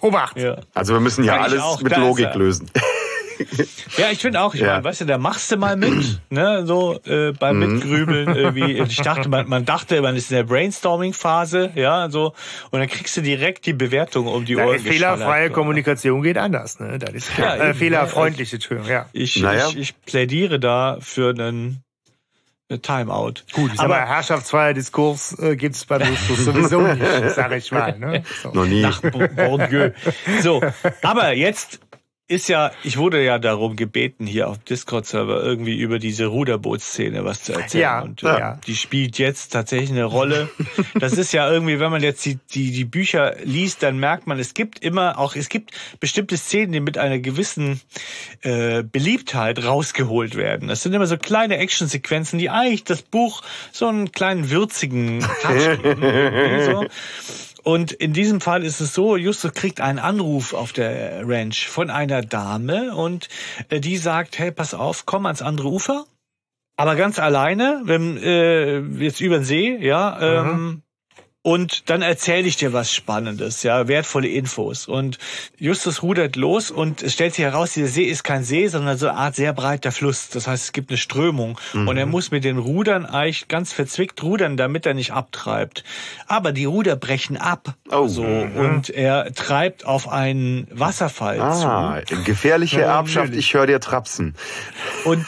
[0.00, 0.36] Obacht.
[0.38, 0.58] Ja.
[0.74, 2.70] Also wir müssen ich alles auch, mit ist Logik lösen.
[3.96, 4.72] Ja, ich finde auch, ich Ja.
[4.74, 7.72] meine, weißt du, da machst du mal mit, ne, so äh, beim Mhm.
[7.74, 8.78] Mitgrübeln irgendwie.
[8.80, 12.34] Ich dachte, man, man dachte, man ist in der Brainstorming-Phase, ja, so,
[12.70, 14.78] und dann kriegst du direkt die Bewertung um die Ohren.
[14.78, 15.50] fehlerfreie.
[15.50, 16.98] Kommunikation geht anders, ne?
[16.98, 19.06] Das ist Ja, äh, eben, fehlerfreundliche, Entschuldigung, ja.
[19.12, 19.68] Ich, Naja.
[19.68, 21.82] ich, ich plädiere da für einen
[22.70, 23.32] eine Timeout.
[23.54, 27.00] Gut, ich sag aber mal, herrschaftsfreier Diskurs äh, gibt's bei Justus sowieso nicht,
[27.34, 27.98] sag ich mal.
[27.98, 28.22] Ne?
[28.42, 28.50] So.
[28.52, 28.82] Noch nie.
[28.82, 29.92] nach Bourdieu.
[30.42, 30.62] So,
[31.00, 31.80] aber jetzt
[32.28, 37.42] ist ja, ich wurde ja darum gebeten, hier auf Discord-Server irgendwie über diese Ruderbootszene was
[37.42, 37.82] zu erzählen.
[37.82, 38.60] Ja, und äh, ja.
[38.66, 40.50] die spielt jetzt tatsächlich eine Rolle.
[41.00, 44.38] Das ist ja irgendwie, wenn man jetzt die, die, die Bücher liest, dann merkt man,
[44.38, 47.80] es gibt immer auch, es gibt bestimmte Szenen, die mit einer gewissen
[48.42, 50.68] äh, Beliebtheit rausgeholt werden.
[50.68, 55.82] Das sind immer so kleine Actionsequenzen, die eigentlich das Buch so einen kleinen würzigen Touch
[55.82, 56.02] geben.
[56.66, 56.86] so.
[57.68, 61.90] Und in diesem Fall ist es so, Justus kriegt einen Anruf auf der Ranch von
[61.90, 63.28] einer Dame und
[63.68, 66.06] äh, die sagt, hey, pass auf, komm ans andere Ufer.
[66.76, 70.82] Aber ganz alleine, wenn, äh, jetzt über den See, ja, ähm,
[71.48, 74.86] und dann erzähle ich dir was Spannendes, ja, wertvolle Infos.
[74.86, 75.16] Und
[75.56, 79.08] Justus rudert los und es stellt sich heraus, dieser See ist kein See, sondern so
[79.08, 80.28] eine Art sehr breiter Fluss.
[80.28, 81.58] Das heißt, es gibt eine Strömung.
[81.72, 85.84] Und er muss mit den Rudern eigentlich ganz verzwickt rudern, damit er nicht abtreibt.
[86.26, 87.74] Aber die Ruder brechen ab.
[87.90, 88.08] Oh.
[88.08, 88.24] So.
[88.24, 94.34] Und er treibt auf einen Wasserfall Ah, gefährliche Ja, Erbschaft, ich höre dir trapsen.
[95.02, 95.08] zu.
[95.08, 95.24] Und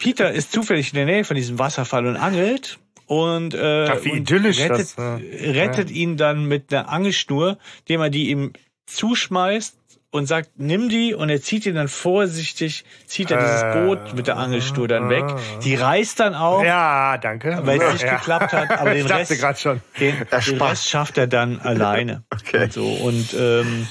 [0.00, 2.80] Peter ist zufällig in der Nähe von diesem Wasserfall und angelt.
[3.06, 7.58] Und, äh, Ach, wie und idyllisch rettet, das, äh, rettet ihn dann mit einer Angelschnur,
[7.80, 8.52] indem er die ihm
[8.86, 9.76] zuschmeißt
[10.10, 14.26] und sagt, nimm die und er zieht ihn dann vorsichtig, zieht er dieses Boot mit
[14.26, 15.24] der Angelschnur dann weg.
[15.62, 17.60] Die reißt dann auch, Ja, danke.
[17.62, 18.16] weil es nicht ja.
[18.16, 19.80] geklappt hat, aber den Rest, gerade schon.
[20.00, 20.70] den, den Spaß.
[20.70, 22.22] Rest schafft er dann alleine.
[22.32, 22.64] Okay.
[22.64, 22.86] Und so.
[22.86, 23.86] Und, ähm,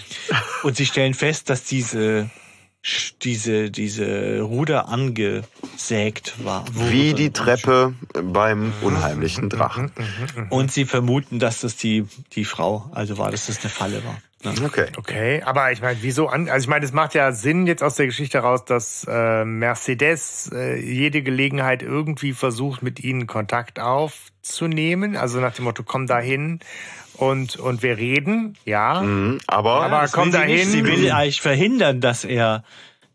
[0.64, 2.30] und sie stellen fest, dass diese
[3.22, 6.66] diese, diese Ruder angesägt war.
[6.72, 9.92] Wie die Treppe beim unheimlichen Drachen.
[10.50, 14.18] Und sie vermuten, dass das die, die Frau, also war, dass das eine Falle war.
[14.44, 14.54] Ne?
[14.64, 14.88] Okay.
[14.98, 16.50] Okay, aber ich meine, wieso an?
[16.50, 20.52] Also ich meine, es macht ja Sinn jetzt aus der Geschichte heraus, dass äh, Mercedes
[20.54, 25.18] äh, jede Gelegenheit irgendwie versucht, mit ihnen Kontakt aufzunehmen.
[25.18, 26.60] Also nach dem Motto, komm da hin
[27.18, 29.02] und und wir reden, ja.
[29.02, 30.60] Mhm, Aber, Aber Das komm will sie da nicht.
[30.62, 30.70] hin.
[30.72, 32.64] Sie will eigentlich verhindern, dass er,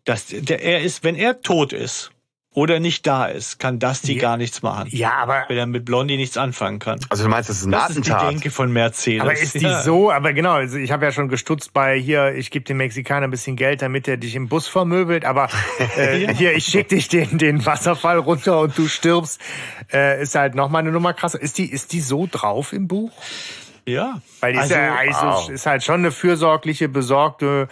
[0.04, 2.10] dass der, er ist, wenn er tot ist
[2.52, 4.22] oder nicht da ist, kann Dusty Ja.
[4.22, 4.88] gar nichts machen.
[4.90, 6.98] Ja, aber Wenn er mit Blondie nichts anfangen kann.
[7.08, 8.32] also du meinst, das ist ein Das ist die Attentat?
[8.32, 9.20] Denke von Mercedes.
[9.20, 9.82] Aber ist die Ja.
[9.82, 13.28] so, aber genau, also ich habe ja schon gestutzt bei hier, ich gebe dem Mexikaner
[13.28, 15.48] ein bisschen Geld, damit er dich im Bus vermöbelt, aber
[15.96, 16.32] äh, Ja.
[16.32, 19.40] hier, ich schick dich den, den Wasserfall runter und du stirbst,
[19.92, 21.40] äh, ist halt nochmal eine Nummer krasser.
[21.40, 23.12] Ist die, ist die so drauf im Buch?
[23.86, 24.20] Ja.
[24.40, 25.50] Weil die ist, Also, ja, also wow.
[25.50, 27.68] ist halt schon eine fürsorgliche, besorgte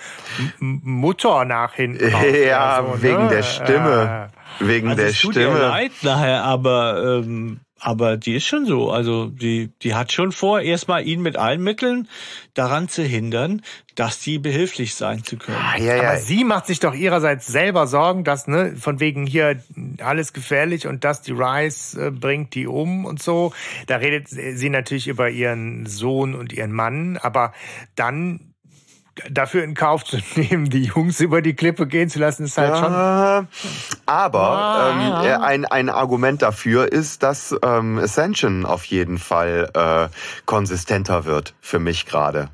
[0.59, 2.13] Mutter nach hinten.
[2.49, 3.29] Ja, so, wegen ne?
[3.29, 4.31] der Stimme.
[4.61, 5.59] Wegen also der es tut ihr Stimme.
[5.59, 8.91] leid nachher, aber ähm, aber die ist schon so.
[8.91, 12.09] Also die die hat schon vor, erstmal ihn mit allen Mitteln
[12.55, 13.63] daran zu hindern,
[13.95, 15.59] dass die behilflich sein zu können.
[15.61, 16.09] Ah, ja, ja.
[16.11, 19.63] Aber sie macht sich doch ihrerseits selber Sorgen, dass, ne, von wegen hier
[20.01, 23.53] alles gefährlich und dass die Rice äh, bringt die um und so.
[23.87, 27.53] Da redet sie natürlich über ihren Sohn und ihren Mann, aber
[27.97, 28.48] dann
[29.31, 32.77] dafür in Kauf zu nehmen, die Jungs über die Klippe gehen zu lassen, ist halt
[32.77, 32.93] schon.
[32.93, 33.47] Ah,
[34.07, 34.91] Aber Ah.
[34.91, 40.09] ähm, äh, ein, ein Argument dafür ist, dass ähm, Ascension auf jeden Fall äh,
[40.47, 42.49] konsistenter wird für mich gerade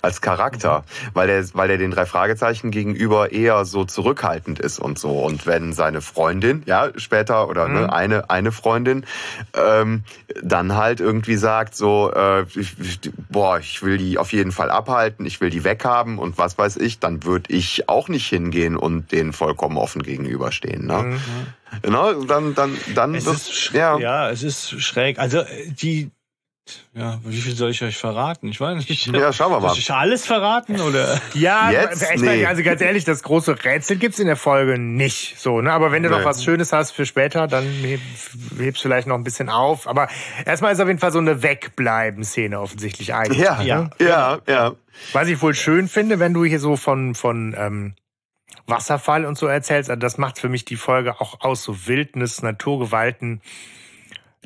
[0.00, 4.98] als Charakter, weil er weil er den drei Fragezeichen gegenüber eher so zurückhaltend ist und
[4.98, 5.20] so.
[5.20, 9.04] Und wenn seine Freundin ja später oder ne, eine eine Freundin
[9.54, 10.04] ähm,
[10.42, 12.74] dann halt irgendwie sagt so äh, ich,
[13.28, 16.76] boah ich will die auf jeden Fall abhalten ich will die weghaben und was weiß
[16.78, 21.18] ich dann würde ich auch nicht hingehen und denen vollkommen offen gegenüberstehen ne?
[21.82, 25.18] Genau dann dann dann Es wird- ist ja, ja, es ist schräg.
[25.18, 26.10] Also die
[26.94, 28.48] ja, wie viel soll ich euch verraten?
[28.48, 29.06] Ich weiß nicht.
[29.06, 29.70] Ja, schauen wir mal.
[29.70, 31.20] Soll ich alles verraten oder?
[31.34, 32.02] Ja, Jetzt?
[32.14, 32.26] ich Nee.
[32.26, 35.38] meine, also ganz ehrlich, das große Rätsel gibt's in der Folge nicht.
[35.40, 35.72] So, ne?
[35.72, 36.24] Aber wenn du noch Nee.
[36.24, 38.00] was Schönes hast für später, dann heb,
[38.58, 39.88] hebst du vielleicht noch ein bisschen auf.
[39.88, 40.08] Aber
[40.46, 43.38] erstmal ist auf jeden Fall so eine Wegbleiben-Szene offensichtlich eigentlich.
[43.42, 43.90] ja Ja.
[43.98, 44.72] ja ja ja
[45.12, 47.94] Was ich wohl schön finde, wenn du hier so von, von ähm,
[48.66, 52.42] Wasserfall und so erzählst, also das macht für mich die Folge auch aus, so Wildnis,
[52.42, 53.40] Naturgewalten.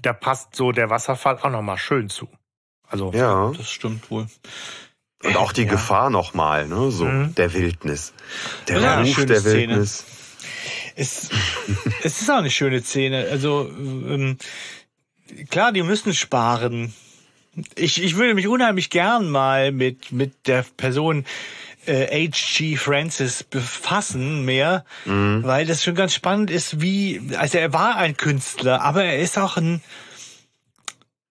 [0.02, 2.28] Da passt so der Wasserfall auch nochmal schön zu.
[2.88, 4.26] Also, ja Das stimmt wohl.
[5.24, 5.70] Und auch die Ja.
[5.70, 6.90] Gefahr nochmal, ne?
[6.90, 7.34] So, Mhm.
[7.34, 8.12] der Wildnis.
[8.68, 9.54] Der Ja, Ruf der Szene.
[9.74, 10.04] Wildnis.
[10.94, 11.28] Es,
[12.02, 13.26] es ist auch eine schöne Szene.
[13.30, 14.38] Also ähm,
[15.50, 16.94] klar, die müssen sparen.
[17.74, 21.24] Ich, ich würde mich unheimlich gern mal mit mit der Person
[21.86, 22.76] äh, H.G.
[22.76, 28.82] Francis befassen mehr, weil das schon ganz spannend ist, wie also er war ein Künstler,
[28.82, 29.80] aber er ist auch ein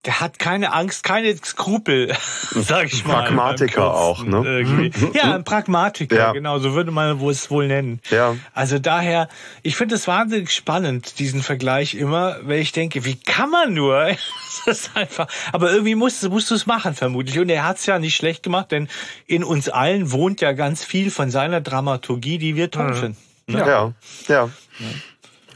[0.05, 2.15] der hat keine Angst, keine Skrupel,
[2.51, 3.23] sag ich mal.
[3.23, 4.43] Pragmatiker auch, ne?
[4.45, 4.91] Irgendwie.
[5.17, 6.31] Ja, ein Pragmatiker, Ja.
[6.31, 7.99] genau, so würde man es wohl nennen.
[8.09, 8.35] Ja.
[8.53, 9.27] Also daher,
[9.63, 14.09] ich finde es wahnsinnig spannend, diesen Vergleich immer, weil ich denke, wie kann man nur?
[14.65, 17.37] Das ist einfach, aber irgendwie musst, du- musst du es machen, vermutlich.
[17.37, 18.87] Und er hat es ja nicht schlecht gemacht, denn
[19.27, 23.17] in uns allen wohnt ja ganz viel von seiner Dramaturgie, die wir toll finden.
[23.47, 23.93] Ja,
[24.27, 24.49] ja.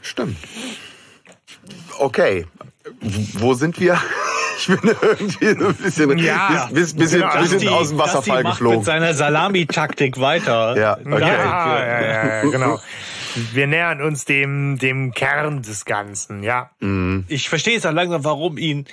[0.02, 0.36] Stimmt.
[1.98, 2.46] Okay.
[3.00, 4.00] Wo sind wir?
[4.62, 6.68] Ich bin irgendwie so ein bisschen, Ja.
[6.70, 8.78] bis, bis, bisschen, Genau, bisschen Basti- aus dem Wasserfall macht geflogen.
[8.80, 10.76] mit seiner Salamitaktik weiter.
[10.78, 11.18] Ja, okay.
[11.20, 12.78] Ja, ja, ja, genau.
[13.54, 16.72] Wir nähern uns dem, dem Kern des Ganzen, ja.
[17.28, 18.84] Ich verstehe jetzt auch langsam, warum ihn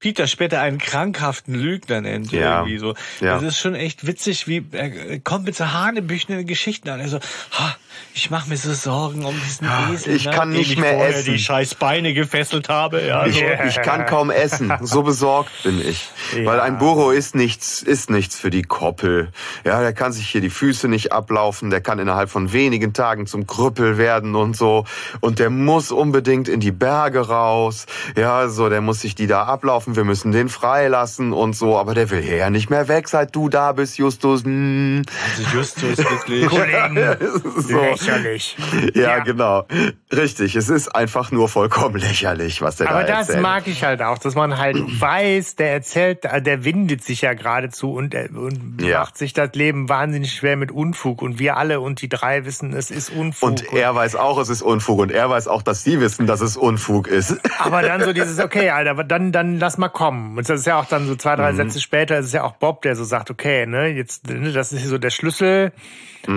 [0.00, 2.32] Peter später einen krankhaften Lügner nennt.
[2.32, 2.60] Ja.
[2.60, 2.94] Irgendwie so.
[3.20, 3.34] Ja.
[3.34, 7.00] Das ist schon echt witzig, wie er kommt mit so hanebüchenden Geschichten an.
[7.00, 7.18] Er so,
[7.52, 7.76] ha,
[8.14, 11.16] ich mache mir so Sorgen um diesen Esel, ich ne, kann nicht ich mehr vorher
[11.16, 11.32] essen.
[11.32, 13.00] die scheiß Beine gefesselt habe.
[13.02, 13.40] Ja, so.
[13.40, 13.64] Ja.
[13.64, 14.72] Ich kann kaum essen.
[14.82, 16.08] So besorgt bin ich.
[16.44, 19.30] Weil ein Burro ist nichts, ist nichts für die Koppel.
[19.64, 21.70] Ja, der kann sich hier die Füße nicht ablaufen.
[21.70, 24.84] Der kann innerhalb von wenigen Tagen zum Krüppel werden und so.
[25.20, 27.86] Und der muss unbedingt in die Berge raus.
[28.16, 29.96] Ja, so, der muss sich die da ablaufen.
[29.96, 31.78] Wir müssen den freilassen und so.
[31.78, 34.44] Aber der will hier ja nicht mehr weg, seit du da bist, Justus.
[34.44, 35.02] Hm.
[35.30, 36.46] Also Justus wirklich.
[36.52, 37.16] Kollegen,
[37.56, 37.91] So.
[37.92, 38.56] Lächerlich.
[38.94, 39.18] Ja, Ja.
[39.20, 39.66] genau.
[40.12, 40.56] Richtig.
[40.56, 43.42] Es ist einfach nur vollkommen lächerlich, was der Aber da das erzählt.
[43.42, 47.34] mag ich halt auch, dass man halt weiß, der erzählt, äh, der windet sich ja
[47.34, 49.00] geradezu und, er- und Ja.
[49.00, 51.22] macht sich das Leben wahnsinnig schwer mit Unfug.
[51.22, 53.48] Und wir alle und die drei wissen, es ist Unfug.
[53.48, 54.98] Und er weiß auch, es ist Unfug.
[54.98, 57.38] Und er weiß auch, dass sie wissen, dass es Unfug ist.
[57.58, 60.36] Aber dann so dieses, okay, Alter, aber dann, dann lass mal kommen.
[60.36, 62.52] Und das ist ja auch dann so zwei, drei Sätze später, ist es ja auch
[62.56, 65.72] Bob, der so sagt, okay, ne, jetzt, ne, das ist so der Schlüssel.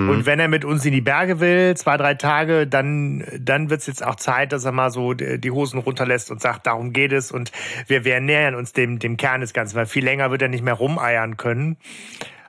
[0.10, 3.88] Und wenn er mit uns in die Berge will, zwei, drei Tage, dann, dann wird's
[3.88, 7.12] jetzt auch Zeit, dass er mal so die die Hosen runterlässt und sagt, darum geht
[7.12, 7.32] es.
[7.32, 7.52] Und
[7.88, 10.64] wir, wir nähern uns dem, dem Kern des Ganzen, weil viel länger wird er nicht
[10.64, 11.78] mehr rumeiern können.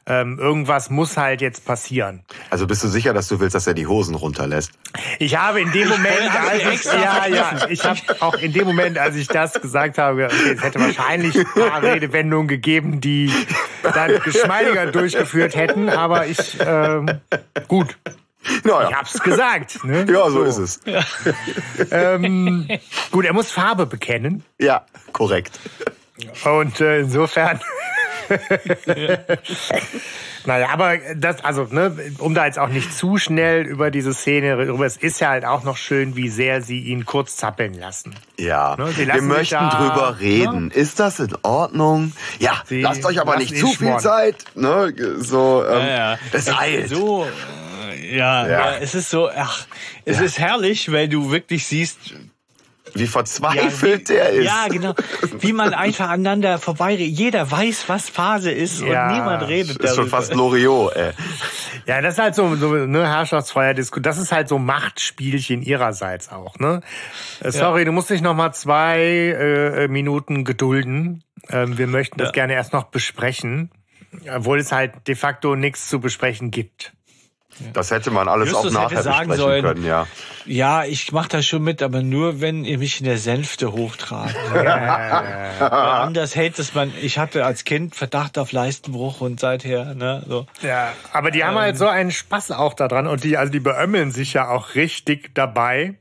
[0.08, 2.22] Ähm, irgendwas muss halt jetzt passieren.
[2.50, 4.70] Also bist du sicher, dass du willst, dass er die Hosen runterlässt?
[5.18, 8.98] Ich habe in dem Moment, als ich ja, ja, ich habe auch in dem Moment,
[8.98, 13.32] als ich das gesagt habe, okay, es hätte wahrscheinlich ein paar Redewendungen gegeben, die
[13.82, 17.20] dann geschmeidiger durchgeführt hätten, aber ich, ähm,
[17.66, 17.98] gut,
[18.62, 18.88] Naja.
[18.90, 19.82] ich hab's gesagt.
[19.84, 20.06] Ne?
[20.08, 20.80] Ja, so, ist es.
[21.90, 22.68] Ähm,
[23.10, 25.58] gut, er muss Farbe bekennen Ja, korrekt.
[26.44, 27.60] und äh, insofern.
[30.46, 34.56] Naja, aber das, also, ne, um da jetzt auch nicht zu schnell über diese Szene
[34.56, 38.14] rüber, es ist ja halt auch noch schön, wie sehr sie ihn kurz zappeln lassen.
[38.38, 40.70] Ja, Ne, sie wir lassen sich möchten da- drüber reden.
[40.70, 42.12] Ist das in Ordnung?
[42.38, 44.00] Ja, Sie lasst euch aber nicht zu viel schmoren.
[44.00, 44.36] Zeit.
[44.54, 44.94] Ne?
[45.18, 46.18] So, ähm, Ja, ja.
[46.32, 46.88] es eilt.
[46.90, 47.26] So,
[47.90, 48.50] äh, ja, Ja.
[48.70, 48.76] ja.
[48.80, 49.66] es ist so, ach,
[50.04, 51.98] es ist herrlich, weil du wirklich siehst,
[52.98, 54.44] Wie verzweifelt wie, der ist.
[54.46, 54.94] Ja, genau.
[55.40, 57.06] Wie man einfach aneinander vorbeiredet.
[57.18, 60.16] Jeder weiß, was Phase ist Ja, und niemand redet ist schon darüber.
[60.16, 61.12] fast Loriot, ey.
[61.86, 64.00] Ja, das ist halt so, so ne, Herrschaftsfreier Disku.
[64.00, 66.80] Das ist halt so Machtspielchen ihrerseits auch, ne?
[67.40, 71.22] Äh, Sorry, du musst dich noch mal zwei äh, Minuten gedulden.
[71.48, 72.32] Ähm, wir möchten das Ja.
[72.32, 73.70] gerne erst noch besprechen,
[74.34, 76.92] obwohl es halt de facto nichts zu besprechen gibt.
[77.72, 80.06] Das hätte man alles Justus auch hätte nachher sagen besprechen sollen, können, ja.
[80.44, 84.36] Ja, ich mach das schon mit, aber nur, wenn ihr mich in der Sänfte hochtragt.
[84.52, 84.66] Weil
[85.60, 86.92] anders hält es man.
[87.02, 90.46] Ich hatte als Kind Verdacht auf Leistenbruch und seither, ne, so.
[90.62, 94.12] Ja, aber die haben halt so einen Spaß auch daran und die, also die beömmeln
[94.12, 95.94] sich ja auch richtig dabei,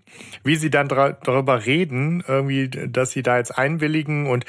[0.43, 4.45] wie sie dann darüber reden, irgendwie, dass sie da jetzt einwilligen und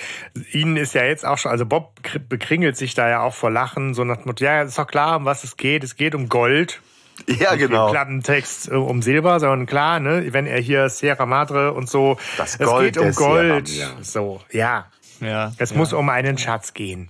[0.53, 3.51] ihnen ist ja jetzt auch schon, also Bob kr- bekringelt sich da ja auch vor
[3.51, 6.15] Lachen, so nach dem Motto, ja, ist doch klar, um was es geht, es geht
[6.15, 6.81] um Gold.
[7.41, 7.91] Ja, genau.
[7.91, 12.57] Klappentext äh, um Silber, sondern klar, ne, wenn er hier Sierra Madre und so, Das
[12.57, 14.03] es Gold geht um Gold, Sierra, ja.
[14.03, 14.87] so, ja.
[15.21, 15.53] Ja.
[15.57, 17.09] Es muss um einen Schatz gehen.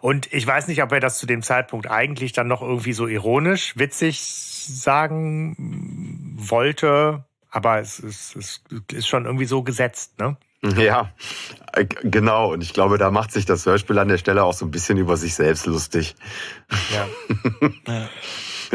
[0.00, 3.06] Und ich weiß nicht, ob er das zu dem Zeitpunkt eigentlich dann noch irgendwie so
[3.06, 5.56] ironisch, witzig sagen
[6.36, 8.62] wollte, aber es ist, es
[8.92, 10.36] ist schon irgendwie so gesetzt, ne?
[10.76, 11.10] Ja,
[11.72, 12.52] äh, genau.
[12.52, 14.98] Und ich glaube, da macht sich das Hörspiel an der Stelle auch so ein bisschen
[14.98, 16.16] über sich selbst lustig.
[16.92, 17.08] Ja.
[17.86, 18.08] Ja,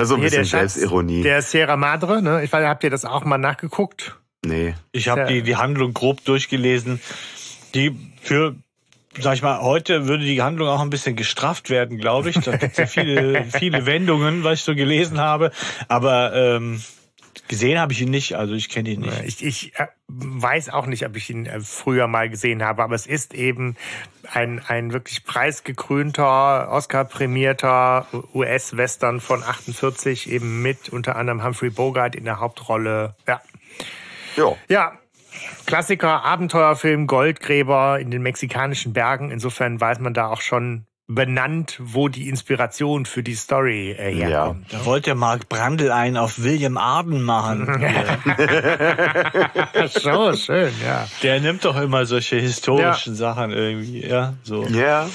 [0.04, 1.22] so ein Hier der bisschen Schatz, Selbstironie.
[1.22, 2.44] der Sierra Madre, ne?
[2.44, 4.18] Ich weiß, habt ihr das auch mal nachgeguckt?
[4.46, 4.76] nee.
[4.92, 7.00] Ich habe die, die Handlung grob durchgelesen.
[7.74, 8.56] Die für,
[9.20, 12.40] sag ich mal, heute würde die Handlung auch ein bisschen gestrafft werden, glaube ich.
[12.40, 15.52] Da gibt ja viele, viele Wendungen, was ich so gelesen habe.
[15.88, 16.82] Aber ähm,
[17.48, 19.22] gesehen habe ich ihn nicht, also ich kenne ihn nicht.
[19.24, 22.96] Ich, ich äh, weiß auch nicht, ob ich ihn äh, früher mal gesehen habe, aber
[22.96, 23.76] es ist eben
[24.32, 32.26] ein, ein wirklich preisgekrönter, Oscar-prämierter US-Western von 48, eben mit unter anderem Humphrey Bogart in
[32.26, 33.16] der Hauptrolle.
[33.28, 33.42] Ja,
[34.36, 34.58] Jo.
[34.68, 34.98] ja.
[35.66, 39.32] Klassiker, Abenteuerfilm, Goldgräber in den mexikanischen Bergen.
[39.32, 44.72] Insofern weiß man da auch schon benannt, wo die Inspiration für die Story äh, herkommt.
[44.72, 44.80] Ja.
[44.80, 47.68] Da wollte Mark Brandl einen auf William Arden machen.
[49.88, 51.07] so, schön, ja.
[51.22, 53.18] Der nimmt doch immer solche historischen ja.
[53.18, 54.65] Sachen irgendwie, ja, so.
[54.65, 55.07] Ja.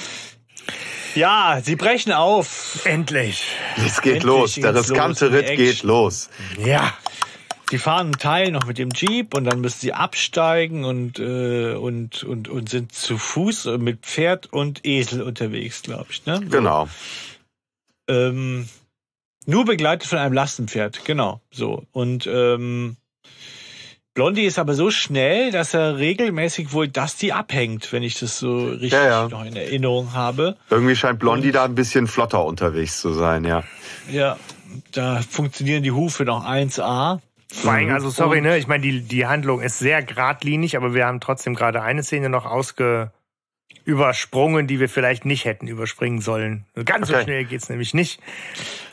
[1.13, 2.79] Ja, sie brechen auf.
[2.85, 3.43] Endlich.
[3.75, 4.55] Es geht Endlich los.
[4.55, 6.29] Der riskante Ritt geht los.
[6.57, 6.93] Ja.
[7.71, 11.73] Die fahren einen Teil noch mit dem Jeep und dann müssen sie absteigen und, äh,
[11.73, 16.25] und, und, und sind zu Fuß mit Pferd und Esel unterwegs, glaube ich.
[16.25, 16.41] Ne?
[16.43, 16.49] So.
[16.49, 16.89] Genau.
[18.09, 18.67] Ähm,
[19.45, 21.39] nur begleitet von einem Lastenpferd, genau.
[21.49, 21.85] So.
[21.91, 22.97] Und ähm,
[24.13, 28.65] Blondie ist aber so schnell, dass er regelmäßig wohl Dusty abhängt, wenn ich das so
[28.65, 29.27] richtig ja, ja.
[29.29, 30.57] noch in Erinnerung habe.
[30.69, 33.63] Irgendwie scheint Blondie und, da ein bisschen flotter unterwegs zu sein, ja.
[34.11, 34.37] Ja,
[34.91, 37.19] da funktionieren die Hufe noch 1A.
[37.53, 38.57] Vor allem, also sorry, ne?
[38.57, 42.29] Ich meine, die, die Handlung ist sehr geradlinig, aber wir haben trotzdem gerade eine Szene
[42.29, 43.11] noch ausge
[43.83, 46.65] übersprungen, die wir vielleicht nicht hätten überspringen sollen.
[46.85, 47.19] Ganz okay.
[47.19, 48.21] so schnell geht's nämlich nicht.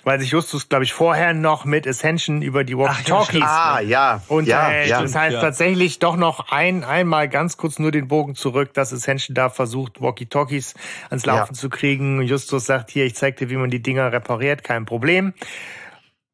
[0.05, 4.89] Weil sich Justus, glaube ich, vorher noch mit Ascension über die Walkie-Talkies ah, ja, unterhält.
[4.89, 5.02] Ja, ja.
[5.02, 5.40] Das heißt ja.
[5.40, 10.01] tatsächlich doch noch ein, einmal ganz kurz nur den Bogen zurück, dass Ascension da versucht,
[10.01, 10.74] Walkie-Talkies
[11.10, 11.60] ans Laufen ja.
[11.60, 12.22] zu kriegen.
[12.22, 15.35] Justus sagt hier, ich zeig dir, wie man die Dinger repariert, kein Problem.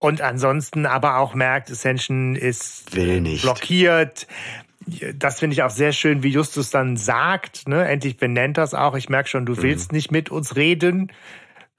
[0.05, 4.27] Und ansonsten aber auch merkt, Ascension ist blockiert.
[5.15, 7.89] Das finde ich auch sehr schön, wie Justus dann sagt, ne?
[7.89, 8.97] endlich benennt das auch.
[8.97, 9.63] Ich merke schon, du mhm.
[9.63, 11.11] willst nicht mit uns reden.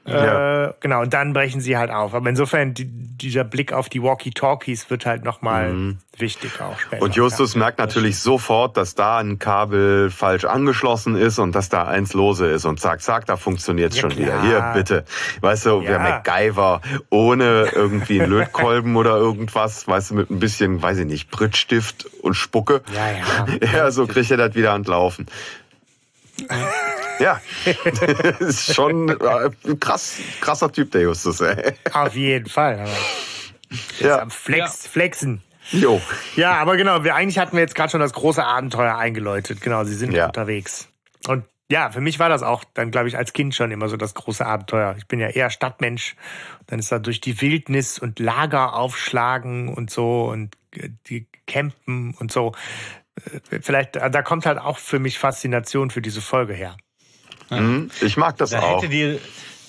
[0.07, 0.65] Ja.
[0.65, 2.13] Äh, genau, und dann brechen sie halt auf.
[2.13, 5.97] Aber insofern, die, dieser Blick auf die Walkie-Talkies wird halt nochmal mhm.
[6.17, 7.01] wichtig auch später.
[7.01, 7.59] Und Justus ja.
[7.59, 12.45] merkt natürlich sofort, dass da ein Kabel falsch angeschlossen ist und dass da eins lose
[12.45, 12.65] ist.
[12.65, 14.43] Und zack, zack, da funktioniert's ja, schon klar.
[14.43, 14.43] wieder.
[14.43, 15.05] Hier, bitte.
[15.41, 20.83] Weißt du, wer MacGyver ohne irgendwie einen Lötkolben oder irgendwas, weißt du, mit ein bisschen,
[20.83, 22.83] weiß ich nicht, Brittstift und Spucke.
[22.93, 23.67] Ja, ja.
[23.73, 25.25] ja, so kriegt er das wieder anlaufen.
[27.19, 27.41] Ja,
[28.39, 31.41] ist schon äh, krass, krasser Typ, der Justus.
[31.41, 31.73] Ey.
[31.93, 32.87] Auf jeden Fall.
[33.99, 34.19] ja.
[34.19, 34.89] Am Flex, ja.
[34.89, 35.41] Flexen.
[35.71, 36.01] Jo.
[36.35, 39.61] Ja, aber genau, wir, eigentlich hatten wir jetzt gerade schon das große Abenteuer eingeläutet.
[39.61, 40.27] Genau, sie sind ja.
[40.27, 40.87] unterwegs.
[41.27, 43.97] Und ja, für mich war das auch dann, glaube ich, als Kind schon immer so
[43.97, 44.95] das große Abenteuer.
[44.97, 46.15] Ich bin ja eher Stadtmensch.
[46.67, 52.13] Dann ist da durch die Wildnis und Lager aufschlagen und so und äh, die campen
[52.19, 52.53] und so.
[53.49, 56.77] Äh, vielleicht, da kommt halt auch für mich Faszination für diese Folge her.
[57.49, 58.81] Mhm, ich mag das da auch.
[58.81, 59.19] Hätte dir,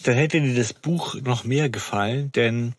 [0.03, 2.75] da hätte dir das Buch noch mehr gefallen, denn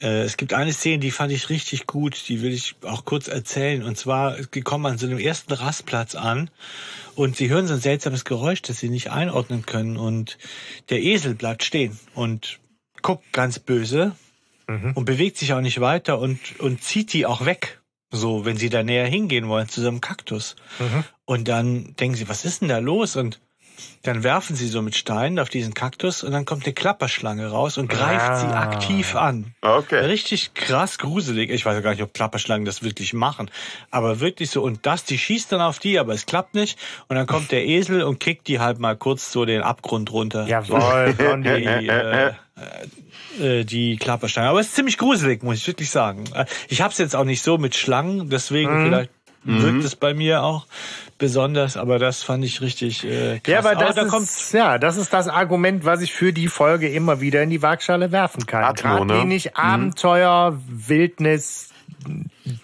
[0.00, 3.28] äh, es gibt eine Szene, die fand ich richtig gut, die will ich auch kurz
[3.28, 3.82] erzählen.
[3.82, 6.50] Und zwar, die kommen an so einem ersten Rastplatz an
[7.14, 9.96] und sie hören so ein seltsames Geräusch, das sie nicht einordnen können.
[9.96, 10.38] Und
[10.88, 12.60] der Esel bleibt stehen und
[13.02, 14.14] guckt ganz böse
[14.68, 14.92] mhm.
[14.94, 17.80] und bewegt sich auch nicht weiter und, und zieht die auch weg.
[18.10, 20.56] So, wenn sie da näher hingehen wollen, zu so einem Kaktus.
[20.78, 21.04] Mhm.
[21.26, 23.16] Und dann denken sie, was ist denn da los?
[23.16, 23.38] Und
[24.02, 27.78] dann werfen sie so mit Steinen auf diesen Kaktus und dann kommt eine Klapperschlange raus
[27.78, 28.36] und greift ah.
[28.36, 29.54] sie aktiv an.
[29.60, 30.04] Okay.
[30.04, 31.50] Richtig krass gruselig.
[31.50, 33.50] Ich weiß gar nicht, ob Klapperschlangen das wirklich machen.
[33.90, 34.62] Aber wirklich so.
[34.62, 36.78] Und das, die schießt dann auf die, aber es klappt nicht.
[37.08, 40.46] Und dann kommt der Esel und kickt die halt mal kurz so den Abgrund runter.
[40.46, 42.32] Jawohl, so, die, äh,
[43.40, 44.48] äh, die Klapperschlange.
[44.48, 46.24] Aber es ist ziemlich gruselig, muss ich wirklich sagen.
[46.34, 48.84] Äh, ich habe es jetzt auch nicht so mit Schlangen, deswegen mhm.
[48.86, 49.10] vielleicht
[49.44, 49.62] mhm.
[49.62, 50.66] wirkt es bei mir auch
[51.18, 53.52] besonders, aber das fand ich richtig äh, krass.
[53.52, 56.48] Ja, aber das, aber da ist, ja, das ist das Argument, was ich für die
[56.48, 58.64] Folge immer wieder in die Waagschale werfen kann.
[58.64, 59.56] Atmo, Gerade wenig ne?
[59.56, 60.88] Abenteuer, mhm.
[60.88, 61.70] Wildnis,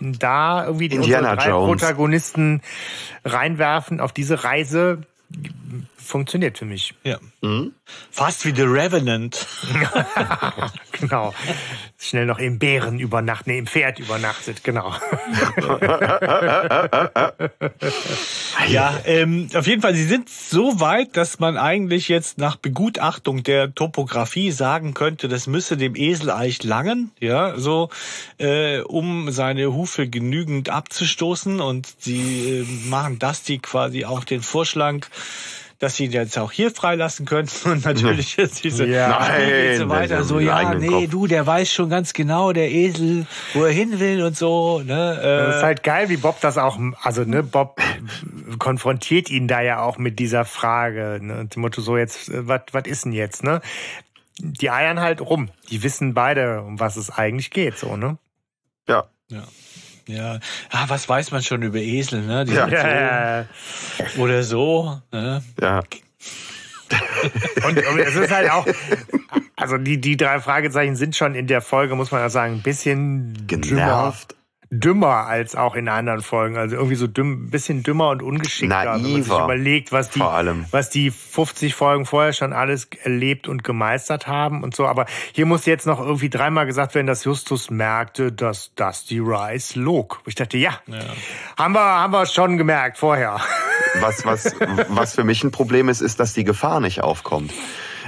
[0.01, 1.67] da irgendwie die drei Jones.
[1.67, 2.63] Protagonisten
[3.25, 5.03] reinwerfen auf diese Reise
[6.05, 6.95] funktioniert für mich.
[7.03, 7.19] Ja.
[7.41, 7.73] Mhm.
[8.11, 9.47] Fast wie The Revenant.
[10.93, 11.35] genau.
[11.99, 14.93] Schnell noch im Bären übernachten, nee, im Pferd übernachtet, genau.
[18.69, 23.43] ja, ähm, auf jeden Fall, sie sind so weit, dass man eigentlich jetzt nach Begutachtung
[23.43, 27.91] der Topografie sagen könnte, das müsse dem Esel eigentlich langen, ja, so,
[28.39, 35.07] äh, um seine Hufe genügend abzustoßen und sie äh, machen Dusty quasi auch den Vorschlag,
[35.79, 39.09] dass sie jetzt auch hier freilassen könnten und natürlich ist diese ja.
[39.09, 40.25] Nein, so weiter.
[40.25, 41.11] So ja nee Kopf.
[41.11, 45.19] du der weiß schon ganz genau der Esel wo er hin will und so ne
[45.21, 45.47] äh.
[45.47, 47.81] das ist halt geil wie Bob das auch also ne Bob
[48.59, 52.63] konfrontiert ihn da ja auch mit dieser Frage ne und dem Motto so jetzt was
[52.73, 53.61] was ist denn jetzt ne?
[54.37, 55.51] Die eiern halt rum.
[55.71, 58.19] Die wissen beide um was es eigentlich geht so ne?
[58.89, 59.05] Ja.
[59.29, 59.45] Ja
[60.09, 60.39] ja,
[60.71, 62.45] ah, was weiß man schon über Esel, ne?
[62.45, 63.45] Die ja.
[64.15, 65.01] So, oder so.
[65.13, 65.43] Ne?
[65.61, 65.83] Ja.
[67.67, 68.67] und, und es ist halt auch,
[69.57, 72.63] also die, die drei Fragezeichen sind schon in der Folge, muss man ja sagen, ein
[72.63, 73.71] bisschen genervt.
[73.71, 74.44] dümmer
[75.27, 76.57] als auch in anderen Folgen.
[76.57, 78.85] Also irgendwie so düm, bisschen dümmer und ungeschickter.
[78.85, 79.03] Naiver.
[79.05, 80.67] Wenn man sich überlegt, was die, Vor allem.
[80.71, 84.87] was die 50 Folgen vorher schon alles erlebt und gemeistert haben und so.
[84.87, 89.77] Aber hier muss jetzt noch irgendwie dreimal gesagt werden, dass Justus merkte, dass Dusty Rice
[89.77, 90.21] log.
[90.27, 90.81] Ich dachte, ja,
[91.57, 93.41] haben wir, haben wir schon gemerkt vorher.
[94.01, 94.55] Was, was,
[94.89, 97.53] was für mich ein Problem ist, ist, dass die Gefahr nicht aufkommt.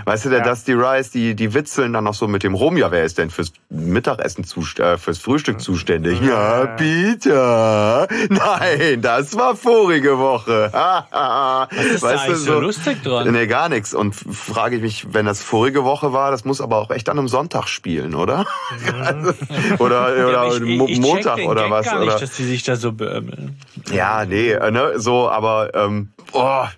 [0.06, 0.44] Weißt du, der Ja.
[0.44, 2.76] Dusty Rice, die, die witzeln dann noch so mit dem rum.
[2.76, 6.20] Ja, wer ist denn fürs Mittagessen zust äh, fürs Frühstück zuständig?
[6.22, 8.06] Ja, Peter.
[8.28, 10.70] Nein, das war vorige Woche.
[10.72, 13.30] Was ist da eigentlich so lustig dran?
[13.32, 13.94] Nee, gar nichts.
[13.94, 17.18] Und frage ich mich, wenn das vorige Woche war, das muss aber auch echt an
[17.18, 18.46] einem Sonntag spielen, oder?
[19.78, 21.86] oder oder ich, ich, Mo- ich check Montag oder Gag was?
[21.86, 22.04] Gar oder?
[22.12, 23.58] nicht, dass die sich da so beömmeln.
[23.90, 26.70] Ja, nee, äh, ne, so, aber ähm, boah,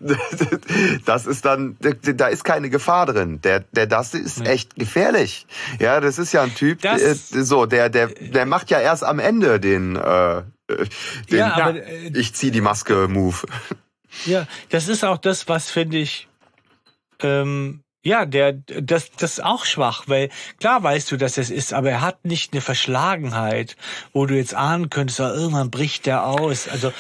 [1.05, 3.18] das ist dann, da ist keine Gefahr drin.
[3.27, 5.47] Der, der das ist echt gefährlich.
[5.79, 9.05] Ja, das ist ja ein Typ, Das- äh, so, der, der, der macht ja erst
[9.05, 10.43] am Ende den, äh,
[11.31, 13.37] den Ja, aber, äh, ich zieh die Maske Move.
[14.27, 16.29] Ja, das ist auch das, was finde ich,
[17.23, 20.31] ähm, ja, der, das, das ist auch schwach, weil
[20.61, 23.77] klar weißt du, dass es ist, aber er hat nicht eine Verschlagenheit,
[24.13, 26.69] wo du jetzt ahnen könntest, irgendwann bricht der aus.
[26.69, 26.93] Also,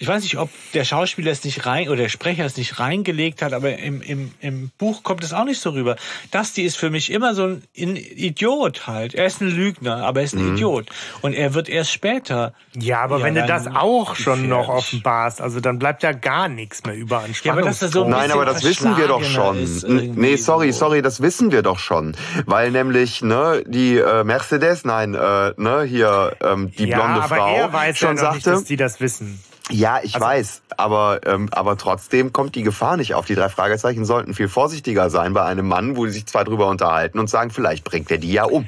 [0.00, 3.42] ich weiß nicht, ob der Schauspieler es nicht rein oder der Sprecher es nicht reingelegt
[3.42, 5.96] hat, aber im, im, im Buch kommt es auch nicht so rüber.
[6.30, 9.16] Dusty ist für mich immer so ein, Idiot halt.
[9.16, 10.86] Er ist ein Lügner, aber er ist ein Idiot.
[11.20, 12.54] Und er wird erst später.
[12.76, 14.84] Ja, aber Ja, wenn du das auch schon noch gefährlich.
[14.84, 18.10] offenbarst, also dann bleibt ja gar nichts mehr über an Ja, aber er so ein.
[18.10, 19.66] Nein, aber das wissen wir doch schon.
[20.14, 20.78] Nee, sorry, so.
[20.78, 22.16] sorry, das wissen wir doch schon.
[22.46, 27.34] Weil nämlich, ne, die äh, Mercedes, nein, äh, ne, hier, ähm, die ja, blonde aber
[27.36, 28.60] Frau er weiß schon ja noch nicht, sagte.
[28.60, 29.40] dass die das wissen.
[29.70, 33.26] Ja, ich weiß, aber ähm, aber trotzdem kommt die Gefahr nicht auf.
[33.26, 36.68] Die drei Fragezeichen sollten viel vorsichtiger sein bei einem Mann, wo sie sich zwei drüber
[36.68, 38.66] unterhalten und sagen, vielleicht bringt er die ja um.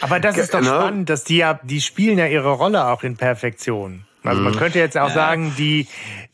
[0.00, 0.66] Aber das ist doch Ne?
[0.66, 4.04] spannend, dass die ja, die spielen ja ihre Rolle auch in Perfektion.
[4.24, 4.44] Also Mhm.
[4.48, 5.86] man könnte jetzt auch sagen, die,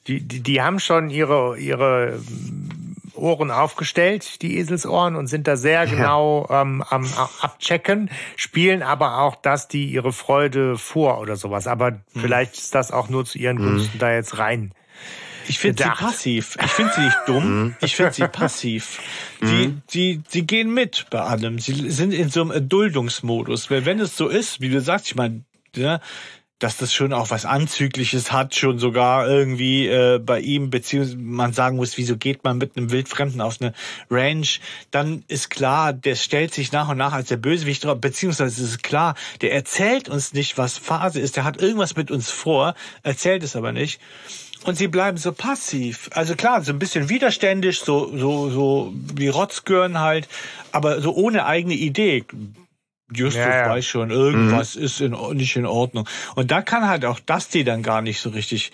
[0.06, 2.18] die, die, die haben schon ihre, ihre
[3.16, 7.06] Ohren aufgestellt, die Eselsohren, und sind da sehr genau ähm, am
[7.40, 11.66] abchecken, spielen aber auch, dass die ihre Freude vor oder sowas.
[11.66, 12.20] Aber Mhm.
[12.20, 14.72] vielleicht ist das auch nur zu ihren Gunsten da jetzt rein.
[15.48, 16.56] Ich finde sie passiv.
[16.64, 17.76] Ich finde sie nicht dumm.
[17.80, 18.98] Ich finde sie passiv.
[19.43, 21.59] Die, die, die gehen mit bei allem.
[21.60, 23.70] Sie sind in so einem Erduldungsmodus.
[23.70, 25.44] Weil wenn es so ist, wie du sagst, ich meine,
[25.76, 26.01] ja,
[26.58, 31.52] dass das schon auch was Anzügliches hat, schon sogar irgendwie äh, bei ihm, beziehungsweise man
[31.52, 33.74] sagen muss, wieso geht man mit einem Wildfremden auf eine
[34.10, 34.46] Range,
[34.90, 38.82] dann ist klar, der stellt sich nach und nach als der Bösewicht drauf, beziehungsweise ist
[38.82, 43.42] klar, der erzählt uns nicht, was Phase ist, der hat irgendwas mit uns vor, erzählt
[43.42, 44.00] es aber nicht.
[44.64, 46.10] Und sie bleiben so passiv.
[46.12, 50.26] Also klar, so ein bisschen widerständig, so, so, so wie Rotzgören halt,
[50.72, 52.24] aber so ohne eigene Idee.
[53.12, 56.08] Justus Ja, weiß schon, irgendwas ist in, nicht in Ordnung.
[56.34, 58.72] Und da kann halt auch Dusty dann gar nicht so richtig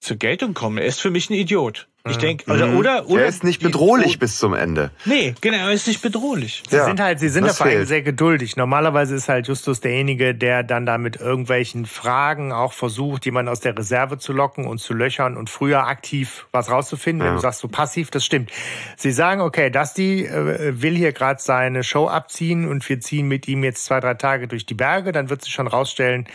[0.00, 0.78] zur Geltung kommen.
[0.78, 1.88] Er ist für mich ein Idiot.
[2.06, 3.22] Ich denke, oder, oder, oder.
[3.22, 4.90] er ist nicht die- bedrohlich bis zum Ende.
[5.06, 6.62] Nee, genau, er ist nicht bedrohlich.
[6.68, 8.56] Sie Ja, sind halt, sie sind vor allem sehr geduldig.
[8.56, 13.60] Normalerweise ist halt Justus derjenige, der dann da mit irgendwelchen Fragen auch versucht, jemanden aus
[13.60, 17.20] der Reserve zu locken und zu löchern und früher aktiv was rauszufinden.
[17.22, 17.34] Wenn Ja.
[17.36, 18.50] du sagst, so passiv, das stimmt.
[18.98, 23.48] Sie sagen, okay, Dusty äh, will hier gerade seine Show abziehen und wir ziehen mit
[23.48, 25.12] ihm jetzt zwei, drei Tage durch die Berge.
[25.12, 26.26] Dann wird sich schon rausstellen,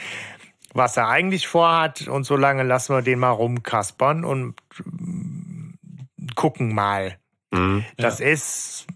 [0.73, 4.55] was er eigentlich vorhat und so lange lassen wir den mal rumkaspern und
[6.35, 7.17] gucken mal.
[7.51, 7.85] Mhm.
[7.97, 8.87] Das ist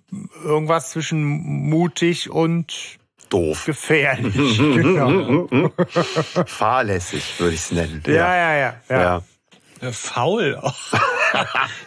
[0.44, 3.00] irgendwas zwischen mutig und
[3.30, 3.66] Doof.
[3.66, 4.58] gefährlich.
[4.58, 5.60] genau.
[6.46, 8.04] Fahrlässig, würde ich es nennen.
[8.06, 8.76] Ja, ja, ja.
[8.90, 9.02] ja.
[9.02, 9.22] ja.
[9.84, 10.76] Äh, Faul auch.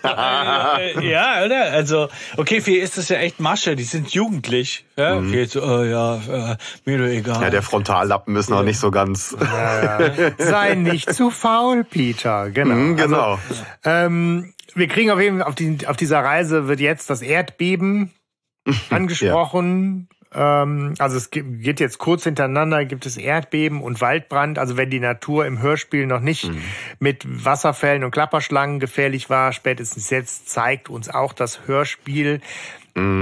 [0.03, 1.71] Äh, ja, oder?
[1.73, 4.85] Also, okay, für ihr ist das ja echt Masche, die sind jugendlich.
[4.97, 5.47] Ja, mhm.
[5.47, 7.43] so, oh, ja, äh, mir doch egal.
[7.43, 9.37] Ja, der Frontallappen ist noch nicht so ganz.
[10.39, 12.51] Sei nicht zu faul, Peter.
[12.51, 12.75] Genau.
[12.75, 13.39] Mhm, genau.
[13.85, 18.13] Ähm, wir kriegen auf jeden Fall auf, die, auf dieser Reise wird jetzt das Erdbeben
[18.91, 20.09] angesprochen.
[20.35, 24.59] Ähm, also es geht jetzt kurz hintereinander, gibt es Erdbeben und Waldbrand.
[24.59, 26.51] Also wenn die Natur im Hörspiel noch nicht
[26.99, 32.41] mit Wasserfällen und Klapperschlangen gefährlich war, spätestens jetzt zeigt uns auch das Hörspiel,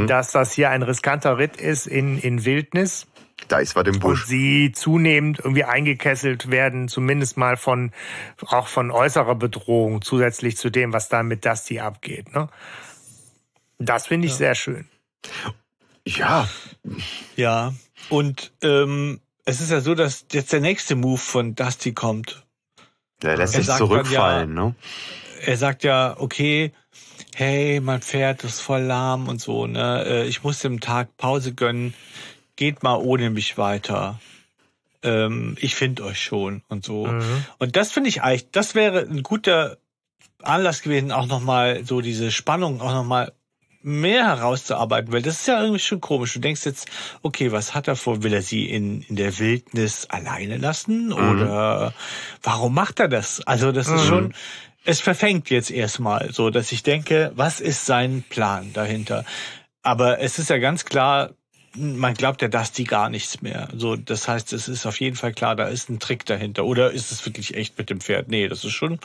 [0.06, 3.09] dass das hier ein riskanter Ritt ist in, in Wildnis.
[3.49, 4.25] Da ist was im und Busch.
[4.27, 7.93] sie zunehmend irgendwie eingekesselt werden, zumindest mal von
[8.47, 12.35] auch von äußerer Bedrohung zusätzlich zu dem, was da mit Dusty abgeht.
[12.35, 12.49] Ne?
[13.79, 14.89] Das finde ich sehr schön.
[16.07, 16.49] Ja,
[17.37, 17.75] Ja,
[18.09, 22.45] und ähm, es ist ja so, dass jetzt der nächste Move von Dusty kommt.
[23.23, 24.75] der lässt Er sich zurückfallen, ne?
[25.45, 26.73] Er sagt ja, okay,
[27.35, 30.05] hey, mein Pferd ist voll lahm und so, ne?
[30.07, 31.95] äh, Ich muss dem Tag Pause gönnen.
[32.56, 34.20] Geht mal ohne mich weiter.
[35.05, 37.06] ähm, ich finde euch schon und so.
[37.06, 37.44] Mhm.
[37.59, 39.76] Und das finde ich eigentlich, das wäre ein guter
[40.43, 43.32] Anlass gewesen, auch nochmal so diese Spannung auch nochmal
[43.82, 46.32] mehr herauszuarbeiten, weil das ist ja irgendwie schon komisch.
[46.32, 46.89] Du denkst jetzt,
[47.22, 48.22] okay, was hat er vor?
[48.22, 51.09] Will er sie in, in der Wildnis alleine lassen?
[51.09, 51.12] Mhm.
[51.12, 51.94] Oder
[52.43, 53.47] warum macht er das?
[53.47, 53.97] Also das mhm.
[53.97, 54.35] ist schon,
[54.86, 59.26] es verfängt jetzt erstmal so, dass ich denke, was ist sein Plan dahinter?
[59.82, 61.32] Aber es ist ja ganz klar,
[61.75, 63.69] man glaubt ja Dusty gar nichts mehr.
[63.77, 66.65] So, das heißt, es ist auf jeden Fall klar, da ist ein Trick dahinter.
[66.65, 68.29] Oder ist es wirklich echt mit dem Pferd?
[68.29, 68.99] Nee, das ist schon,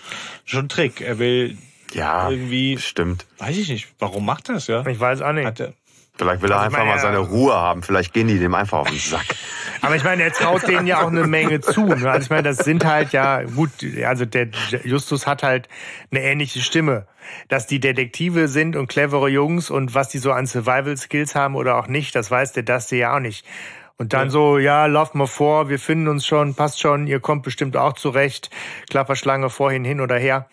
[0.46, 1.02] schon ein Trick.
[1.02, 1.58] Er will
[1.94, 2.78] ja, irgendwie.
[2.78, 3.26] Stimmt.
[3.38, 3.88] Weiß ich nicht.
[4.00, 4.86] Warum macht er das, ja?
[4.86, 5.46] Ich weiß auch nicht.
[5.46, 5.74] Hat er,
[6.20, 7.82] Vielleicht will er also einfach mal seine Ruhe haben.
[7.82, 9.26] Vielleicht gehen die dem einfach auf den Sack.
[9.82, 11.86] Aber ich meine, er traut denen ja auch eine Menge zu.
[11.86, 12.12] Ne?
[12.12, 13.70] Also ich meine, das sind halt ja gut.
[14.06, 14.50] Also der
[14.84, 15.70] Justus hat halt
[16.12, 17.08] eine ähnliche Stimme.
[17.48, 21.56] Dass die Detektive sind und clevere Jungs und was die so an Survival Skills haben
[21.56, 23.46] oder auch nicht, das weiß der Dusty ja auch nicht.
[24.00, 24.30] Und dann ja.
[24.32, 27.92] so, ja, lauft mal vor, wir finden uns schon, passt schon, ihr kommt bestimmt auch
[27.94, 28.50] zurecht.
[28.90, 30.48] Klapperschlange vorhin hin oder her.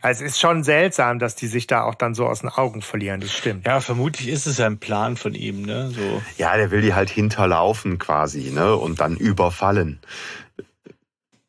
[0.00, 2.80] Also es ist schon seltsam, dass die sich da auch dann so aus den Augen
[2.80, 3.66] verlieren, das stimmt.
[3.66, 5.90] Ja, vermutlich ist es ein Plan von ihm, ne?
[5.90, 6.22] So.
[6.38, 8.74] Ja, der will die halt hinterlaufen quasi, ne?
[8.74, 10.00] Und dann überfallen.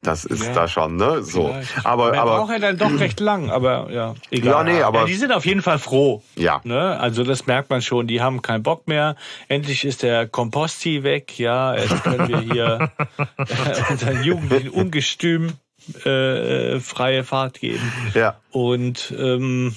[0.01, 1.23] Das ist ja, da schon, ne?
[1.23, 1.47] So.
[1.83, 4.53] Aber, aber, aber braucht er dann doch recht lang, aber ja, egal.
[4.53, 6.21] Ja, nee, aber ja, die sind auf jeden Fall froh.
[6.35, 6.61] Ja.
[6.63, 6.99] Ne?
[6.99, 9.15] Also das merkt man schon, die haben keinen Bock mehr.
[9.47, 11.75] Endlich ist der Komposti weg, ja.
[11.75, 12.91] Jetzt können wir hier
[13.89, 15.53] unseren jugendlichen Ungestüm
[16.05, 17.91] äh, freie Fahrt geben.
[18.13, 18.37] Ja.
[18.51, 19.75] Und ähm,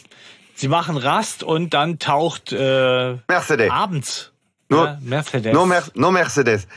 [0.55, 3.71] sie machen Rast und dann taucht äh, Mercedes.
[3.71, 4.30] abends
[4.71, 5.53] nur ja, Mercedes.
[5.53, 6.69] Nur, Mer nur Mercedes.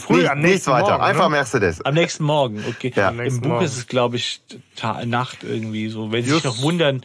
[0.00, 0.90] Früh, Nicht, am nichts weiter.
[0.90, 1.36] Morgen, Einfach ne?
[1.36, 1.84] Mercedes.
[1.84, 2.92] Am nächsten Morgen, okay.
[2.94, 3.10] Ja.
[3.10, 3.64] Im Buch Morgen.
[3.64, 4.42] ist es, glaube ich,
[5.04, 6.10] Nacht irgendwie so.
[6.10, 7.02] Wenn Sie sich noch wundern,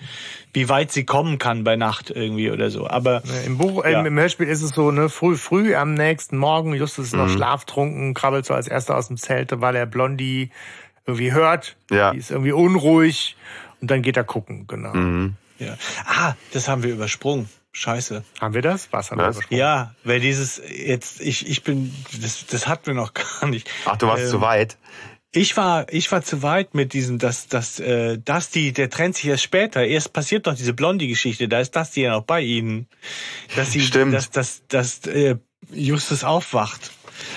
[0.52, 2.88] wie weit sie kommen kann bei Nacht irgendwie oder so.
[2.88, 4.04] Aber im Buch, ja.
[4.04, 7.36] im Hörspiel ist es so, ne, früh, früh am nächsten Morgen, Justus ist noch mhm.
[7.36, 10.50] schlaftrunken, krabbelt so als erster aus dem Zelt, weil er Blondie
[11.06, 11.76] irgendwie hört.
[11.92, 12.12] Ja.
[12.12, 13.36] Die ist irgendwie unruhig
[13.82, 14.94] und dann geht er gucken, genau.
[14.96, 15.36] Mhm.
[15.60, 15.76] Ja.
[16.06, 17.50] Ah, das haben wir übersprungen.
[17.74, 18.24] Scheiße.
[18.40, 18.94] Haben wir das?
[18.94, 19.40] Was haben Was?
[19.50, 23.70] wir Ja, weil dieses jetzt ich ich bin das das hatten wir noch gar nicht.
[23.86, 24.78] Ach, du warst ähm, zu weit.
[25.32, 29.16] Ich war ich war zu weit mit diesem dass dass äh, dass die der trennt
[29.16, 29.84] sich erst später.
[29.84, 32.88] Erst passiert doch diese Blondie Geschichte, da ist das die ja noch bei ihnen.
[33.56, 34.14] Dass sie Stimmt.
[34.14, 35.38] dass dass dass äh,
[35.72, 36.92] Justus aufwacht.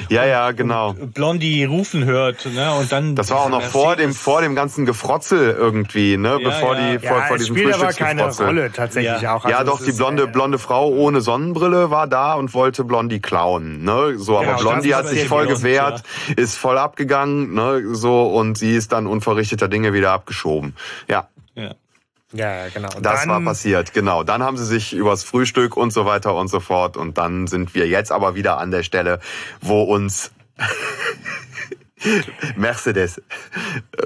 [0.09, 0.93] Ja, ja, genau.
[0.93, 2.74] Blondie rufen hört, ne?
[2.74, 3.16] Und dann.
[3.16, 6.39] Das war auch noch vor dem, vor dem ganzen Gefrotzel irgendwie, ne?
[6.40, 6.93] Ja, Bevor ja.
[6.93, 9.35] die, vor, ja, vor diesem spielt aber keine Rolle tatsächlich ja.
[9.35, 9.44] auch.
[9.44, 13.20] Also ja, doch, die blonde, äh, blonde Frau ohne Sonnenbrille war da und wollte Blondie
[13.20, 14.15] klauen, ne?
[14.16, 16.03] So, aber genau, Blondie hat sich voll gewehrt,
[16.36, 17.82] ist voll abgegangen, ne?
[17.93, 20.74] So, und sie ist dann unverrichteter Dinge wieder abgeschoben.
[21.09, 21.28] Ja.
[22.32, 22.65] Ja.
[22.65, 22.89] Ja, genau.
[22.97, 24.24] Und das war passiert, genau.
[24.24, 26.97] Dann haben sie sich übers Frühstück und so weiter und so fort.
[26.97, 29.20] Und dann sind wir jetzt aber wieder an der Stelle,
[29.61, 30.32] wo uns
[32.57, 33.23] Mercedes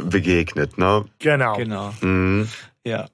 [0.03, 1.05] begegnet, ne?
[1.19, 1.57] Genau.
[1.57, 1.95] Genau.
[2.01, 2.49] Mhm.
[2.85, 3.07] Ja.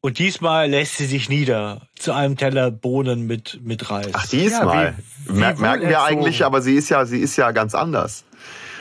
[0.00, 4.10] Und diesmal lässt sie sich nieder zu einem Teller Bohnen mit, mit Reis.
[4.12, 4.86] Ach, diesmal.
[4.86, 4.94] Ja,
[5.26, 8.24] wie, wie merken wir eigentlich, aber sie ist ja, sie ist ja ganz anders.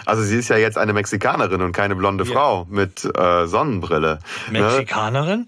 [0.06, 2.32] Also sie ist ja jetzt eine Mexikanerin und keine blonde ja.
[2.32, 4.20] Frau mit äh, Sonnenbrille.
[4.52, 4.62] Ne?
[4.62, 5.40] Mexikanerin?
[5.40, 5.48] Ne?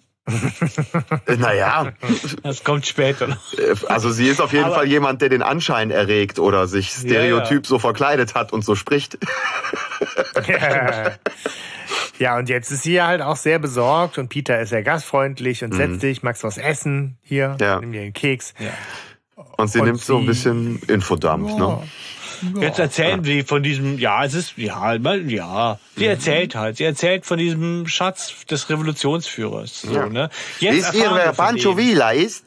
[1.38, 1.94] naja.
[2.42, 3.54] Das kommt später noch.
[3.54, 6.90] Äh, also sie ist auf jeden Aber Fall jemand, der den Anschein erregt oder sich
[6.90, 7.64] stereotyp ja, ja.
[7.64, 9.20] so verkleidet hat und so spricht.
[12.20, 15.74] ja, und jetzt ist sie halt auch sehr besorgt und Peter ist sehr gastfreundlich und
[15.74, 15.78] mhm.
[15.78, 17.18] setzt sich, magst du was essen?
[17.22, 17.80] Hier, ja.
[17.80, 18.56] nimm dir einen Keks.
[18.60, 18.72] Ja.
[19.58, 21.56] Und sie und nimmt sie, so ein bisschen Infodump, ja.
[21.56, 21.84] ne?
[22.60, 25.80] Jetzt erzählen sie von diesem, ja, es ist, ja, ja.
[25.96, 29.82] Sie erzählt halt, sie erzählt von diesem Schatz des Revolutionsführers.
[29.82, 30.06] So, ja.
[30.08, 30.30] ne?
[30.60, 32.46] Jetzt Wisst ihr, wer Pancho Villa ist?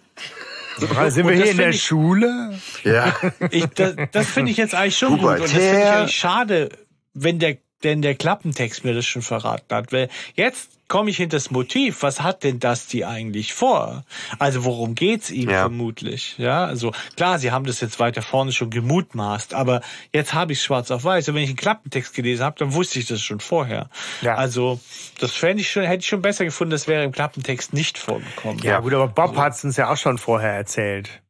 [0.79, 2.59] Sind wir hier in der ich, Schule?
[2.85, 3.15] Ja.
[3.51, 5.31] Ich, das das finde ich jetzt eigentlich schon gut.
[5.31, 6.69] Und das finde ich eigentlich schade,
[7.15, 9.93] wenn der, denn der Klappentext mir das schon verraten hat.
[9.93, 12.03] Weil jetzt komme ich hinter das Motiv.
[12.03, 14.05] Was hat denn das die eigentlich vor?
[14.39, 15.61] Also worum geht's ihm ja.
[15.61, 16.37] vermutlich?
[16.39, 19.83] Ja, also klar, sie haben das jetzt weiter vorne schon gemutmaßt, aber
[20.13, 21.29] jetzt habe ich schwarz auf weiß.
[21.29, 23.91] Und wenn ich einen Klappentext gelesen habe, dann wusste ich das schon vorher.
[24.23, 24.35] Ja.
[24.35, 24.81] Also
[25.21, 28.63] das fände ich schon, hätte ich schon besser gefunden, das wäre im Klappentext nicht vorgekommen.
[28.63, 29.43] Ja, gut, aber Bob also.
[29.43, 31.23] hat es uns ja auch schon vorher erzählt,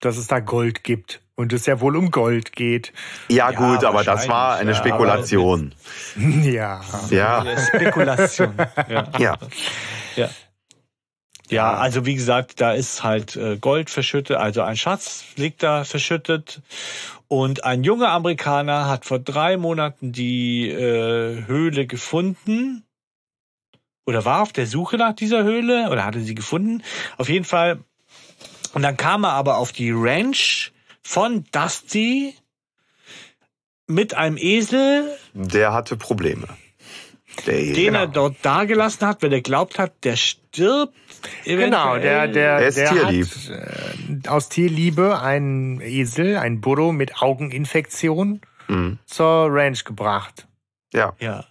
[0.00, 2.92] dass es da Gold gibt und es ja wohl um Gold geht.
[3.28, 5.72] Ja, ja gut, aber das war eine Spekulation.
[6.42, 6.80] Ja.
[7.10, 7.44] Ja.
[7.68, 8.54] Spekulation.
[8.88, 9.08] Ja.
[9.18, 9.38] ja.
[10.16, 10.28] ja.
[11.48, 15.84] Ja, also wie gesagt, da ist halt äh, Gold verschüttet, also ein Schatz liegt da
[15.84, 16.60] verschüttet.
[17.28, 22.84] Und ein junger Amerikaner hat vor drei Monaten die äh, Höhle gefunden.
[24.06, 26.82] Oder war auf der Suche nach dieser Höhle oder hatte sie gefunden.
[27.16, 27.78] Auf jeden Fall.
[28.74, 30.72] Und dann kam er aber auf die Ranch
[31.08, 32.34] von Dusty
[33.86, 36.46] mit einem Esel, Der hatte Probleme.
[37.46, 37.74] Der Esel.
[37.74, 40.94] den er dort dagelassen hat, weil er glaubt hat, der stirbt.
[41.44, 42.32] Genau, der, eventuell.
[42.32, 43.26] der, Er ist der tierlieb.
[43.26, 48.98] hat äh, aus Tierliebe einen Esel, ein Burro mit Augeninfektion Mhm.
[49.06, 50.46] zur Ranch gebracht.
[50.92, 51.14] Ja.
[51.20, 51.46] Ja.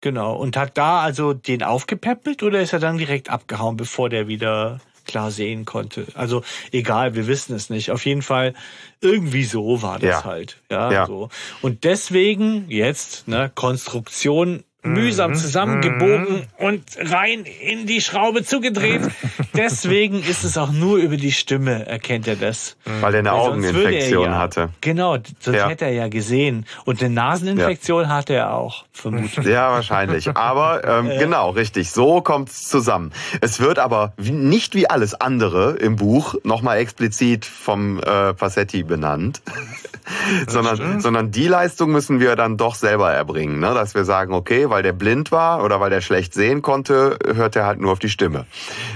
[0.00, 0.34] Genau.
[0.34, 4.80] Und hat da also den aufgepäppelt oder ist er dann direkt abgehauen, bevor der wieder
[5.04, 6.06] klar sehen konnte?
[6.14, 7.90] Also egal, wir wissen es nicht.
[7.90, 8.54] Auf jeden Fall
[9.00, 10.24] irgendwie so war das Ja.
[10.24, 10.56] halt.
[10.70, 11.06] Ja, Ja.
[11.06, 11.28] so.
[11.62, 15.34] Und deswegen jetzt, ne, Konstruktion mühsam Mhm.
[15.34, 19.00] zusammengebogen und rein in die Schraube zugedreht.
[19.56, 22.76] Deswegen ist es auch nur über die Stimme, erkennt er das.
[23.00, 24.68] Weil er eine Weil würde er Augeninfektion ja, hatte.
[24.80, 25.68] Genau, sonst Ja.
[25.68, 26.66] hätte er ja gesehen.
[26.84, 29.46] Und eine Naseninfektion hatte er auch, vermutlich.
[29.46, 30.36] Ja, wahrscheinlich.
[30.36, 31.90] Aber ähm, genau, richtig.
[31.90, 33.12] So kommt's zusammen.
[33.40, 39.42] Es wird aber nicht wie alles andere im Buch nochmal explizit vom äh, Passetti benannt,
[40.48, 43.58] sondern, sondern die Leistung müssen wir dann doch selber erbringen.
[43.60, 43.72] Ne?
[43.74, 47.54] Dass wir sagen, okay, weil der blind war oder weil der schlecht sehen konnte, hört
[47.54, 48.44] er halt nur auf die Stimme.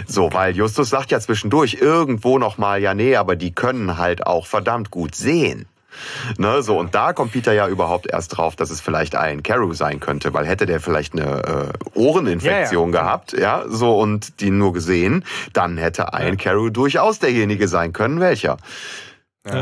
[0.08, 4.46] So, weil Justus sagt ja zwischendurch irgendwo nochmal, ja nee, aber die können halt auch
[4.46, 5.66] verdammt gut sehen.
[6.36, 9.72] Ne, so, und da kommt Peter ja überhaupt erst drauf, dass es vielleicht ein Carew
[9.72, 13.02] sein könnte, weil hätte der vielleicht eine äh, Ohreninfektion Ja, ja.
[13.04, 18.18] gehabt, ja, so und die nur gesehen, dann hätte ein Carew durchaus derjenige sein können,
[18.18, 18.56] welcher.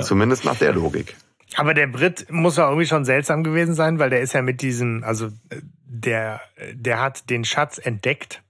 [0.00, 1.14] Zumindest nach der Logik.
[1.54, 4.62] Aber der Brit muss ja irgendwie schon seltsam gewesen sein, weil der ist ja mit
[4.62, 6.40] diesem, also äh, der,
[6.72, 8.42] der hat den Schatz entdeckt,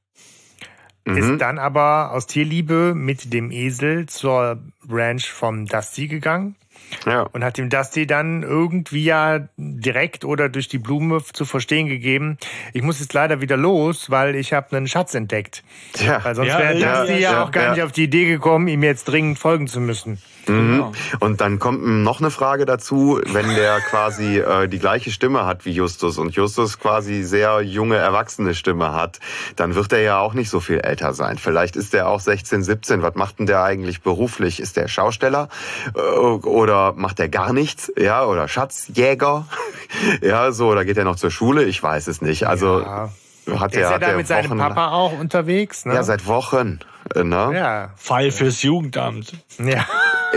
[1.09, 1.16] Mhm.
[1.18, 4.59] ist dann aber aus Tierliebe mit dem Esel zur
[4.89, 6.56] Ranch vom Dusty gegangen
[7.05, 7.23] Ja.
[7.23, 12.39] und hat dem Dusty dann irgendwie ja direkt oder durch die Blume zu verstehen gegeben,
[12.73, 15.62] ich muss jetzt leider wieder los, weil ich habe einen Schatz entdeckt.
[15.93, 16.18] Tja.
[16.24, 17.70] Weil sonst Ja, wäre ja, Dusty ja, ja, auch gar ja.
[17.74, 20.20] nicht auf die Idee gekommen, ihm jetzt dringend folgen zu müssen.
[20.47, 20.93] Genau.
[21.20, 25.64] Und dann kommt noch eine Frage dazu, wenn der quasi äh, die gleiche Stimme hat
[25.64, 29.18] wie Justus und Justus quasi sehr junge, erwachsene Stimme hat,
[29.56, 31.39] dann wird er ja auch nicht so viel älter sein.
[31.39, 33.02] Vielleicht ist er auch 16, 17.
[33.02, 34.60] Was macht denn der eigentlich beruflich?
[34.60, 35.48] Ist der Schausteller
[35.94, 37.93] äh, oder macht er gar nichts?
[37.98, 39.47] Ja, oder Schatzjäger?
[40.23, 41.64] ja, so, oder geht er noch zur Schule?
[41.64, 42.47] Ich weiß es nicht.
[42.47, 43.10] Also Ja.
[43.59, 45.94] Hat Der er ist ja hat da er mit seinem Wochen, Papa auch unterwegs, ne?
[45.94, 46.81] Ja, seit Wochen.
[47.14, 47.51] äh, Ne?
[47.55, 47.90] ja.
[47.97, 49.32] Fall fürs Jugendamt.
[49.59, 49.86] ja.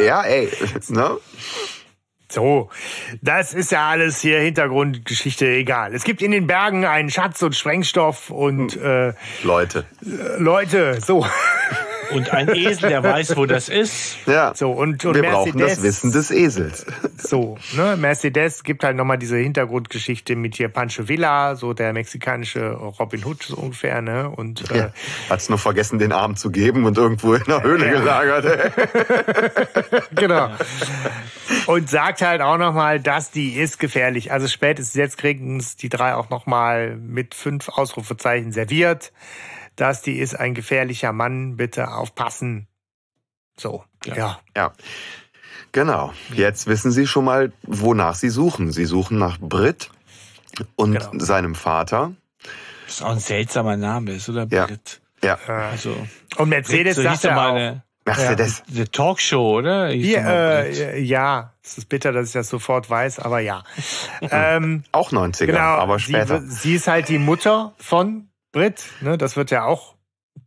[0.04, 0.50] Ja, ey.
[0.90, 1.18] Ne?
[2.32, 2.70] So,
[3.24, 5.96] das ist ja alles hier Hintergrundgeschichte, egal.
[5.96, 9.10] Es gibt in den Bergen einen Schatz und Sprengstoff und Hm.
[9.10, 9.14] äh,
[9.44, 9.86] Leute.
[10.38, 11.26] Leute, so,
[12.12, 14.18] Und ein Esel, der weiß, wo das ist.
[14.26, 14.54] Ja.
[14.56, 16.86] so und, und Wir Mercedes, brauchen das Wissen des Esels.
[17.18, 22.72] So, ne, Mercedes gibt halt nochmal diese Hintergrundgeschichte mit hier Pancho Villa, so der mexikanische
[22.72, 24.30] Robin Hood so ungefähr, ne?
[24.30, 24.94] Und äh, Ja.
[25.30, 28.74] Hat's nur vergessen, den Arm zu geben und irgendwo in der Höhle gelagert.
[30.16, 30.50] genau.
[31.66, 34.32] Und sagt halt auch nochmal, dass die ist gefährlich.
[34.32, 39.12] Also spätestens jetzt kriegen es die drei auch nochmal mit fünf Ausrufezeichen serviert.
[39.80, 42.68] Dass die ist ein gefährlicher Mann, bitte aufpassen.
[43.58, 44.40] So, ja.
[44.56, 44.74] Ja.
[45.72, 46.14] Genau.
[46.34, 48.72] Jetzt wissen Sie schon mal, wonach Sie suchen.
[48.72, 49.90] Sie suchen nach Brit
[50.76, 51.12] und Genau.
[51.24, 52.14] seinem Vater.
[52.86, 54.48] Das ist auch ein seltsamer Name, ist, oder?
[54.52, 54.66] Ja.
[54.66, 55.02] Brit?
[55.24, 55.38] Ja.
[55.48, 55.96] Also,
[56.38, 58.64] Und Mercedes so hieß sagt ja ja eine, Mercedes.
[58.74, 59.90] eine Talkshow, oder?
[59.90, 60.78] Hier, Brit.
[60.80, 63.64] äh, ja, es ist bitter, dass ich das sofort weiß, aber ja.
[64.22, 66.42] ähm, Auch 90er, genau, aber sie, später.
[66.42, 69.18] sie ist halt die Mutter von Brit, ne?
[69.18, 69.96] Das wird ja auch,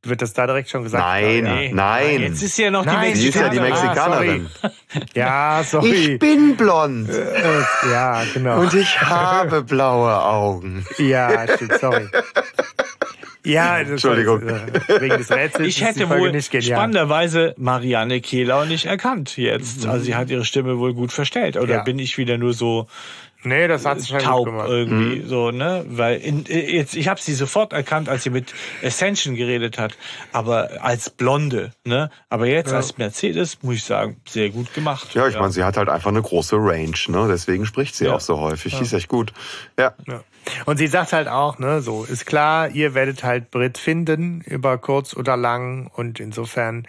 [0.03, 1.05] wird das da direkt schon gesagt?
[1.05, 1.70] Nein, Ja, Nee.
[1.73, 2.20] nein.
[2.23, 4.43] Jetzt ist ja noch Nein, die Sie ist ja die Mexikanerin.
[4.43, 5.09] Mexikanerin.
[5.15, 5.91] ja sorry.
[6.15, 8.61] Ich bin blond Äh, ja, genau.
[8.61, 10.85] und ich habe blaue Augen.
[10.99, 12.09] Ja, stimmt, sorry.
[13.45, 14.47] Ja, das Entschuldigung.
[14.47, 19.37] War, äh, wegen des Rätsels Ich ist hätte die wohl spannenderweise Marianne Kehlau nicht erkannt
[19.37, 19.85] jetzt.
[19.87, 21.57] Also sie hat ihre Stimme wohl gut verstellt.
[21.57, 21.83] Oder Ja.
[21.83, 22.87] bin ich wieder nur so
[23.44, 24.69] Nee, das hat sie schon gut taub gemacht.
[24.69, 25.85] irgendwie so, ne?
[25.89, 28.55] Weil in, jetzt ich habe sie sofort erkannt, als sie mit
[28.85, 29.97] Ascension geredet hat,
[30.32, 32.10] aber als Blonde, ne?
[32.28, 35.14] Aber jetzt als Mercedes muss ich sagen, sehr gut gemacht.
[35.14, 37.27] Ja, ich meine, sie hat halt einfach eine große Range, ne?
[37.28, 38.14] Deswegen spricht sie Ja.
[38.14, 38.77] auch so häufig.
[38.77, 39.32] Die ist echt gut.
[39.78, 39.94] Ja.
[40.06, 40.23] Ja.
[40.66, 44.77] Und sie sagt halt auch, ne, so ist klar, ihr werdet halt Brit finden über
[44.78, 46.86] kurz oder lang und insofern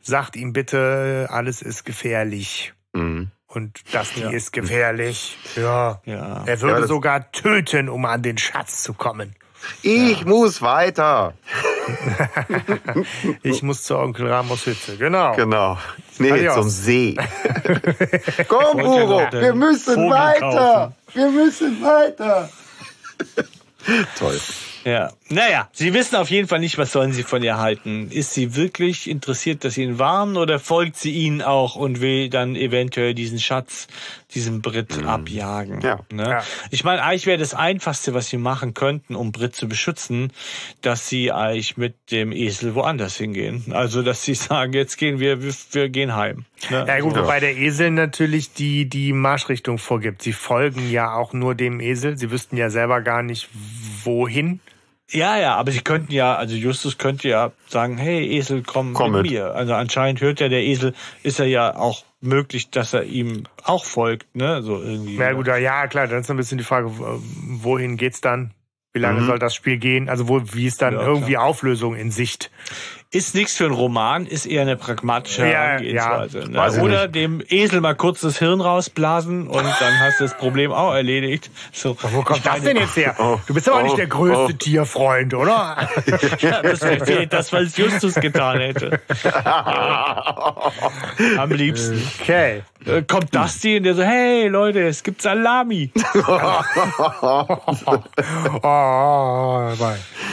[0.00, 3.30] sagt ihm bitte, alles ist gefährlich Mhm.
[3.54, 5.36] Und das die ist gefährlich.
[5.56, 6.00] Ja.
[6.04, 6.42] Ja.
[6.46, 9.34] Er würde Ja, sogar töten, um an den Schatz zu kommen.
[9.82, 11.34] Ich muss weiter.
[13.42, 14.96] Ich muss zu Onkel Ramos Hütte.
[14.96, 15.34] Genau.
[15.36, 15.78] Genau.
[16.18, 16.54] Nee, Adios.
[16.54, 17.14] zum See.
[18.48, 20.40] Komm, wollte Uro, noch den wir müssen Vogel weiter.
[20.40, 20.94] kaufen.
[21.14, 22.48] Wir müssen weiter.
[24.18, 24.38] Toll.
[24.84, 28.10] Ja, naja, Sie wissen auf jeden Fall nicht, was sollen Sie von ihr halten.
[28.10, 32.28] Ist sie wirklich interessiert, dass Sie ihn warnen oder folgt sie Ihnen auch und will
[32.28, 33.86] dann eventuell diesen Schatz,
[34.34, 35.08] diesen Brit mhm.
[35.08, 35.80] abjagen?
[35.80, 36.00] Ja.
[36.12, 36.28] Ne?
[36.28, 36.42] ja.
[36.70, 40.30] Ich meine, eigentlich wäre das Einfachste, was Sie machen könnten, um Brit zu beschützen,
[40.82, 43.64] dass Sie eigentlich mit dem Esel woanders hingehen.
[43.70, 46.44] Also, dass Sie sagen, jetzt gehen wir, wir, wir gehen heim.
[46.70, 46.84] Ne?
[46.86, 50.20] Ja gut, wobei der Esel natürlich die, die Marschrichtung vorgibt.
[50.20, 52.18] Sie folgen ja auch nur dem Esel.
[52.18, 53.48] Sie wüssten ja selber gar nicht,
[54.04, 54.60] wohin.
[55.10, 59.12] Ja, ja, aber sie könnten ja, also Justus könnte ja sagen, hey Esel, komm, komm
[59.12, 59.54] mit, mit, mir.
[59.54, 63.84] Also anscheinend hört ja der Esel, ist er ja auch möglich, dass er ihm auch
[63.84, 64.62] folgt, ne?
[64.62, 65.16] So irgendwie.
[65.16, 68.54] Ja gut, ja klar, dann ist ein bisschen die Frage, wohin geht's dann?
[68.94, 69.26] Wie lange mhm.
[69.26, 70.08] soll das Spiel gehen?
[70.08, 71.44] Also wo, wie ist dann ja, irgendwie klar.
[71.44, 72.50] Auflösung in Sicht?
[73.14, 76.50] Ist nichts für einen Roman, ist eher eine pragmatische Herangehensweise.
[76.52, 76.82] Ja, ne?
[76.82, 80.92] Oder dem Esel mal kurz das Hirn rausblasen und dann hast du das Problem auch
[80.92, 81.48] erledigt.
[81.72, 83.14] So, wo kommt das denn jetzt her?
[83.20, 84.56] Oh, du bist aber oh, nicht der größte oh.
[84.58, 85.88] Tierfreund, oder?
[86.40, 89.00] ja, das wäre das, was Justus getan hätte.
[91.38, 92.02] Am liebsten.
[92.20, 92.62] Okay.
[92.86, 95.90] Äh, kommt Dusty und der so, hey Leute, es gibt Salami.
[98.62, 99.70] oh,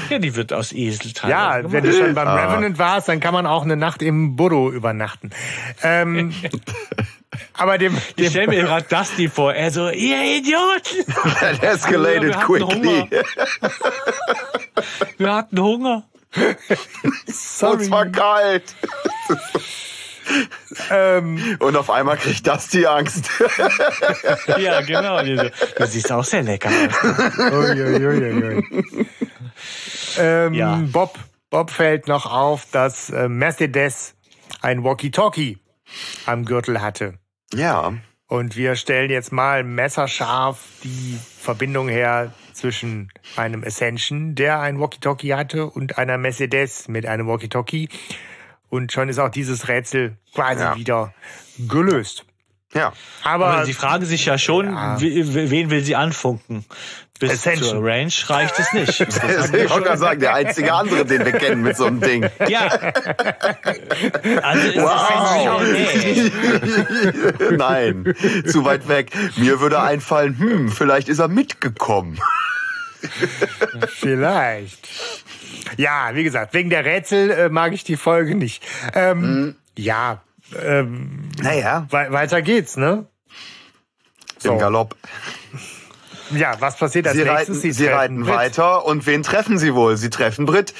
[0.09, 1.29] ja, die wird aus Eselteil.
[1.29, 2.35] Ja, wenn du schon beim ah.
[2.35, 5.29] Revenant warst, dann kann man auch eine Nacht im Burro übernachten.
[5.83, 6.33] Ähm,
[7.53, 9.53] aber dem, dem ich stell mir gerade Dusty vor.
[9.53, 11.05] Er so, ihr Idioten!
[11.39, 13.09] That escalated wir quickly.
[15.17, 16.03] wir hatten Hunger.
[17.27, 17.73] Sorry.
[17.73, 18.75] Und zwar kalt.
[20.89, 23.29] Ähm, und auf einmal kriegt das die Angst.
[24.57, 25.21] ja, genau.
[25.21, 27.51] Du siehst auch sehr lecker aus.
[27.51, 28.63] Ui, ui, ui,
[30.17, 30.81] ähm, ja.
[30.91, 31.17] Bob,
[31.49, 34.15] Bob fällt noch auf, dass äh, Mercedes
[34.61, 35.57] ein Walkie-Talkie
[36.25, 37.15] am Gürtel hatte.
[37.53, 37.93] Ja.
[38.27, 45.33] Und wir stellen jetzt mal messerscharf die Verbindung her zwischen einem Ascension, der ein Walkie-Talkie
[45.33, 47.89] hatte, und einer Mercedes mit einem Walkie-Talkie.
[48.71, 50.75] Und schon ist auch dieses Rätsel quasi ja.
[50.77, 51.13] wieder
[51.59, 52.25] gelöst.
[52.73, 52.93] Ja.
[53.23, 54.95] Aber, Aber, Sie fragen sich ja schon, ja.
[54.99, 56.63] wen will sie anfunken?
[57.19, 57.69] Bis Ascension.
[57.69, 59.01] zur Range reicht es nicht.
[59.01, 62.27] ich wollte gerade sagen, der einzige andere, den wir kennen mit so einem Ding.
[62.47, 62.69] Ja.
[64.41, 65.61] Also ist wow.
[65.61, 66.31] Nee.
[67.57, 68.15] Nein,
[68.47, 69.11] zu weit weg.
[69.37, 72.19] Mir würde einfallen, hm, vielleicht ist er mitgekommen.
[73.87, 74.87] vielleicht.
[75.77, 78.63] Ja, wie gesagt, wegen der Rätsel äh, mag ich die Folge nicht.
[78.93, 79.55] Ähm, mhm.
[79.77, 80.21] Ja,
[80.59, 81.87] ähm, naja.
[81.89, 83.05] We weiter geht's, ne?
[84.39, 84.53] So.
[84.53, 84.95] Im Galopp.
[86.31, 87.49] Ja, was passiert als sie nächstes?
[87.49, 88.33] Reiten, sie, sie reiten Brit.
[88.33, 89.97] weiter und wen treffen sie wohl?
[89.97, 90.73] Sie treffen Brit.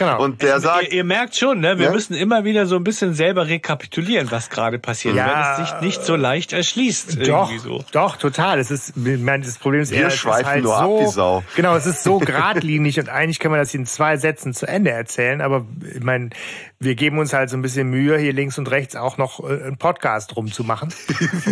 [0.00, 0.24] Genau.
[0.24, 1.92] Und der also, sagt, ihr, ihr, merkt schon, ne, wir ja?
[1.92, 5.80] müssen immer wieder so ein bisschen selber rekapitulieren, was gerade passiert, ja, weil es sich
[5.82, 7.28] nicht so leicht erschließt.
[7.28, 7.84] Doch, so.
[7.92, 8.58] doch, total.
[8.58, 11.06] Es ist, ich meine, das Problem ist, wir eher, schweifen halt nur so, ab wie
[11.12, 11.44] Sau.
[11.54, 14.90] Genau, es ist so geradlinig und eigentlich kann man das in zwei Sätzen zu Ende
[14.90, 16.30] erzählen, aber ich meine,
[16.78, 19.64] wir geben uns halt so ein bisschen Mühe, hier links und rechts auch noch äh,
[19.64, 20.88] einen Podcast rumzumachen.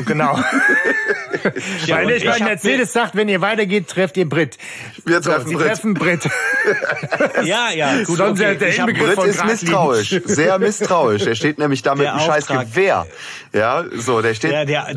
[0.06, 0.38] genau.
[1.86, 4.56] ja, Weil ich meine, Mercedes sagt, wenn ihr weitergeht, trefft ihr Brit.
[5.04, 5.66] Wir treffen so, sie Brit.
[5.66, 6.30] treffen Brit.
[7.44, 8.16] ja, ja, gut.
[8.16, 8.58] Sonst okay.
[8.58, 11.26] der Inbegriff Brit ist misstrauisch, sehr misstrauisch.
[11.26, 13.06] Er steht nämlich da mit einem scheiß Gewehr.
[13.52, 14.96] Ja, so, der steht, der, der,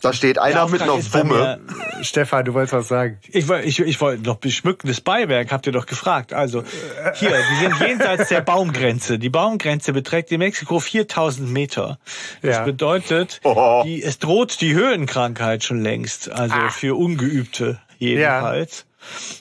[0.00, 1.60] da steht einer mit einer Wumme.
[2.02, 3.18] Stefan, du wolltest was sagen.
[3.28, 6.32] Ich, ich, ich wollte noch beschmückendes Beiwerk, habt ihr doch gefragt.
[6.32, 6.62] Also,
[7.14, 9.18] hier, die sind jenseits der Baumgrenze.
[9.18, 11.98] Die Baumgrenze beträgt in Mexiko 4000 Meter.
[12.42, 12.64] Das ja.
[12.64, 13.82] bedeutet, oh.
[13.84, 16.30] die, es droht die Höhenkrankheit schon längst.
[16.30, 16.70] Also ah.
[16.70, 18.78] für Ungeübte jedenfalls.
[18.78, 18.93] Ja.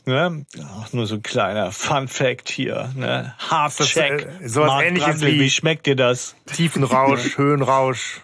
[0.06, 0.46] Ne?
[0.62, 2.92] Ach, nur so ein kleiner Fun Fact hier.
[2.96, 3.34] Ne?
[3.38, 4.28] Hard Check.
[4.42, 6.36] Äh, sowas Mark ähnliches Brandl, wie, wie schmeckt dir das?
[6.46, 8.22] Tiefenrausch, Höhenrausch.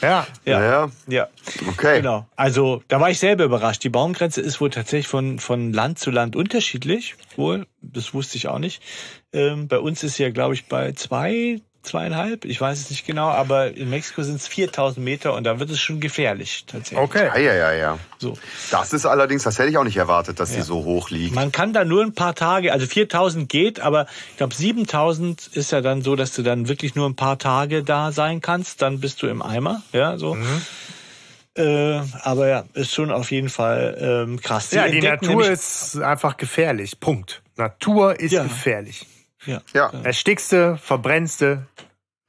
[0.00, 0.26] Ja.
[0.44, 0.62] Ja.
[0.62, 0.90] ja.
[1.08, 1.28] ja.
[1.68, 1.98] Okay.
[1.98, 2.26] Genau.
[2.36, 3.84] Also, da war ich selber überrascht.
[3.84, 7.16] Die Baumgrenze ist wohl tatsächlich von, von Land zu Land unterschiedlich.
[7.36, 7.66] Wohl.
[7.82, 8.82] Das wusste ich auch nicht.
[9.32, 13.06] Ähm, bei uns ist sie ja, glaube ich, bei zwei, zweieinhalb, ich weiß es nicht
[13.06, 16.98] genau, aber in Mexiko sind es 4000 Meter und da wird es schon gefährlich tatsächlich.
[16.98, 17.28] Okay.
[17.34, 17.98] Ja, ja, ja, ja.
[18.18, 18.34] So.
[18.70, 20.58] Das ist allerdings, das hätte ich auch nicht erwartet, dass ja.
[20.58, 21.34] die so hoch liegt.
[21.34, 25.72] Man kann da nur ein paar Tage, also 4000 geht, aber ich glaube 7000 ist
[25.72, 29.00] ja dann so, dass du dann wirklich nur ein paar Tage da sein kannst, dann
[29.00, 30.34] bist du im Eimer, ja, so.
[30.34, 30.62] Mhm.
[31.56, 34.70] Äh, aber ja, ist schon auf jeden Fall ähm, krass.
[34.70, 37.00] Sie ja, die Natur ist einfach gefährlich.
[37.00, 37.42] Punkt.
[37.56, 38.44] Natur ist ja.
[38.44, 39.06] gefährlich.
[39.46, 39.62] Ja.
[39.72, 39.90] ja.
[40.04, 41.66] Erstickste, verbrennste,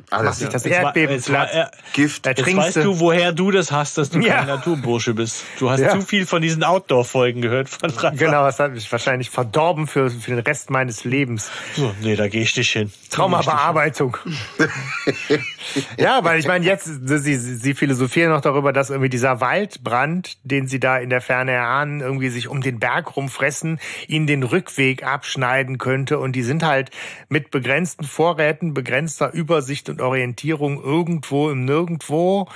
[0.10, 1.72] Alles, macht sich das Jetzt wa- Erdbeben jetzt wa- platt.
[1.74, 2.26] äh, Gift.
[2.26, 2.84] Da Jetzt weißt du.
[2.84, 4.38] du, woher du das hast, dass du Ja.
[4.38, 5.44] kein Naturbursche bist.
[5.60, 5.90] Du hast Ja.
[5.92, 8.10] zu viel von diesen Outdoor-Folgen gehört von Rafa.
[8.12, 11.50] Genau, das hat mich wahrscheinlich verdorben für, für den Rest meines Lebens.
[11.76, 12.92] So, nee, da gehe ich nicht hin.
[13.10, 14.18] Traumabearbeitung.
[15.98, 20.68] ja, weil ich meine, jetzt, sie, sie philosophieren noch darüber, dass irgendwie dieser Waldbrand, den
[20.68, 25.04] sie da in der Ferne erahnen, irgendwie sich um den Berg rumfressen, ihnen den Rückweg
[25.04, 26.20] abschneiden könnte.
[26.20, 26.92] Und die sind halt
[27.30, 32.48] mit begrenzten Vorräten, begrenzter Übersicht und Orientierung irgendwo im Nirgendwo,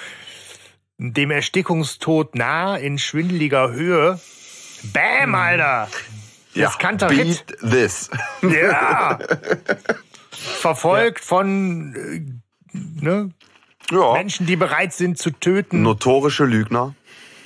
[0.98, 4.20] dem Erstickungstod nah in schwindeliger Höhe.
[4.94, 5.90] Bam, Alter!
[6.56, 7.46] Das kann doch Hit.
[7.48, 8.10] Beat this.
[8.42, 9.20] Ja.
[10.32, 13.30] Verfolgt von äh, ne,
[13.92, 14.14] Ja.
[14.14, 15.82] Menschen, die bereit sind zu töten.
[15.82, 16.96] Notorische Lügner.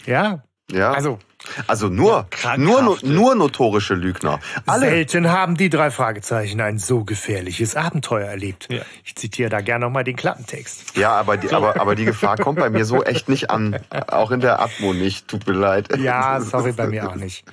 [0.05, 0.43] Ja.
[0.71, 0.91] Ja.
[0.91, 1.19] Also
[1.67, 2.61] Also nur, krankhafte.
[2.61, 4.39] nur, nur notorische Lügner.
[4.65, 4.89] Alle.
[4.89, 8.67] selten haben die drei Fragezeichen ein so gefährliches Abenteuer erlebt.
[8.71, 8.81] Ja.
[9.03, 10.97] Ich zitiere da gerne nochmal den Klappentext.
[10.97, 13.79] Ja, aber die, aber, aber die Gefahr kommt bei mir so echt nicht an.
[14.07, 15.27] Auch in der Atmo nicht.
[15.27, 15.97] Tut mir leid.
[15.97, 17.43] Ja, sorry, bei mir auch nicht.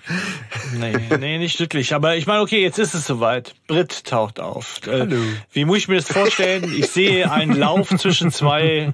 [0.78, 1.94] Nee, nee, nicht wirklich.
[1.94, 3.54] Aber ich meine, okay, jetzt ist es soweit.
[3.66, 4.80] Brit taucht auf.
[4.86, 5.16] Äh, Hallo.
[5.52, 6.72] Wie muss ich mir das vorstellen?
[6.76, 8.92] Ich sehe einen Lauf zwischen zwei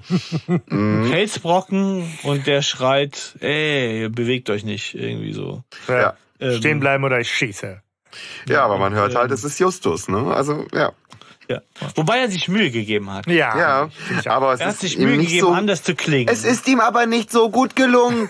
[0.67, 4.92] Felsbrocken und der schreit, ey, bewegt euch nicht.
[4.93, 5.63] Irgendwie so.
[5.87, 6.15] Ja.
[6.39, 7.81] Ähm, Stehen bleiben oder ich schieße.
[8.47, 10.33] Ja, aber man hört halt, es ist Justus, ne?
[10.33, 10.91] Also, ja.
[11.49, 11.61] Ja.
[11.95, 13.27] Wobei er sich Mühe gegeben hat.
[13.27, 13.89] Ja, Ja,
[14.31, 15.53] aber es Er hat ist sich ihm Mühe nicht gegeben, so.
[15.53, 16.29] anders zu klingen.
[16.31, 18.29] Es ist ihm aber nicht so gut gelungen.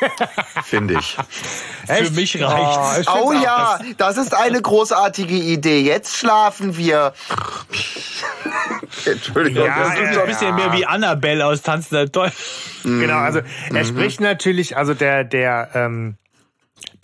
[0.64, 1.16] Finde ich.
[1.86, 2.14] Für Echt?
[2.14, 3.08] mich Oh, reicht's.
[3.08, 5.80] Oh auch, ja, das ist eine großartige Idee.
[5.80, 7.12] Jetzt schlafen wir.
[9.06, 9.64] Entschuldigung.
[9.66, 12.36] Ja, Das so ein bisschen mehr wie Annabelle aus Tanzender Teufel.
[12.84, 13.76] Genau, also Mhm.
[13.76, 16.16] er spricht natürlich, also der, der, ähm,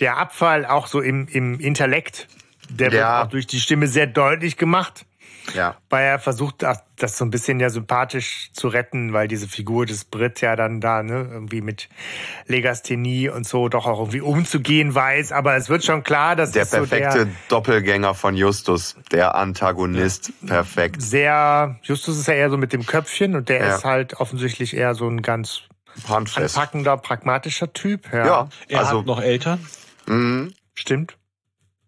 [0.01, 2.29] der Abfall auch so im, im Intellekt,
[2.71, 3.23] der wird Ja.
[3.25, 5.05] auch durch die Stimme sehr deutlich gemacht.
[5.53, 5.77] Ja.
[5.91, 10.05] Weil er versucht, das so ein bisschen ja sympathisch zu retten, weil diese Figur des
[10.07, 11.89] Brit ja dann da, ne, irgendwie mit
[12.47, 15.33] Legasthenie und so doch auch irgendwie umzugehen weiß.
[15.33, 19.35] Aber es wird schon klar, dass Der das so perfekte der Doppelgänger von Justus, der
[19.35, 20.33] Antagonist.
[20.47, 21.03] Perfekt.
[21.03, 23.77] sehr, Justus ist ja eher so mit dem Köpfchen und der Ja.
[23.77, 25.62] ist halt offensichtlich eher so ein ganz
[26.09, 26.57] Handfest.
[26.57, 28.12] anpackender, pragmatischer Typ.
[28.12, 29.65] Ja, Ja, Er also hat noch Eltern.
[30.07, 31.16] mh, stimmt.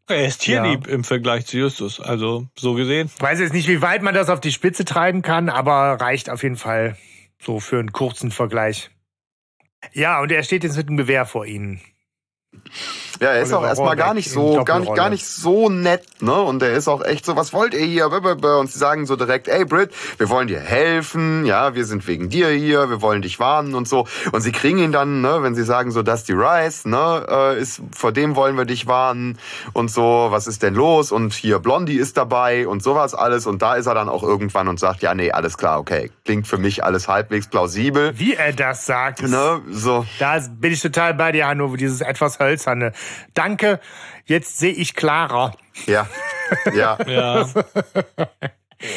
[0.09, 2.01] Er ist tierlieb im Vergleich zu Justus.
[2.01, 3.11] Also so gesehen.
[3.19, 6.43] Weiß jetzt nicht, wie weit man das auf die Spitze treiben kann, aber reicht auf
[6.43, 6.97] jeden Fall
[7.41, 8.91] so für einen kurzen Vergleich.
[9.93, 11.81] Ja, und er steht jetzt mit einem Gewehr vor ihnen.
[13.21, 16.05] Ja, er ist Oliver auch erstmal gar nicht so, gar nicht, gar nicht so nett,
[16.21, 16.35] ne?
[16.35, 18.07] Und er ist auch echt so, was wollt ihr hier?
[18.07, 22.29] Und sie sagen so direkt, ey Brit, wir wollen dir helfen, ja, wir sind wegen
[22.29, 24.07] dir hier, wir wollen dich warnen und so.
[24.33, 27.81] Und sie kriegen ihn dann, ne, wenn sie sagen so, Dusty Rice, ne, äh, ist,
[27.95, 29.39] vor dem wollen wir dich warnen
[29.73, 31.13] und so, was ist denn los?
[31.13, 33.47] Und hier Blondie ist dabei und sowas alles.
[33.47, 36.11] Und da ist er dann auch irgendwann und sagt, ja, nee, alles klar, okay.
[36.25, 38.19] Klingt für mich alles halbwegs plausibel.
[38.19, 40.05] Wie er das sagt, Ne, so.
[40.19, 42.93] da bin ich total bei dir, Hanno, dieses etwas hölzerne.
[43.35, 43.81] Danke,
[44.25, 45.53] jetzt sehe ich klarer.
[45.87, 46.07] Ja.
[46.75, 46.97] Ja.
[47.07, 47.47] Ja.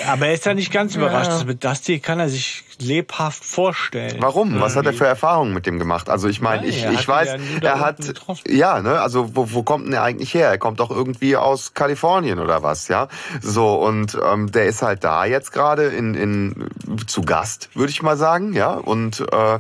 [0.09, 1.31] Aber er ist ja nicht ganz überrascht.
[1.31, 4.17] Das Mit Dusty kann er sich lebhaft vorstellen.
[4.19, 4.59] Warum?
[4.59, 6.09] Was hat er für Erfahrungen mit dem gemacht?
[6.09, 7.29] Also ich meine, Ja, ich, ich weiß,
[7.61, 8.43] ja er hat, getroffen.
[8.49, 10.49] ja, ne, also wo, wo kommt denn er eigentlich her?
[10.49, 13.07] Er kommt doch irgendwie aus Kalifornien oder was, ja?
[13.41, 16.69] So, und ähm, der ist halt da jetzt gerade in, in,
[17.07, 18.71] zu Gast, würde ich mal sagen, ja?
[18.73, 19.59] Und äh, Ja.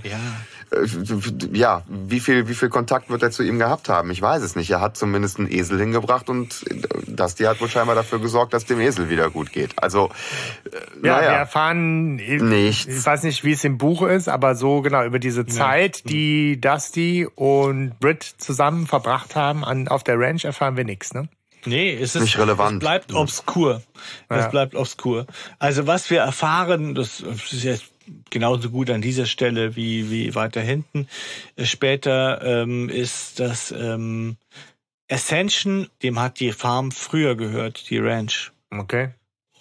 [0.71, 0.85] Äh,
[1.57, 4.11] ja, wie viel, wie viel Kontakt wird er zu ihm gehabt haben?
[4.11, 4.69] Ich weiß es nicht.
[4.69, 6.65] Er hat zumindest einen Esel hingebracht und
[7.07, 9.81] das, die hat wohl scheinbar dafür gesorgt, dass dem Esel wieder gut geht.
[9.81, 10.09] Also,
[10.65, 11.31] äh, Ja, wir naja.
[11.33, 12.97] erfahren ich- Nichts.
[12.99, 16.59] Ich weiß nicht, wie es im Buch ist, aber so genau über diese Zeit, die
[16.59, 21.29] Dusty und Britt zusammen verbracht haben an, auf der Ranch, erfahren wir nichts, ne?
[21.65, 22.75] Nee, es ist Nicht relevant.
[22.75, 23.81] Es bleibt obskur.
[24.29, 24.47] Es Ja.
[24.47, 25.25] bleibt obskur.
[25.59, 27.83] Also was wir erfahren, das ist jetzt
[28.29, 31.07] genauso gut an dieser Stelle wie wie weiter hinten.
[31.55, 34.37] Äh, Später ähm, ist das ähm,
[35.09, 38.51] Ascension, dem hat die Farm früher gehört, die Ranch.
[38.71, 39.09] Okay.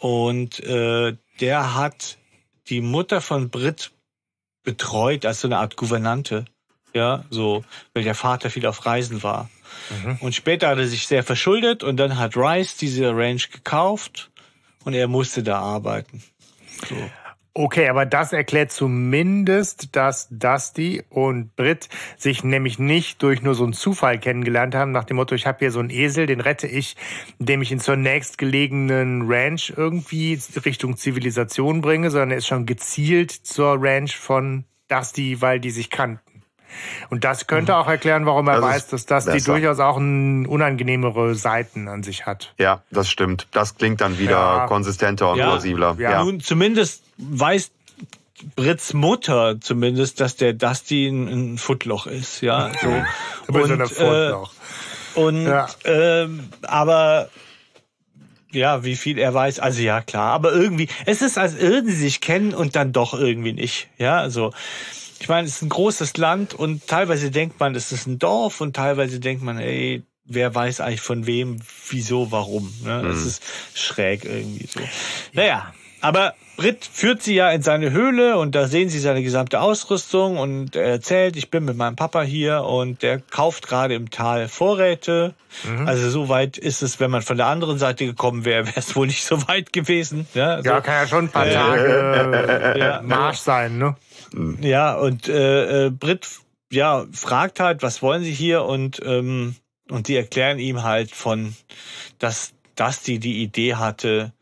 [0.00, 2.18] Und äh, der hat
[2.68, 3.90] die Mutter von Brit
[4.62, 6.44] betreut als so eine Art Gouvernante.
[6.94, 7.64] Ja, so,
[7.94, 9.50] weil der Vater viel auf Reisen war.
[10.20, 14.30] Und später hat er sich sehr verschuldet und dann hat Rice diese Ranch gekauft
[14.84, 16.22] und er musste da arbeiten.
[16.88, 16.96] So.
[17.54, 23.64] Okay, aber das erklärt zumindest, dass Dusty und Britt sich nämlich nicht durch nur so
[23.64, 26.68] einen Zufall kennengelernt haben, nach dem Motto, ich habe hier so einen Esel, den rette
[26.68, 26.96] ich,
[27.38, 33.32] indem ich ihn zur nächstgelegenen Ranch irgendwie Richtung Zivilisation bringe, sondern er ist schon gezielt
[33.32, 36.27] zur Ranch von Dusty, weil die sich kannten.
[37.10, 40.46] Und das könnte auch erklären, warum er Das weiß, dass das die durchaus auch ein
[40.46, 42.54] unangenehmere Seiten an sich hat.
[42.58, 43.46] Ja, das stimmt.
[43.52, 44.66] Das klingt dann wieder Ja.
[44.66, 45.46] konsistenter und Ja.
[45.46, 45.96] plausibler.
[45.98, 46.10] Ja.
[46.12, 46.24] Ja.
[46.24, 47.70] Nun, zumindest weiß
[48.54, 52.70] Brits Mutter zumindest, dass der Dusty ein, ein Footloch ist, ja.
[52.80, 52.88] So.
[53.52, 54.52] Und, äh, Fortloch.
[55.16, 55.66] und Ja.
[55.84, 57.30] ähm, aber
[58.52, 61.96] ja, wie viel er weiß, also ja klar, aber irgendwie, es ist, als würden sie
[61.96, 64.52] sich kennen und dann doch irgendwie nicht, ja, also
[65.20, 68.60] ich meine, es ist ein großes Land und teilweise denkt man, es ist ein Dorf
[68.60, 73.06] und teilweise denkt man, ey, wer weiß eigentlich von wem, wieso, warum, ne?
[73.08, 73.42] Es ist
[73.74, 74.80] schräg irgendwie so.
[75.32, 79.60] Naja, aber Britt führt sie ja in seine Höhle und da sehen sie seine gesamte
[79.60, 84.10] Ausrüstung und er erzählt, ich bin mit meinem Papa hier und der kauft gerade im
[84.10, 85.34] Tal Vorräte.
[85.86, 88.94] Also so weit ist es, wenn man von der anderen Seite gekommen wäre, wäre es
[88.96, 90.26] wohl nicht so weit gewesen.
[90.34, 93.02] Ja, also, Ja, kann ja schon ein paar Tage äh, Ja.
[93.02, 93.96] Marsch sein, ne?
[94.60, 96.28] Ja und äh, äh, Britt
[96.70, 99.54] ja, fragt halt, was wollen sie hier und, ähm,
[99.90, 101.54] und die erklären ihm halt von,
[102.18, 104.32] dass, dass die die Idee hatte,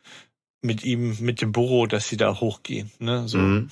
[0.62, 2.90] mit ihm, mit dem Burro, dass sie da hochgehen.
[2.98, 3.28] Ne?
[3.28, 3.38] So.
[3.38, 3.68] Mhm.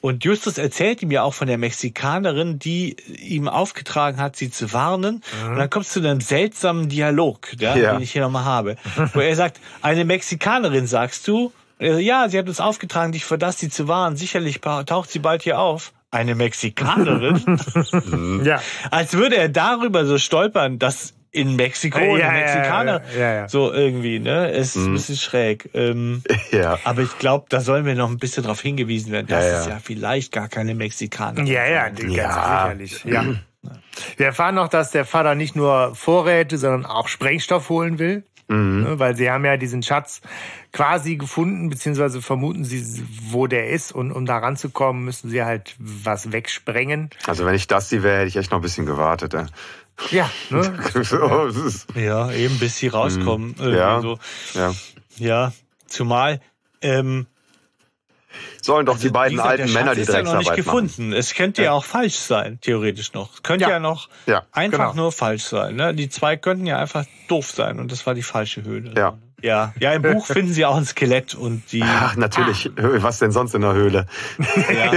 [0.00, 4.72] Und Justus erzählt ihm ja auch von der Mexikanerin, die ihm aufgetragen hat, sie zu
[4.72, 5.22] warnen.
[5.46, 7.92] Und dann kommst du zu einem seltsamen Dialog, ja, Ja.
[7.92, 8.76] den ich hier nochmal habe.
[9.12, 11.52] Wo er sagt, eine Mexikanerin, sagst du?
[11.80, 14.16] So, ja, sie hat uns aufgetragen, dich vor das sie zu warnen.
[14.16, 15.92] Sicherlich taucht sie bald hier auf.
[16.10, 17.60] Eine Mexikanerin?
[18.44, 18.60] Ja.
[18.90, 23.34] Als würde er darüber so stolpern, dass in Mexiko Ja, eine ja, Mexikaner ja, ja,
[23.34, 23.48] ja.
[23.48, 24.50] so irgendwie, ne?
[24.50, 25.68] Ist ein bisschen schräg.
[25.74, 26.78] Ähm, Ja.
[26.84, 29.26] aber ich glaube, da sollen wir noch ein bisschen darauf hingewiesen werden.
[29.28, 29.60] Das Ja, ja.
[29.60, 31.42] ist ja vielleicht gar keine Mexikaner.
[31.44, 32.62] Ja, ja, die- ganz Ja.
[32.62, 33.04] sicherlich.
[33.04, 33.24] Ja.
[34.16, 38.24] Wir erfahren noch, dass der Vater nicht nur Vorräte, sondern auch Sprengstoff holen will.
[38.48, 40.22] Ne, Weil sie haben ja diesen Schatz
[40.72, 43.92] quasi gefunden, beziehungsweise vermuten sie, wo der ist.
[43.92, 47.10] Und um da ranzukommen, müssen sie halt was wegsprengen.
[47.26, 49.34] Also wenn ich das die wäre, hätte ich echt noch ein bisschen gewartet.
[49.34, 49.46] ey.
[50.10, 50.78] Ja, ne?
[51.94, 53.54] Ja, eben bis sie rauskommen.
[53.58, 54.00] Irgendwie Ja.
[54.00, 54.18] So.
[54.54, 54.74] ja.
[55.16, 55.52] ja,
[55.86, 56.40] zumal
[56.80, 57.26] ähm,
[58.62, 60.86] Sollen doch die beiden gesagt, alten Männer die ist ja noch nicht Drecksarbeit machen.
[60.88, 61.12] gefunden.
[61.12, 61.72] Es könnte ja.
[61.72, 63.34] auch falsch sein, theoretisch noch.
[63.34, 63.78] Es könnte ja, Ja.
[63.80, 65.04] noch Ja, einfach genau.
[65.04, 65.76] nur falsch sein.
[65.76, 65.94] Ne?
[65.94, 68.92] Die zwei könnten ja einfach doof sein und das war die falsche Höhle.
[68.96, 69.18] Ja.
[69.40, 71.82] Ja, ja im Buch finden sie auch ein Skelett und die.
[71.86, 72.68] Ach, natürlich.
[72.76, 74.06] Was denn sonst in der Höhle?
[74.74, 74.90] Ja.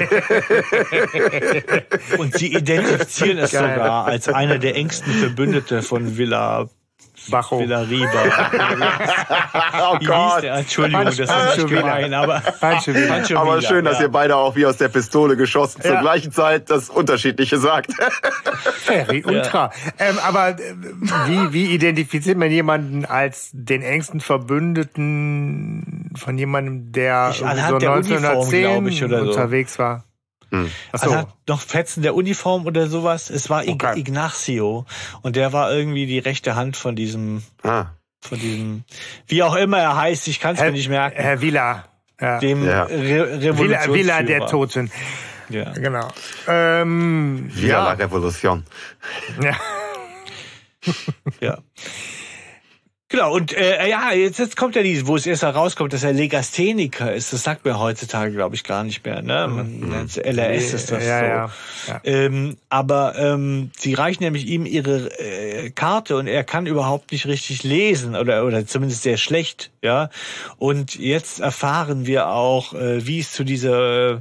[2.17, 3.75] Und sie identifizieren es Geil.
[3.75, 6.67] sogar als einer der engsten Verbündete von Villa,
[7.29, 7.59] Bacho.
[7.59, 8.09] Villa Riba.
[9.83, 10.55] Oh Wie hieß der?
[10.55, 13.07] Entschuldigung, das ist Pancho nicht gemein, aber Falsche Villa.
[13.13, 14.03] Pancho Aber Villa, schön, dass ja.
[14.05, 16.01] ihr beide auch wie aus der Pistole geschossen zur Ja.
[16.01, 17.91] gleichen Zeit das Unterschiedliche sagt.
[18.83, 19.71] Ferry Ultra.
[19.99, 20.75] Ähm, aber äh,
[21.27, 27.93] wie, wie identifiziert man jemanden als den engsten Verbündeten von jemandem, der Ich- so der
[27.93, 29.29] Uniform, 1910 glaub ich, oder so.
[29.31, 30.03] unterwegs war?
[30.51, 31.09] Ach so.
[31.11, 33.29] Anhand noch Fetzen der Uniform oder sowas.
[33.29, 33.97] Es war Okay.
[33.99, 34.85] Ignacio
[35.21, 37.85] und der war irgendwie die rechte Hand von diesem, Ah,
[38.21, 38.83] von diesem,
[39.27, 41.85] wie auch immer er heißt, ich kann es mir nicht merken, Herr Villa.
[42.19, 42.37] Ja.
[42.39, 42.83] dem Ja.
[42.83, 43.93] Re Villa, Revolutionsführer.
[43.93, 44.91] Villa der Toten.
[45.49, 45.71] Ja.
[45.71, 46.07] Genau.
[46.47, 47.93] Ähm, Via la ja.
[47.93, 48.63] Revolution.
[49.41, 49.55] ja.
[51.39, 51.57] Ja.
[53.11, 56.13] Genau, und äh, ja, jetzt, jetzt kommt ja dieses, wo es erst herauskommt, dass er
[56.13, 57.33] Legastheniker ist.
[57.33, 59.21] Das sagt man heutzutage, glaube ich, gar nicht mehr.
[59.21, 59.49] Ne?
[59.49, 61.25] Man nennt's LRS ist das ja, so.
[61.25, 61.51] ja,
[61.89, 62.01] ja.
[62.05, 67.25] Ähm, aber ähm, sie reichen nämlich ihm ihre äh, Karte und er kann überhaupt nicht
[67.25, 70.09] richtig lesen oder oder zumindest sehr schlecht, ja.
[70.57, 74.17] Und jetzt erfahren wir auch, äh, wie es zu dieser äh,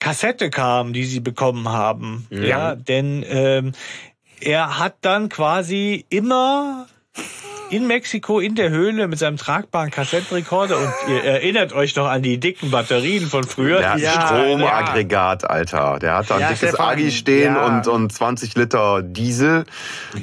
[0.00, 3.72] Kassette kam, die sie bekommen haben, ja, denn ähm,
[4.40, 6.88] er hat dann quasi immer
[7.70, 12.22] in Mexiko in der Höhle mit seinem tragbaren Kassettenrekorder und ihr erinnert euch noch an
[12.22, 13.78] die dicken Batterien von früher.
[13.80, 15.98] Der Ja, Stromaggregat, Alter.
[16.00, 17.66] Der hat da ein Ja, dickes Stefan, Agi stehen ja.
[17.66, 19.64] und, und 20 Liter Diesel.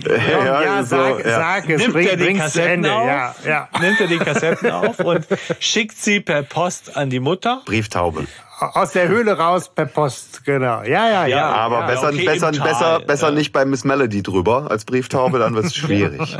[0.05, 1.35] Ja, ja, sag, ja.
[1.35, 2.93] sag es, Nimmt bring, er die Kassetten Ende.
[2.93, 3.07] auf?
[3.07, 3.69] Ja, ja.
[3.81, 5.25] nimmt er die Kassetten auf und
[5.59, 7.61] schickt sie per Post an die Mutter.
[7.65, 8.25] Brieftaube.
[8.59, 10.83] Aus der Höhle raus per Post, genau.
[10.83, 11.49] Ja, ja, ja.
[11.51, 13.33] Aber ja, besser, okay, besser, Tal, besser, besser ja.
[13.35, 16.37] nicht bei Miss Melody drüber als Brieftaube, dann wird's schwierig.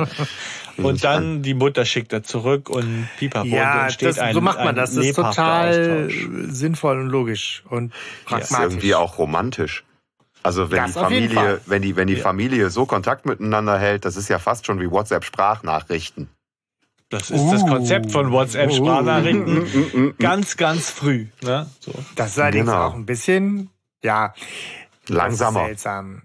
[0.78, 3.46] Und dann die Mutter schickt er zurück und pipapo.
[3.46, 4.94] und Ja, dann entsteht das, ein, so macht man das.
[4.96, 6.28] Das ist total Austausch.
[6.48, 7.92] sinnvoll und logisch und
[8.30, 8.74] Das ist pragmatisch.
[8.74, 9.84] irgendwie auch romantisch.
[10.44, 14.18] Also wenn Das die Familie, wenn die, wenn die Familie so Kontakt miteinander hält, das
[14.18, 16.28] ist ja fast schon wie WhatsApp-Sprachnachrichten.
[17.14, 18.32] Das ist das Konzept von Uh.
[18.32, 20.16] WhatsApp-Sprachnachrichten.
[20.18, 21.28] Ganz, ganz früh.
[21.44, 21.68] Ne?
[21.80, 21.94] So.
[22.16, 22.88] Das ist allerdings Genau.
[22.88, 23.70] auch ein bisschen,
[24.04, 24.34] ja,
[25.08, 25.66] Langsamer.
[25.66, 26.24] seltsam.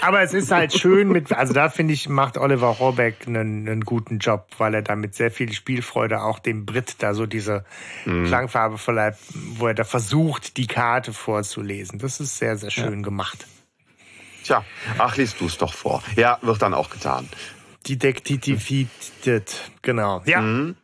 [0.00, 3.80] Aber es ist halt schön mit, also da finde ich, macht Oliver Rohrbeck einen, einen
[3.82, 7.64] guten Job, weil er da mit sehr viel Spielfreude auch dem Brit da so diese
[8.06, 8.26] Mhm.
[8.26, 9.16] Klangfarbe verleiht,
[9.56, 11.98] wo er da versucht, die Karte vorzulesen.
[11.98, 13.46] Das ist sehr, sehr schön gemacht.
[14.44, 14.64] Tja,
[14.98, 16.02] ach, liest du es doch vor.
[16.16, 17.28] Ja, wird dann auch getan.
[17.88, 20.22] Detektivitet, genau.
[20.26, 20.40] Ja.
[20.40, 20.76] Mhm.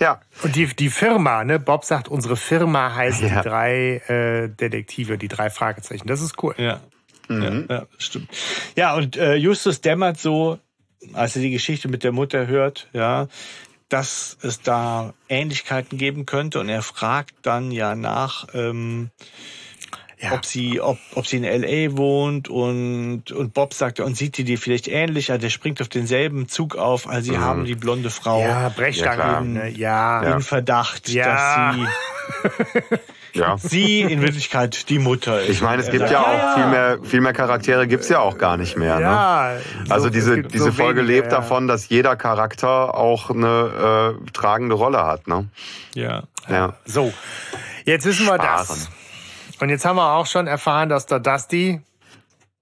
[0.00, 0.20] Ja.
[0.42, 1.58] Und die, die Firma, ne?
[1.58, 3.42] Bob sagt, unsere Firma heißt Ja.
[3.42, 6.06] die drei äh, Detektive, die drei Fragezeichen.
[6.06, 6.54] Das ist cool.
[6.56, 6.80] Ja.
[7.28, 7.66] Mhm.
[7.68, 8.30] Ja, ja, stimmt.
[8.76, 10.58] Ja, und äh, Justus dämmert so,
[11.12, 13.28] als er die Geschichte mit der Mutter hört, ja,
[13.90, 16.60] dass es da Ähnlichkeiten geben könnte.
[16.60, 19.10] Und er fragt dann ja nach, ähm,
[20.20, 20.32] Ja.
[20.32, 21.96] ob sie, ob, ob sie in L.A.
[21.96, 25.30] wohnt und, und Bob sagt, und sieht die dir vielleicht ähnlich?
[25.30, 28.68] Also der springt auf denselben Zug auf, also sie haben die blonde Frau Ja, Ja,
[28.70, 29.14] Brechstange.
[29.16, 29.40] klar.
[29.42, 29.68] ne?
[29.68, 30.22] ja.
[30.34, 31.72] in Verdacht, Ja.
[31.72, 32.98] dass sie,
[33.34, 33.56] Ja.
[33.58, 35.50] sie in Wirklichkeit die Mutter ist.
[35.50, 38.56] Ich meine, es gibt ja auch viel mehr, viel mehr Charaktere gibt's ja auch gar
[38.56, 38.96] nicht mehr.
[38.96, 39.02] Ne?
[39.02, 39.52] Ja,
[39.88, 41.38] Also so- es diese, gibt diese so Folge wenige, lebt ja.
[41.38, 45.28] davon, dass jeder Charakter auch eine äh, tragende Rolle hat.
[45.28, 45.46] Ne?
[45.94, 46.24] Ja.
[46.48, 46.74] Ja.
[46.86, 47.12] So,
[47.84, 48.88] jetzt wissen wir das.
[49.60, 51.80] Und jetzt haben wir auch schon erfahren, dass der Dusty,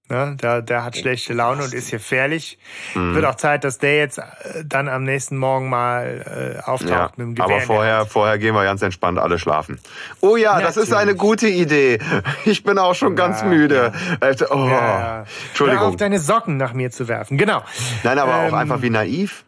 [0.09, 2.59] ne, der, der hat schlechte Laune und ist gefährlich.
[2.94, 3.14] Mhm.
[3.14, 4.23] Wird auch Zeit, dass der jetzt äh,
[4.64, 7.44] dann am nächsten Morgen mal äh, auftaucht Ja, mit dem Gewehr.
[7.56, 9.78] aber vorher, vorher gehen wir ganz entspannt alle schlafen.
[10.20, 11.18] Oh ja, das ist eine Natürlich.
[11.20, 11.98] gute Idee.
[12.44, 13.93] Ich bin auch schon ganz Ja, müde.
[14.20, 14.78] Äh, Oh, Ja, ja.
[14.78, 15.97] Hör auf, Entschuldigung.
[15.98, 17.36] deine Socken nach mir zu werfen.
[17.39, 17.62] Genau.
[18.05, 19.44] Nein, aber auch Ähm, einfach wie naiv.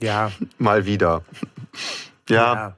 [0.00, 1.22] Ja, Mal wieder.
[2.28, 2.76] Ja,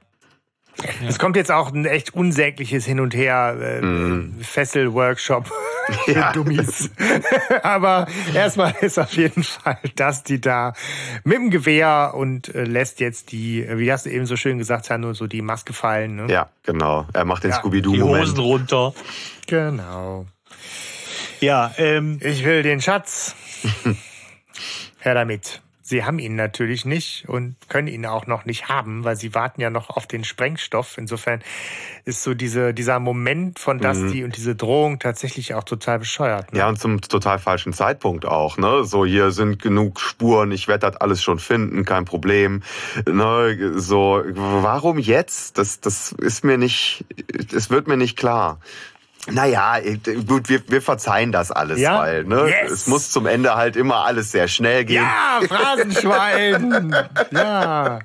[0.83, 1.07] ja.
[1.07, 5.47] Es kommt jetzt auch ein echt unsägliches Hin und Her äh, Fessel-Workshop
[6.05, 6.11] für.
[6.11, 6.31] Ja.
[6.31, 6.89] Dummies.
[7.63, 10.73] Aber erstmal ist auf jeden Fall Dusty da
[11.23, 14.57] mit dem Gewehr und äh, lässt jetzt die, äh, wie hast du eben so schön
[14.57, 16.15] gesagt, ja nur so die Maske fallen.
[16.15, 16.27] Ne?
[16.31, 17.05] ja, genau.
[17.13, 18.39] Er macht den Ja, Die Hosen Scooby-Doo-Moment.
[18.39, 18.93] runter.
[19.47, 20.25] Genau.
[21.39, 23.35] Ja, ähm, Ich will den Schatz.
[24.99, 25.61] Her damit.
[25.91, 29.59] Sie haben ihn natürlich nicht und können ihn auch noch nicht haben, weil sie warten
[29.59, 30.97] ja noch auf den Sprengstoff.
[30.97, 31.41] Insofern
[32.05, 36.53] ist so diese, dieser Moment von Dusty und diese Drohung tatsächlich auch total bescheuert.
[36.53, 36.59] Ne?
[36.59, 38.85] Ja, und zum total falschen Zeitpunkt auch, ne?
[38.85, 42.63] So, hier sind genug Spuren, ich werde das alles schon finden, kein Problem.
[43.05, 43.73] Ne?
[43.75, 45.57] So, warum jetzt?
[45.57, 47.03] Das, das ist mir nicht,
[47.53, 48.61] es wird mir nicht klar.
[49.29, 49.75] Naja,
[50.27, 51.99] gut, wir, wir verzeihen das alles, Ja?
[51.99, 52.71] weil ne, Yes!
[52.71, 55.03] es muss zum Ende halt immer alles sehr schnell gehen.
[55.03, 56.95] Ja, Phrasenschwein!
[57.31, 57.99] ja,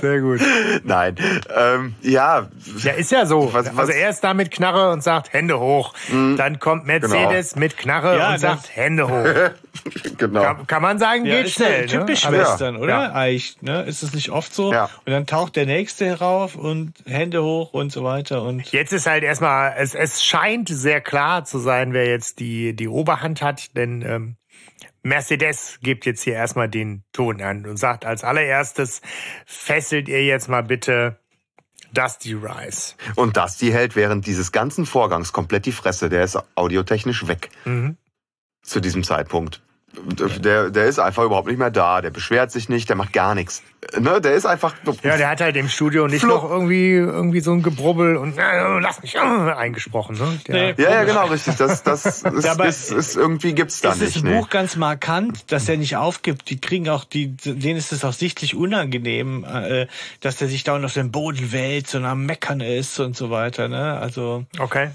[0.00, 0.40] sehr gut.
[0.84, 1.16] Nein,
[1.56, 2.46] ähm, ja,
[2.78, 3.52] Ja, ist ja so.
[3.52, 5.94] Was- was- also er ist da mit Knarre und sagt Hände hoch.
[6.10, 9.50] Dann kommt Mercedes mit Knarre Ja, und sagt Hände hoch.
[10.18, 10.42] genau.
[10.42, 11.90] Kann, kann man sagen, ja, geht ist schnell.
[11.90, 12.38] ja typisch ne?
[12.38, 12.88] Western, oder?
[12.88, 13.12] Ja.
[13.12, 13.82] Eigentlich, ne?
[13.82, 14.72] Ist es nicht oft so?
[14.72, 14.90] Ja.
[15.04, 19.06] Und dann taucht der Nächste herauf und Hände hoch und so weiter und Jetzt ist
[19.06, 23.76] halt erstmal, es, es scheint sehr klar zu sein, wer jetzt die, die Oberhand hat,
[23.76, 24.36] denn ähm,
[25.02, 29.00] Mercedes gibt jetzt hier erstmal den Ton an und sagt als allererstes,
[29.46, 31.18] fesselt ihr jetzt mal bitte
[31.92, 32.96] Dusty Rice.
[33.16, 36.08] Und die hält während dieses ganzen Vorgangs komplett die Fresse.
[36.08, 37.50] Der ist audiotechnisch weg.
[37.64, 37.96] Mhm.
[38.62, 39.60] Zu diesem Zeitpunkt.
[40.42, 42.00] Der, der ist einfach überhaupt nicht mehr da.
[42.00, 43.62] Der beschwert sich nicht, der macht gar nichts.
[43.98, 44.74] Ne, der ist einfach.
[45.02, 48.38] Ja, der hat halt im Studio nicht Flo- noch irgendwie, irgendwie so ein Gebrubbel und
[48.38, 50.16] äh, lass mich äh, eingesprochen.
[50.16, 50.40] Ne?
[50.48, 50.82] Der, Nee.
[50.82, 51.56] ja, ja, genau, richtig.
[51.56, 52.24] Das, das ist,
[52.64, 54.16] ist, ist irgendwie gibt's da ist nicht.
[54.16, 54.38] im Nee.
[54.38, 56.48] Buch ganz markant, dass er nicht aufgibt.
[56.48, 59.88] Die kriegen auch, die, denen ist es auch sichtlich unangenehm, äh,
[60.20, 63.68] dass er sich dauernd auf den Boden wälzt und am Meckern ist und so weiter.
[63.68, 63.98] Ne?
[63.98, 64.88] Also Okay.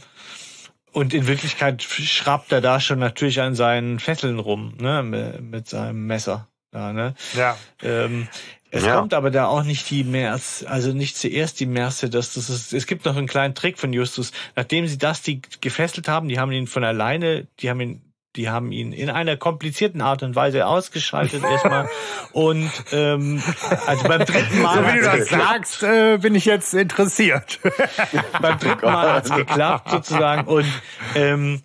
[0.98, 5.70] Und in Wirklichkeit schraubt er da schon natürlich an seinen Fesseln rum, ne, mit, mit
[5.70, 6.48] seinem Messer.
[6.74, 7.14] Ja, ne?
[7.36, 7.56] Ja.
[7.84, 8.28] Ähm,
[8.72, 8.96] es Ja.
[8.96, 12.34] kommt aber da auch nicht die Merz, also nicht zuerst die Mercedes.
[12.34, 14.32] Das ist, es gibt noch einen kleinen Trick von Justus.
[14.56, 18.02] Nachdem sie das die gefesselt haben, die haben ihn von alleine, die haben ihn,
[18.38, 21.90] die haben ihn in einer komplizierten Art und Weise ausgeschaltet erstmal.
[22.32, 23.42] Und ähm,
[23.86, 27.60] also beim dritten Mal So wie du das sagst, äh, bin ich jetzt interessiert.
[28.42, 30.68] beim dritten Mal hat's geklappt sozusagen und
[31.16, 31.62] ähm,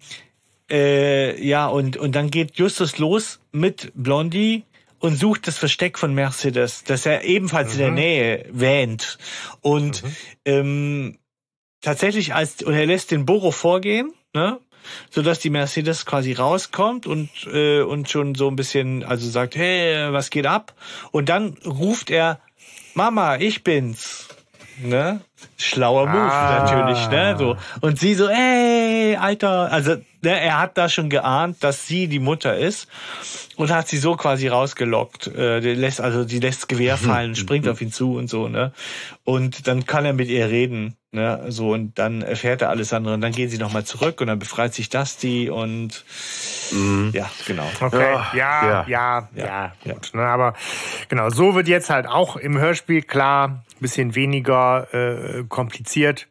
[0.71, 4.65] äh, ja und und dann geht Justus los mit Blondie
[4.99, 9.19] und sucht das Versteck von Mercedes, das er ebenfalls in der Nähe wähnt
[9.61, 10.03] und
[10.47, 11.19] ähm,
[11.83, 14.59] tatsächlich als und er lässt den Boro vorgehen, ne?
[15.11, 19.57] So dass die Mercedes quasi rauskommt und äh, und schon so ein bisschen also sagt
[19.57, 20.75] hey was geht ab?
[21.11, 22.41] Und dann ruft er
[22.95, 24.29] Mama ich bin's
[24.81, 25.21] ne?
[25.59, 26.63] Schlauer Move Ah.
[26.65, 27.37] natürlich ne?
[27.39, 27.57] So.
[27.81, 29.73] Und sie so ey alter.
[29.73, 32.89] Also ne, er hat da schon geahnt dass sie die Mutter ist
[33.57, 35.27] und hat sie so quasi rausgelockt.
[35.27, 38.49] Äh, der lässt also die lässt das Gewehr fallen springt auf ihn zu und so
[38.49, 38.73] ne?
[39.25, 41.45] Und dann kann er mit ihr reden ne?
[41.49, 44.29] So und dann erfährt er alles andere und dann gehen sie noch mal zurück und
[44.29, 46.05] dann befreit sich Dusty und
[47.13, 47.69] ja genau.
[47.81, 49.93] Okay, Ja, ja, ja, ja, ja, ja.
[49.93, 50.11] gut.
[50.15, 50.55] Ne, aber
[51.09, 56.29] genau, so wird jetzt halt auch im Hörspiel klar, bisschen weniger äh, kompliziert.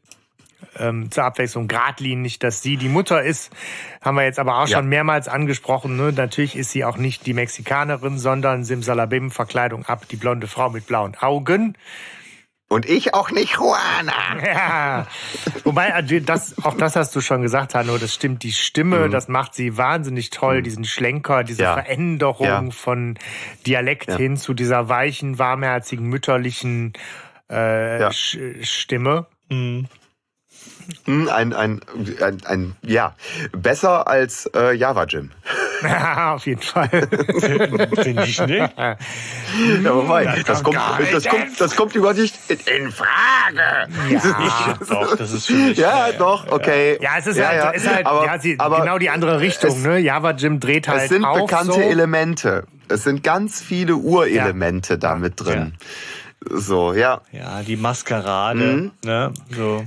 [0.79, 3.51] ähm, zur Abwechslung geradlinig, dass sie die Mutter ist.
[3.99, 4.77] Haben wir jetzt aber auch Ja.
[4.77, 5.97] schon mehrmals angesprochen.
[5.97, 6.13] Ne?
[6.15, 10.85] Natürlich ist sie auch nicht die Mexikanerin, sondern Simsalabim, Verkleidung ab, die blonde Frau mit
[10.85, 11.75] blauen Augen.
[12.69, 14.13] Und ich auch nicht Juana.
[14.45, 15.07] Ja.
[15.65, 18.43] Wobei, also das, auch das hast du schon gesagt, Hanno, das stimmt.
[18.43, 21.65] Die Stimme, das macht sie wahnsinnig toll, diesen Schlenker, diese Mhm.
[21.65, 21.73] Ja.
[21.73, 22.71] Veränderung Ja.
[22.71, 23.17] von
[23.67, 26.93] Dialekt hin zu dieser weichen, warmherzigen, mütterlichen
[27.51, 28.11] äh, Ja.
[28.11, 29.25] Stimme.
[29.49, 29.87] Mhm.
[31.05, 31.81] Hm, Ein, ein,
[32.21, 33.15] ein, ein, ja,
[33.53, 35.31] besser als äh, Java Jim.
[36.17, 36.89] Auf jeden Fall.
[36.89, 38.73] Finde ich nicht.
[38.77, 38.97] Ja,
[39.95, 43.87] wobei, das, kommt, gar nicht das, kommt, das kommt überhaupt nicht in, in Frage.
[44.09, 44.77] Ja.
[44.89, 45.77] Doch, das ist für mich.
[45.77, 46.97] Ja, doch, okay.
[47.01, 49.71] Ja, es ist halt, Ist halt aber, ja, sie, aber genau die andere Richtung.
[49.71, 49.97] es- ne?
[49.97, 51.79] Java Jim dreht halt Es sind auf bekannte so.
[51.81, 52.65] Elemente.
[52.89, 55.73] Es sind ganz viele Urelemente da mit drin.
[56.49, 58.91] So, ja, Ja, die Maskerade, Mhm.
[59.05, 59.33] ne?
[59.49, 59.85] So,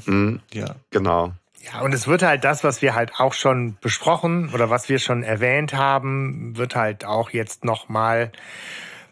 [0.53, 0.67] ja.
[0.91, 1.33] genau.
[1.61, 4.99] Ja, und es wird halt das, was wir halt auch schon besprochen oder was wir
[4.99, 8.31] schon erwähnt haben, wird halt auch jetzt nochmal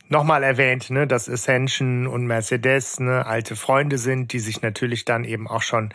[0.08, 5.06] noch mal erwähnt, ne, dass Ascension und Mercedes ne, alte Freunde sind, die sich natürlich
[5.06, 5.94] dann eben auch schon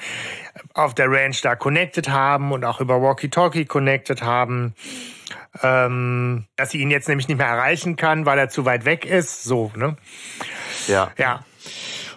[0.73, 4.73] auf der Ranch da connected haben und auch über Walkie-Talkie connected haben.
[5.61, 9.05] Ähm, dass sie ihn jetzt nämlich nicht mehr erreichen kann, weil er zu weit weg
[9.05, 9.43] ist.
[9.43, 9.97] So, ne?
[10.87, 11.11] Ja.
[11.17, 11.43] Ja.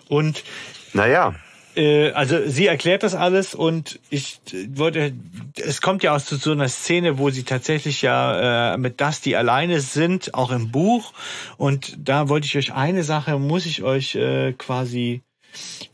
[0.09, 0.45] Und
[0.93, 1.35] Naja,
[1.77, 4.41] äh, also sie erklärt das alles und ich
[4.71, 5.13] wollte,
[5.57, 9.37] es kommt ja aus so so einer Szene, wo sie tatsächlich ja äh, mit Dusty
[9.37, 11.13] alleine sind, auch im Buch.
[11.57, 15.23] Und da wollte ich euch eine Sache, muss ich euch äh, quasi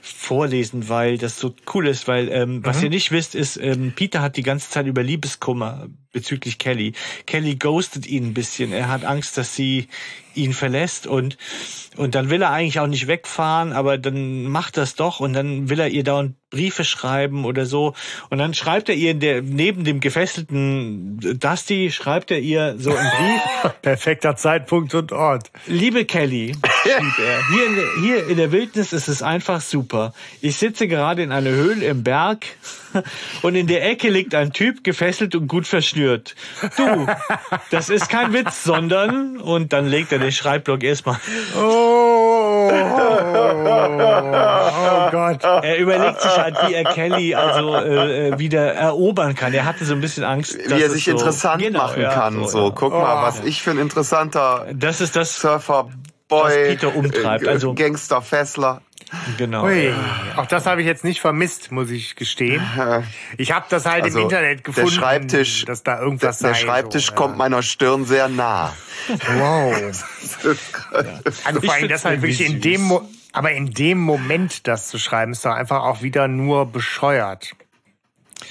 [0.07, 4.23] vorlesen, weil das so cool ist, weil ähm, was ihr nicht wisst, ist, ähm, Peter
[4.23, 6.95] hat die ganze Zeit über Liebeskummer bezüglich Kelly.
[7.27, 8.73] Kelly ghostet ihn ein bisschen.
[8.73, 9.89] Er hat Angst, dass sie
[10.35, 11.37] ihn verlässt und
[11.97, 15.71] und dann will er eigentlich auch nicht wegfahren, aber dann macht das doch und dann
[15.71, 17.95] will er ihr dauernd Briefe schreiben oder so
[18.29, 22.95] und dann schreibt er ihr in der, neben dem gefesselten Dusty schreibt er ihr so
[22.95, 25.51] einen Brief Perfekter Zeitpunkt und Ort.
[25.67, 29.96] Liebe Kelly, schrieb er, hier in, hier in der Wildnis ist es einfach super.
[30.41, 32.47] Ich sitze gerade in einer Höhle im Berg
[33.43, 36.35] und in der Ecke liegt ein Typ gefesselt und gut verschnürt.
[36.77, 37.07] Du,
[37.71, 41.17] das ist kein Witz, sondern, und dann legt er den Schreibblock erstmal.
[41.57, 42.71] Oh,
[44.47, 45.43] oh Gott.
[45.43, 49.53] Er überlegt sich halt, wie er Kelly also äh, äh, wieder erobern kann.
[49.55, 52.13] Er hatte so ein bisschen Angst, dass wie er sich so, interessant Genau, machen ja,
[52.13, 52.47] kann.
[52.47, 52.73] So, ja.
[52.75, 55.89] guck mal, was ich für ein interessanter Das ist das, Surfer.
[56.29, 58.83] Was Boy, Peter umtreibt, äh, also- Gangster, Fessler.
[59.39, 59.65] Genau.
[59.65, 59.93] Ui,
[60.37, 62.63] auch das habe ich jetzt nicht vermisst, muss ich gestehen.
[63.39, 66.61] Ich habe das halt Also, im Internet der gefunden, Schreibtisch- dass da irgendwas Der sei.
[66.61, 67.39] Schreibtisch so, kommt ja.
[67.39, 68.75] meiner Stirn sehr nah.
[69.37, 69.75] Wow.
[71.45, 72.89] Also Ich vor allem das halt wirklich in irgendwie dem, süß.
[72.89, 77.53] Mo aber in dem Moment das zu schreiben, ist doch einfach auch wieder nur bescheuert.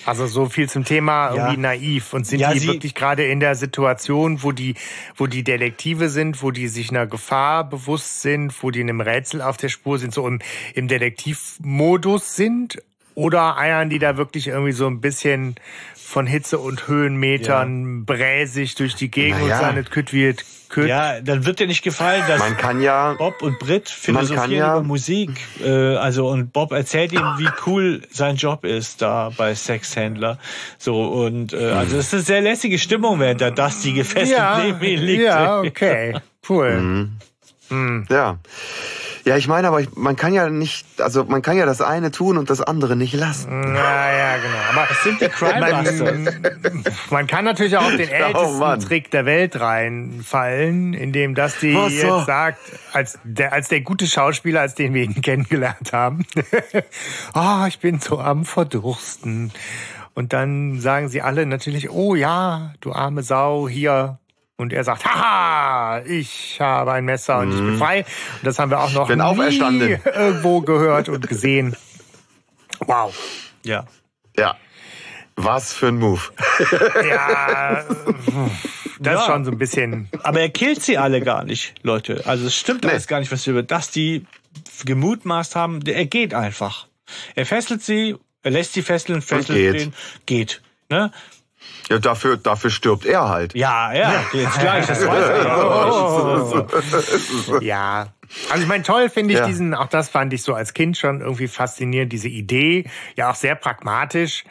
[0.05, 1.35] Also so viel zum Thema Ja.
[1.35, 4.75] irgendwie naiv und sind Ja, die sie- wirklich gerade in der Situation, wo die,
[5.15, 9.01] wo die Detektive sind, wo die sich einer Gefahr bewusst sind, wo die in einem
[9.01, 10.39] Rätsel auf der Spur sind, so im,
[10.73, 12.81] im Detektivmodus sind?
[13.15, 15.55] Oder eiern die da wirklich irgendwie so ein bisschen
[15.95, 19.55] von Hitze und Höhenmetern bräsig durch die Gegend Naja.
[19.55, 20.35] und sagen, es kütt wie
[20.75, 20.87] kütt?
[20.89, 24.73] Ja, dann wird dir nicht gefallen, dass Man kann ja, Bob und kann philosophieren ja-
[24.73, 25.29] über Musik.
[25.63, 30.37] Äh, also und Bob erzählt ihm, wie cool sein Job ist da bei Sexhändler.
[30.77, 34.83] So und äh, also es ist eine sehr lässige Stimmung, während da Dusty gefesselt neben
[34.83, 35.23] ihm liegt.
[35.23, 36.17] Ja, okay.
[36.47, 37.17] Cool.
[37.69, 38.05] Mhm.
[38.09, 38.37] ja.
[39.25, 42.11] Ja, ich meine, aber ich, man kann ja nicht, also man kann ja das eine
[42.11, 43.73] tun und das andere nicht lassen.
[43.73, 44.57] Ja, ja, genau.
[44.71, 46.11] Aber Das sind die Crimebusters.
[46.61, 48.79] man, man kann natürlich auch den ältesten Mann.
[48.81, 52.17] Trick der Welt reinfallen, indem das die Was so?
[52.17, 52.59] jetzt sagt,
[52.93, 56.25] als der, als der gute Schauspieler, als den wir ihn kennengelernt haben.
[57.33, 59.51] Ah, ich bin so am Verdursten.
[60.13, 64.19] Und dann sagen sie alle natürlich, oh ja, du arme Sau, hier.
[64.57, 67.99] Und er sagt, haha, ich habe ein Messer und ich bin frei.
[67.99, 69.99] Und das haben wir auch noch Bin nie auferstanden.
[70.05, 71.75] irgendwo gehört und gesehen.
[72.79, 73.13] Wow.
[73.63, 73.85] Ja.
[74.37, 74.55] Ja.
[75.35, 76.21] Was für ein Move.
[77.09, 77.83] Ja,
[78.99, 79.19] das Ja.
[79.19, 80.07] ist schon so ein bisschen.
[80.23, 82.23] Aber er killt sie alle gar nicht, Leute.
[82.25, 82.91] Also es stimmt Nee.
[82.91, 84.25] alles gar nicht, was wir über Dusty
[84.85, 85.81] gemutmaßt haben.
[85.85, 86.87] Er geht einfach.
[87.35, 89.73] Er fesselt sie, er lässt sie fesseln, fesselt geht.
[89.81, 89.93] den,
[90.25, 90.61] geht.
[90.89, 91.11] Ne?
[91.89, 93.53] Ja, dafür, dafür stirbt er halt.
[93.53, 96.65] Ja, ja, jetzt gleich, das weiß er.
[97.49, 97.59] Oh.
[97.61, 98.07] Ja.
[98.49, 99.45] Also ich meine, toll finde ich Ja.
[99.45, 102.85] diesen, auch das fand ich so als Kind schon irgendwie faszinierend, diese Idee,
[103.15, 104.45] ja auch sehr pragmatisch,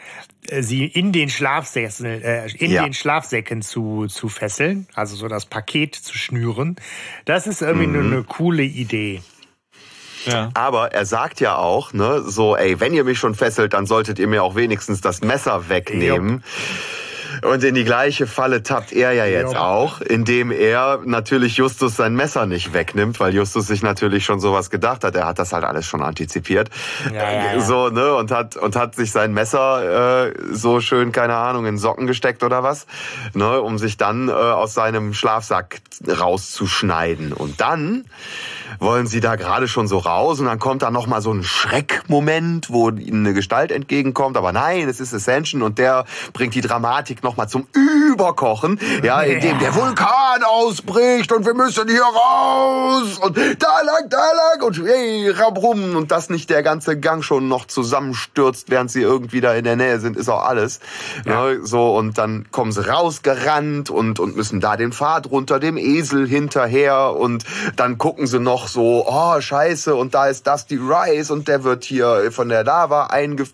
[0.49, 2.85] äh, sie in den Schlafsäcken, äh, in Ja.
[2.85, 6.77] den Schlafsäcken zu, zu fesseln, also so das Paket zu schnüren.
[7.25, 7.95] Das ist irgendwie Mhm.
[7.99, 9.23] eine, eine coole Idee.
[10.27, 10.51] Ja.
[10.55, 14.19] Aber er sagt ja auch, ne, so, ey, wenn ihr mich schon fesselt, dann solltet
[14.21, 16.45] ihr mir auch wenigstens das Messer wegnehmen.
[16.45, 17.04] Ja.
[17.43, 19.67] Und in die gleiche Falle tappt er ja jetzt ja.
[19.67, 24.71] auch, indem er natürlich Justus sein Messer nicht wegnimmt, weil Justus sich natürlich schon sowas
[24.71, 25.17] gedacht hat.
[25.17, 26.71] Er hat das halt alles schon antizipiert.
[27.13, 31.35] Ja, ja, so, ne, und hat, und hat sich sein Messer äh, so schön, keine
[31.35, 32.87] Ahnung, in Socken gesteckt oder was,
[33.35, 37.33] ne, um sich dann äh, aus seinem Schlafsack rauszuschneiden.
[37.33, 38.05] Und dann
[38.81, 40.41] wollen sie da gerade schon so raus?
[40.41, 44.53] Und dann kommt da noch mal so ein Schreckmoment, wo ihnen eine Gestalt entgegenkommt, aber
[44.53, 49.59] nein, es ist Ascension und der bringt die Dramatik noch mal zum Überkochen, ja, indem
[49.59, 53.19] der Vulkan ausbricht und wir müssen hier raus.
[53.21, 57.49] Und da lang, da lang und hey, rabrum und dass nicht der ganze Gang schon
[57.49, 60.81] noch zusammenstürzt, während sie irgendwie da in der Nähe sind, ist auch alles.
[61.25, 61.45] Ja.
[61.45, 65.77] Ne, so und dann kommen sie rausgerannt und und müssen da den Pfad runter dem
[65.77, 67.15] Esel hinterher.
[67.15, 67.45] Und
[67.77, 71.85] dann gucken sie noch so, oh Scheiße und da ist Dusty Rice und der wird
[71.85, 73.45] hier von der Lava einge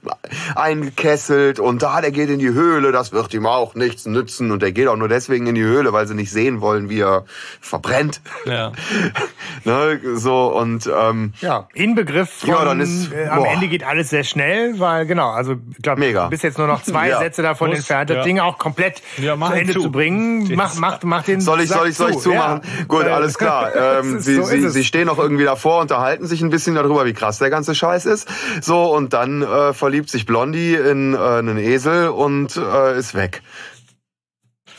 [0.55, 4.63] eingekesselt und da der geht in die Höhle, das wird ihm auch nichts nützen und
[4.63, 7.25] der geht auch nur deswegen in die Höhle, weil sie nicht sehen wollen, wie er
[7.61, 8.21] verbrennt.
[8.45, 8.73] Ja.
[9.65, 14.11] ne, so und ähm, ja, Inbegriff von, ja, dann ist, äh, am Ende geht alles
[14.11, 17.19] sehr schnell, weil genau, also ich glaube, bis jetzt nur noch zwei ja.
[17.19, 18.23] Sätze davon Muss, entfernt, das ja.
[18.25, 20.55] Ding auch komplett ja, zu Ende zu, zu bringen.
[20.55, 22.61] Mach, mach, mach den Soll ich, soll ich, soll ich zumachen?
[22.89, 23.71] Gut, alles klar.
[23.81, 27.15] Ähm, sie, so sie, sie stehen noch irgendwie davor, unterhalten sich ein bisschen darüber, wie
[27.15, 28.29] krass der ganze Scheiß ist.
[28.61, 33.43] So und dann äh, verliebt sich Blondie in äh, einen Esel und äh, ist weg.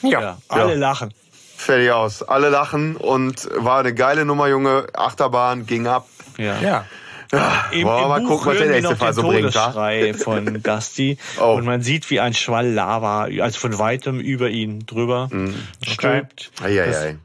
[0.03, 1.11] Ja, ja alle lachen.
[1.57, 2.21] Fertig aus.
[2.21, 4.85] Alle lachen und war eine geile Nummer, Junge.
[4.93, 6.07] Achterbahn ging ab.
[6.37, 6.59] Ja.
[6.61, 6.85] ja.
[7.71, 9.53] Im, Boah, im mal Buch gucken, was der nächste Fall so bringt.
[9.53, 11.53] Todesschrei von Dusty oh.
[11.53, 15.55] und man sieht, wie ein Schwall Lava, also von weitem über ihn drüber mm.
[15.83, 16.51] stülpt.
[16.59, 16.79] Okay.
[16.79, 17.15] Ei, ei, ei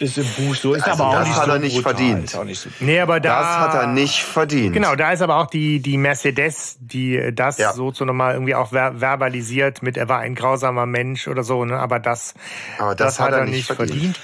[0.00, 0.74] ist im Buch so.
[0.74, 1.94] Ist also aber auch das nicht hat so er nicht brutal.
[1.94, 2.36] verdient.
[2.36, 2.70] Auch nicht so.
[2.80, 4.72] Nee, aber da, das hat er nicht verdient.
[4.72, 7.72] Genau, da ist aber auch die, die Mercedes, die das ja.
[7.72, 11.64] so zu nochmal irgendwie auch ver verbalisiert mit, er war ein grausamer Mensch oder so,
[11.64, 11.78] ne?
[11.78, 12.34] Aber das,
[12.78, 14.16] aber das, das hat, er nicht verdient.
[14.16, 14.20] verdient.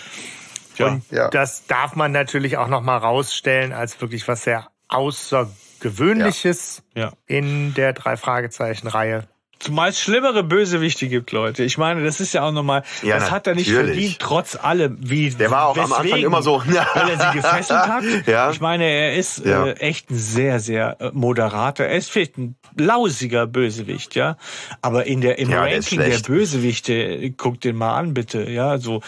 [0.78, 0.86] Ja.
[0.86, 1.28] Und ja.
[1.28, 7.12] das darf man natürlich auch nochmal rausstellen als wirklich was sehr Außergewöhnliches ja.
[7.27, 9.28] in der drei Fragezeichen Reihe.
[9.59, 11.65] Zumal es schlimmere Bösewichte gibt, Leute.
[11.65, 14.99] Ich meine, das ist ja auch nochmal, ja, das hat er nicht verdient, trotz allem.
[15.01, 16.62] Wie, Der war auch weswegen, am Anfang immer so.
[16.66, 18.05] weil er sie gefesselt hat.
[18.27, 18.51] Ja.
[18.51, 19.66] Ich meine, er ist ja.
[19.66, 21.87] äh, echt ein sehr, sehr äh, moderater.
[21.87, 24.37] Er ist vielleicht ein lausiger Bösewicht, ja.
[24.83, 28.77] Aber in der, im ja, Ranking der, der Bösewichte, guck den mal an, bitte, ja,
[28.78, 29.01] so.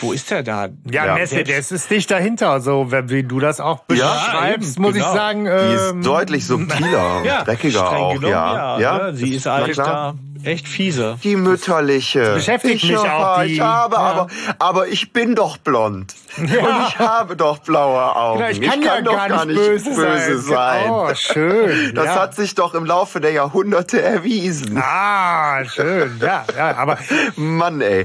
[0.00, 0.68] Wo ist der da?
[0.90, 5.06] Ja, ja Mercedes ist dicht dahinter, so wie du das auch beschreibst, ja, muss genau.
[5.06, 5.46] ich sagen.
[5.46, 8.14] Ähm, die ist ähm, deutlich subtiler, ja, dreckiger auch.
[8.14, 8.78] Genommen, ja.
[8.78, 9.12] ja, ja.
[9.12, 10.14] Sie ist eigentlich da
[10.44, 11.18] echt fiese.
[11.22, 12.20] Die mütterliche.
[12.20, 13.42] Das beschäftigt ich mich auch.
[13.42, 14.00] Die, ich habe, ja.
[14.00, 14.26] aber,
[14.58, 16.14] aber ich bin doch blond.
[16.36, 16.44] Ja.
[16.44, 18.38] Und ich habe doch blaue Augen.
[18.38, 20.82] Genau, ich kann, ich kann ja doch gar nicht böse, böse sein.
[20.82, 20.90] sein.
[20.90, 21.92] Oh, schön.
[21.98, 22.14] Das ja.
[22.20, 24.78] hat sich doch im Laufe der Jahrhunderte erwiesen.
[24.78, 26.18] Ah, schön.
[26.20, 26.98] Ja, ja, aber.
[27.36, 28.04] Mann, ey.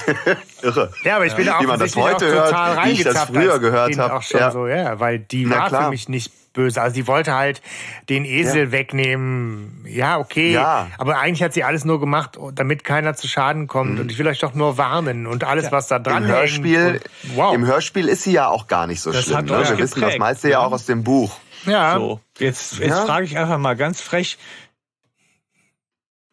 [0.62, 0.92] Irre.
[1.04, 2.54] Ja, aber ich bin auch, wie man das heute hört,
[2.84, 4.20] wie ich das früher gehört habe.
[4.30, 4.50] Ja.
[4.50, 5.84] So, ja, weil die Na war klar.
[5.84, 6.80] für mich nicht böse.
[6.80, 7.62] Also sie wollte halt
[8.08, 8.72] den Esel ja.
[8.72, 9.84] wegnehmen.
[9.86, 10.52] Ja, okay.
[10.52, 10.88] Ja.
[10.98, 13.94] Aber eigentlich hat sie alles nur gemacht, damit keiner zu Schaden kommt.
[13.94, 14.00] Mhm.
[14.00, 15.72] Und ich will euch doch nur warnen und alles, ja.
[15.72, 17.54] was da dran Im Hörspiel, und, wow.
[17.54, 19.44] Im Hörspiel ist sie ja auch gar nicht so das schlimm.
[19.44, 19.50] Ne?
[19.50, 21.38] Wir geprägt, wissen das meiste ja auch aus dem Buch.
[21.66, 21.96] Ja.
[21.96, 24.38] So, jetzt, jetzt frage ich einfach mal ganz frech.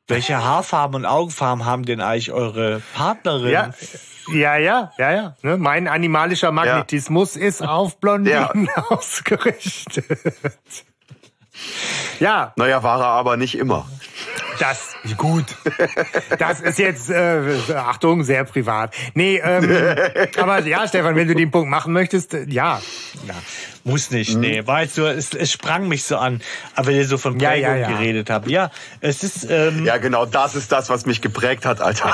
[0.07, 3.51] Welche Haarfarben und Augenfarben haben denn eigentlich eure Partnerin?
[3.51, 3.73] Ja.
[4.33, 5.35] Ja, ja, ja, ja.
[5.41, 5.57] Ne?
[5.57, 7.41] Mein animalischer Magnetismus ja.
[7.41, 8.83] ist auf Blondinen ja.
[8.89, 10.35] ausgerichtet.
[12.19, 12.53] ja.
[12.55, 13.87] Naja, war er aber nicht immer.
[14.59, 15.45] Das, gut.
[16.39, 18.93] Das ist jetzt, äh, Achtung, sehr privat.
[19.13, 19.69] Nee, ähm,
[20.37, 22.81] aber ja, Stefan, wenn du den Punkt machen möchtest, äh, ja.
[23.27, 23.33] ja.
[23.83, 24.41] Muss nicht, mhm.
[24.41, 24.67] nee.
[24.67, 26.41] War jetzt so, es, es sprang mich so an,
[26.75, 27.87] aber ihr so von Prägung ja, ja, ja.
[27.87, 28.49] geredet habt.
[28.49, 28.69] Ja,
[28.99, 29.49] es ist.
[29.49, 32.13] Ähm, ja, genau, das ist das, was mich geprägt hat, Alter.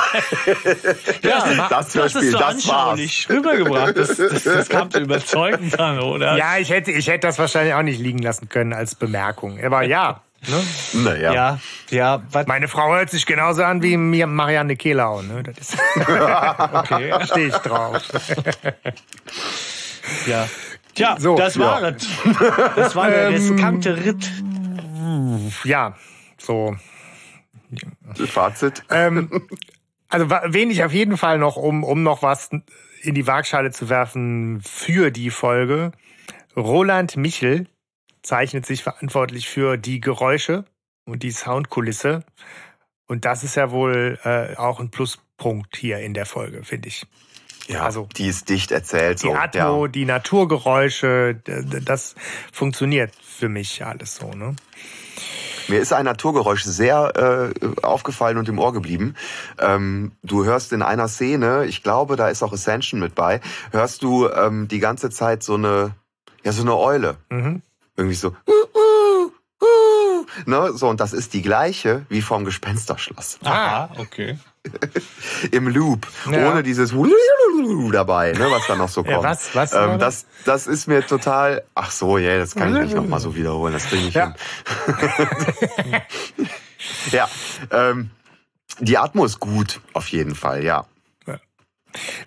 [1.23, 3.27] ja, das Hörspiel, das, so das war's.
[3.27, 3.97] rübergebracht.
[3.97, 6.37] Das, das, das kam zu überzeugend dann, oder?
[6.37, 9.59] Ja, ich hätte, ich hätte das wahrscheinlich auch nicht liegen lassen können als Bemerkung.
[9.63, 10.21] Aber ja.
[10.47, 11.03] Ne?
[11.03, 11.33] Naja.
[11.33, 11.59] Ja,
[11.89, 12.23] ja.
[12.47, 15.21] Meine Frau hört sich genauso an wie Marianne Kehlau.
[15.21, 15.43] Ne?
[15.43, 18.01] Das ist okay, da stehe ich drauf.
[20.27, 20.47] ja.
[20.95, 21.89] Tja, so, das war ja.
[21.89, 22.07] es.
[22.75, 24.31] Das war der riskante ähm, Ritt.
[25.63, 25.95] Ja,
[26.37, 26.75] so.
[28.27, 28.83] Fazit.
[28.89, 29.47] Ähm,
[30.09, 32.49] also wen ich auf jeden Fall noch, um, um noch was
[33.01, 35.91] in die Waagschale zu werfen für die Folge,
[36.55, 37.67] Roland Michel
[38.23, 40.65] zeichnet sich verantwortlich für die Geräusche
[41.05, 42.23] und die Soundkulisse.
[43.07, 47.05] Und das ist ja wohl äh, auch ein Pluspunkt hier in der Folge, finde ich.
[47.67, 49.23] Ja, also die ist dicht erzählt.
[49.23, 49.91] Die so, Atmo, ja.
[49.91, 52.15] die Naturgeräusche, das
[52.51, 54.31] funktioniert für mich alles so.
[54.31, 54.55] Ne?
[55.69, 59.15] Mir ist ein Naturgeräusch sehr äh, aufgefallen und im Ohr geblieben.
[59.59, 63.39] Ähm, du hörst in einer Szene, ich glaube, da ist auch Ascension mit bei,
[63.71, 65.95] hörst du ähm, die ganze Zeit so eine,
[66.43, 67.15] ja, so eine Eule.
[67.29, 67.61] Mhm.
[67.95, 68.29] Irgendwie so.
[68.47, 70.25] Uh, uh, uh.
[70.45, 70.73] Ne?
[70.73, 73.39] So, und das ist die gleiche wie vom Gespensterschloss.
[73.43, 74.37] Ah, okay.
[75.51, 76.49] Im Loop, ja.
[76.49, 76.93] ohne dieses
[77.91, 79.15] dabei, ne, was da noch so kommt.
[79.15, 81.63] Ja, was, was ähm, das, das ist mir total.
[81.75, 83.73] Ach so, ja, yeah, das kann ich nicht nochmal so wiederholen.
[83.73, 84.33] Das kriege ich ja.
[84.85, 86.01] hin.
[87.11, 87.29] ja,
[87.71, 88.09] ähm,
[88.79, 90.85] die Atmo ist gut, auf jeden Fall, ja.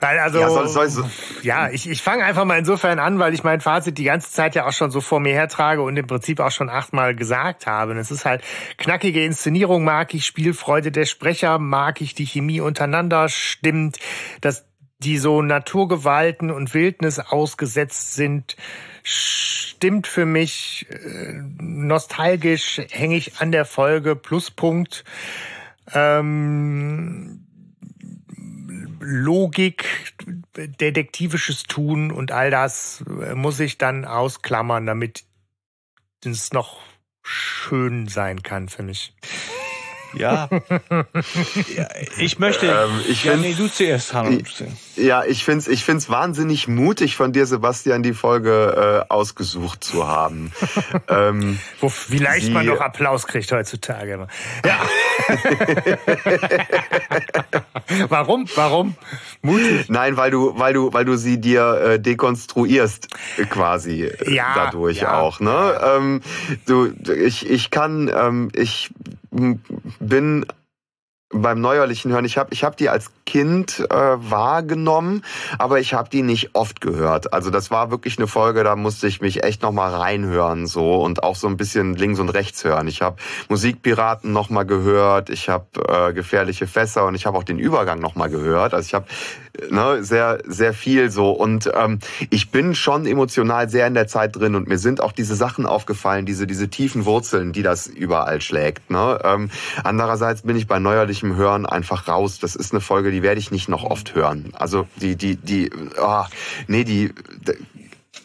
[0.01, 1.11] Weil also, ja, soll, soll, soll.
[1.43, 4.55] ja ich, ich fange einfach mal insofern an, weil ich mein Fazit die ganze Zeit
[4.55, 7.93] ja auch schon so vor mir hertrage und im Prinzip auch schon achtmal gesagt habe.
[7.93, 8.43] Und es ist halt
[8.79, 13.99] knackige Inszenierung mag ich, Spielfreude der Sprecher mag ich, die Chemie untereinander stimmt,
[14.41, 14.65] dass
[14.99, 18.57] die so Naturgewalten und Wildnis ausgesetzt sind,
[19.03, 20.87] stimmt für mich.
[20.91, 25.05] Äh, nostalgisch hänge ich an der Folge, Pluspunkt.
[25.93, 27.46] Ähm,
[29.07, 29.85] Logik,
[30.57, 35.25] detektivisches Tun und all das äh, muss ich dann ausklammern, damit
[36.25, 36.81] es noch
[37.23, 39.15] schön sein kann für mich.
[40.15, 40.49] Ja.
[41.77, 41.89] ja
[42.19, 42.67] ich möchte.
[42.67, 44.39] Ähm, ich ja, nee, du zuerst, Hanno.
[44.97, 49.85] Ja, ich finde es ich find's wahnsinnig mutig von dir, Sebastian, die Folge äh, ausgesucht
[49.85, 50.53] zu haben.
[51.09, 54.27] ähm, Wo, wie leicht man noch Applaus kriegt heutzutage.
[54.65, 54.81] Ja.
[58.09, 58.47] Warum?
[58.55, 58.95] Warum?
[59.43, 59.89] Mutig.
[59.89, 63.09] Nein, weil du, weil du, weil du sie dir äh, dekonstruierst,
[63.51, 65.21] quasi äh, ja, dadurch ja.
[65.21, 65.41] auch.
[65.41, 65.81] Ne?
[65.83, 66.21] Ähm,
[66.67, 68.91] du, ich, ich kann, ähm, ich
[70.01, 70.47] bin
[71.31, 75.23] beim neuerlichen Hören, ich habe ich hab die als Kind äh, wahrgenommen,
[75.59, 77.33] aber ich habe die nicht oft gehört.
[77.33, 81.23] Also das war wirklich eine Folge, da musste ich mich echt nochmal reinhören so und
[81.23, 82.89] auch so ein bisschen links und rechts hören.
[82.89, 83.17] Ich habe
[83.49, 88.31] Musikpiraten nochmal gehört, ich habe äh, gefährliche Fässer und ich habe auch den Übergang nochmal
[88.31, 88.73] gehört.
[88.73, 89.07] Also ich habe
[89.71, 91.31] ne, sehr, sehr viel so.
[91.31, 91.99] Und ähm,
[92.31, 95.67] ich bin schon emotional sehr in der Zeit drin und mir sind auch diese Sachen
[95.67, 98.91] aufgefallen, diese, diese tiefen Wurzeln, die das überall schlägt.
[98.91, 99.19] Ne?
[99.25, 99.51] Ähm,
[99.83, 102.39] andererseits bin ich bei neuerlichem Hören einfach raus.
[102.39, 104.53] Das ist eine Folge, die werde ich nicht noch oft hören.
[104.55, 105.71] Also die, die, die,
[106.01, 106.25] oh,
[106.67, 107.13] nee, die,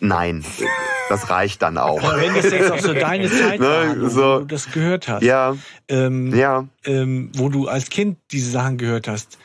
[0.04, 0.44] Nein,
[1.10, 2.02] das reicht dann auch.
[2.02, 5.08] Aber wenn das jetzt auch so deine Zeit ne, war, so, wo du das gehört
[5.08, 5.56] hast, ja,
[5.90, 6.66] ähm, ja.
[6.86, 9.38] Ähm, wo du als Kind diese Sachen gehört hast,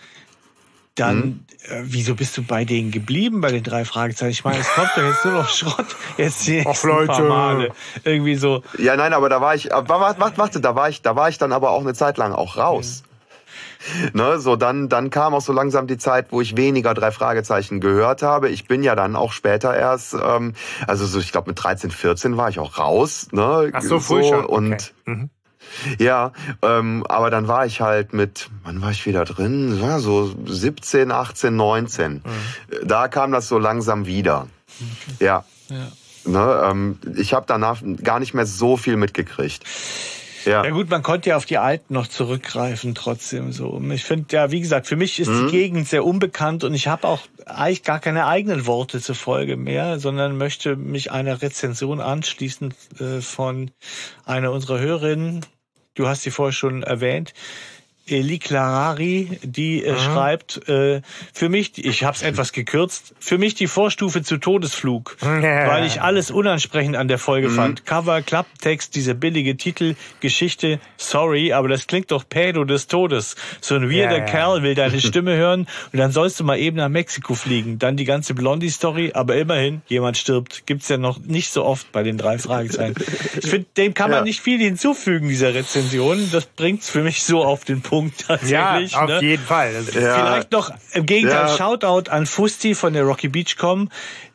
[0.94, 1.40] dann, mhm.
[1.68, 4.31] äh, wieso bist du bei denen geblieben, bei den drei Fragezeichen?
[4.31, 5.94] Ich meine, es kommt doch jetzt nur noch Schrott.
[6.16, 7.09] Jetzt die Ach, Leute.
[7.09, 7.73] Paar Male.
[8.05, 8.62] Irgendwie so.
[8.78, 11.36] Ja, nein, aber da war ich, warte, warte, warte, da war ich, da war ich
[11.36, 13.02] dann aber auch eine Zeit lang auch raus.
[13.02, 13.16] Mhm.
[14.13, 17.81] Ne, so dann, dann kam auch so langsam die Zeit, wo ich weniger drei Fragezeichen
[17.81, 18.49] gehört habe.
[18.49, 20.55] Ich bin ja dann auch später erst, ähm,
[20.87, 23.29] also so, ich glaube mit 13, 14 war ich auch raus.
[23.33, 24.45] Ne, Ach so, früh so, schon.
[24.47, 24.93] Und okay.
[25.05, 25.31] mhm.
[25.99, 26.33] Ja,
[26.63, 29.81] ähm, aber dann war ich halt mit, wann war ich wieder drin?
[29.81, 32.13] Ja, so 17, 18, 19.
[32.13, 32.21] Mhm.
[32.85, 34.47] Da kam das so langsam wieder.
[34.77, 35.25] Okay.
[35.25, 35.45] Ja.
[35.69, 35.89] ja.
[36.25, 39.63] Ne, ähm, ich habe danach gar nicht mehr so viel mitgekriegt.
[40.47, 40.64] Ja.
[40.64, 43.81] ja gut, man konnte ja auf die Alten noch zurückgreifen trotzdem so.
[43.90, 45.47] Ich finde ja, wie gesagt, für mich ist mhm.
[45.47, 49.56] die Gegend sehr unbekannt und ich habe auch eigentlich gar keine eigenen Worte zur Folge
[49.56, 53.70] mehr, sondern möchte mich einer Rezension anschließen äh, von
[54.24, 55.44] einer unserer Hörerinnen,
[55.94, 57.35] du hast sie vorher schon erwähnt,
[58.09, 59.99] Eli Clarari, die äh, mhm.
[59.99, 61.01] schreibt, äh,
[61.33, 65.69] für mich, ich habe es etwas gekürzt, für mich die Vorstufe zu Todesflug, ja.
[65.69, 67.55] weil ich alles unansprechend an der Folge mhm.
[67.55, 67.87] fand.
[67.87, 73.35] Cover, Klapptext, diese billige Titel, Geschichte, sorry, aber das klingt doch Pädo des Todes.
[73.61, 74.24] So ein weirder ja, ja.
[74.24, 77.81] Kerl will deine Stimme hören und dann sollst du mal eben nach Mexiko fliegen.
[77.81, 80.65] Dann die ganze Blondie-Story, aber immerhin, jemand stirbt.
[80.66, 82.95] Gibt's ja noch nicht so oft bei den drei Fragezeichen.
[83.43, 86.31] Ich finde, dem kann man nicht viel hinzufügen, dieser Rezension.
[86.31, 87.95] Das bringt's für mich so auf den Punkt.
[87.97, 88.93] Punkt tatsächlich.
[88.93, 89.20] Ja, auf ne?
[89.23, 89.73] jeden Fall.
[89.73, 90.14] Ja.
[90.14, 91.56] Vielleicht noch im Gegenteil, ja.
[91.56, 93.89] Shoutout an Fusti von der Rocky Beachcom,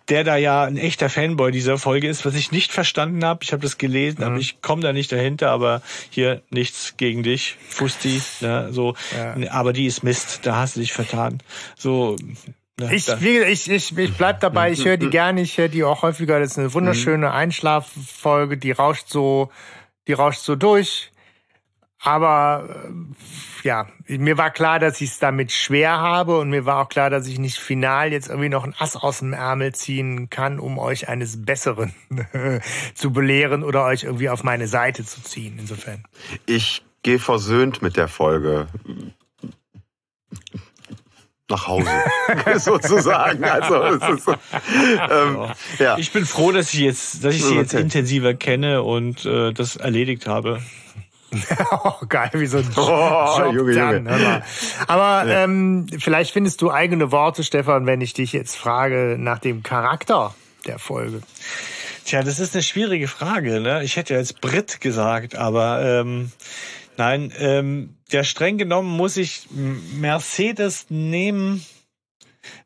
[0.10, 3.44] der da ja ein echter Fanboy dieser Folge ist, was ich nicht verstanden habe.
[3.44, 4.26] Ich habe das gelesen, mhm.
[4.26, 9.52] aber ich komme da nicht dahinter, aber hier nichts gegen dich, Fusti, ne, so, ja.
[9.52, 11.38] aber die ist Mist, da hast du dich vertan.
[11.78, 12.16] So,
[12.80, 15.84] ne, ich, wie, ich, ich, ich bleib dabei, ich höre die gerne, ich höre die
[15.84, 16.40] auch häufiger.
[16.40, 17.34] Das ist eine wunderschöne mhm.
[17.34, 19.52] Einschlaffolge, die rauscht so,
[20.08, 21.11] die rauscht so durch.
[22.04, 22.68] Aber
[23.64, 26.90] äh, ja, mir war klar, dass ich es damit schwer habe und mir war auch
[26.90, 30.60] klar, dass ich nicht final jetzt irgendwie noch ein Ass aus dem Ärmel ziehen kann,
[30.60, 31.94] um euch eines Besseren
[32.96, 35.58] zu belehren oder euch irgendwie auf meine Seite zu ziehen.
[35.60, 36.04] Insofern.
[36.48, 38.68] Ich gehe versöhnt mit der Folge
[41.50, 41.90] nach Hause,
[42.58, 43.44] sozusagen.
[43.44, 45.98] Also, so, ähm, ja.
[45.98, 49.76] Ich bin froh, dass ich jetzt, dass ich sie jetzt intensiver kenne und äh, das
[49.76, 50.62] erledigt habe.
[51.72, 54.44] Oh, geil, wie so ein oh, Job Junge, dann, Junge.
[54.88, 55.44] Aber ja.
[55.44, 60.34] ähm, vielleicht findest du eigene Worte, Stefan, wenn ich dich jetzt frage nach dem Charakter
[60.66, 61.22] der Folge.
[62.06, 63.60] Tja, das ist eine schwierige Frage.
[63.60, 63.84] Ne?
[63.84, 66.32] Ich hätte jetzt Brit gesagt, aber ähm,
[66.98, 71.66] nein, ähm, ja streng genommen muss ich Mercedes nehmen,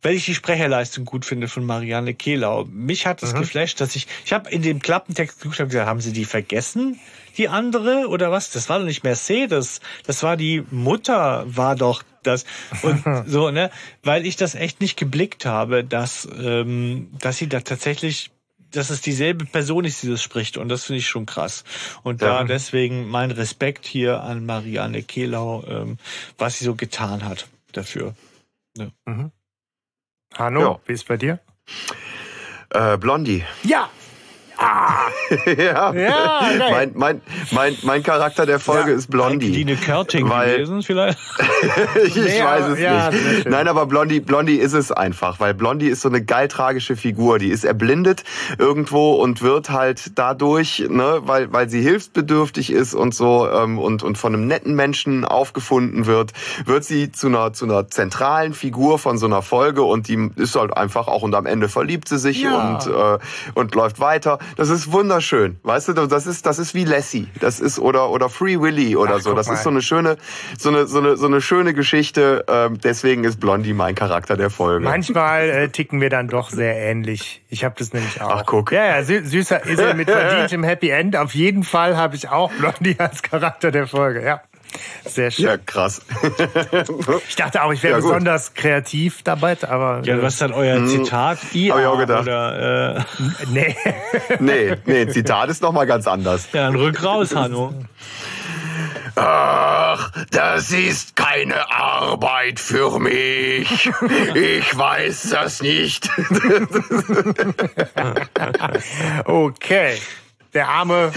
[0.02, 2.66] weil ich die Sprecherleistung gut finde von Marianne Kehlau.
[2.66, 3.40] Mich hat es mhm.
[3.40, 7.00] geflasht, dass ich, ich habe in dem Klappentext gesagt, haben sie die vergessen,
[7.38, 8.52] die andere oder was?
[8.52, 12.45] Das war doch nicht Mercedes, das war die Mutter, war doch das
[12.82, 13.70] und so ne,
[14.03, 18.32] weil ich das echt nicht geblickt habe, dass ähm, dass sie da tatsächlich
[18.72, 20.57] dass es dieselbe Person ist, die das spricht.
[20.57, 21.64] Und das finde ich schon krass.
[22.03, 22.40] Und ja.
[22.40, 25.98] da deswegen mein Respekt hier an Marianne Kehlau, ähm,
[26.38, 28.16] was sie so getan hat dafür.
[28.78, 28.88] Ja.
[29.06, 29.32] Mhm.
[30.34, 30.80] Hanno, ja.
[30.86, 31.40] wie ist bei dir?
[32.70, 33.45] Äh, Blondie.
[33.64, 33.90] Ja,
[34.57, 35.07] Ah.
[35.45, 35.94] ja.
[35.94, 36.41] ja
[36.72, 37.22] mein, mein,
[37.52, 38.98] mein, mein Charakter der Folge ja.
[38.98, 39.48] ist Blondie.
[39.48, 41.19] Line Körting weil, gewesen vielleicht?
[42.06, 43.49] ich nee, weiß es ja, nicht.
[43.49, 47.40] Nein, aber Blondie, Blondie ist es einfach, weil Blondie ist so eine geil tragische Figur.
[47.40, 48.23] Die ist erblindet
[48.57, 54.03] irgendwo und wird halt dadurch, ne, weil, weil sie hilfsbedürftig ist und so ähm, und,
[54.03, 56.32] und von einem netten Menschen aufgefunden wird,
[56.65, 60.56] wird sie zu einer, zu einer zentralen Figur von so einer Folge und die ist
[60.56, 62.76] halt einfach auch und am Ende verliebt sie sich ja.
[62.76, 63.18] und, äh,
[63.53, 64.40] und läuft weiter.
[64.55, 65.59] Das ist wunderschön.
[65.63, 67.27] Weißt du, das ist, das ist wie Lassie.
[67.39, 69.34] Das ist, oder, oder Free Willy oder Ach, so.
[69.34, 70.17] Das ist so eine schöne,
[70.57, 72.45] so eine, so eine, so eine schöne Geschichte.
[72.47, 74.84] Ähm, deswegen ist Blondie mein Charakter der Folge.
[74.84, 77.41] Manchmal äh, ticken wir dann doch sehr ähnlich.
[77.49, 78.30] Ich habe das nämlich auch.
[78.30, 78.72] Ach, guck.
[78.72, 81.15] Ja, ja, süßer ist er mit verdientem Happy End.
[81.15, 84.41] Auf jeden Fall habe ich auch Blondie als Charakter der Folge, ja.
[85.06, 85.45] Sehr schön.
[85.45, 86.02] Ja, krass.
[87.27, 90.02] ich dachte auch, ich wäre ja, besonders kreativ dabei, aber.
[90.03, 91.39] Ja, was ist dann euer hm, Zitat?
[91.53, 92.23] IA Hab ich auch gedacht.
[92.23, 93.03] Oder, äh
[93.52, 93.76] nee.
[94.39, 96.47] nee, nee, Zitat ist nochmal ganz anders.
[96.53, 97.73] Ja, dann rück raus, Hanno.
[99.15, 103.89] Ach, das ist keine Arbeit für mich.
[104.34, 106.10] Ich weiß das nicht.
[109.26, 109.97] okay.
[110.53, 111.14] Der arme,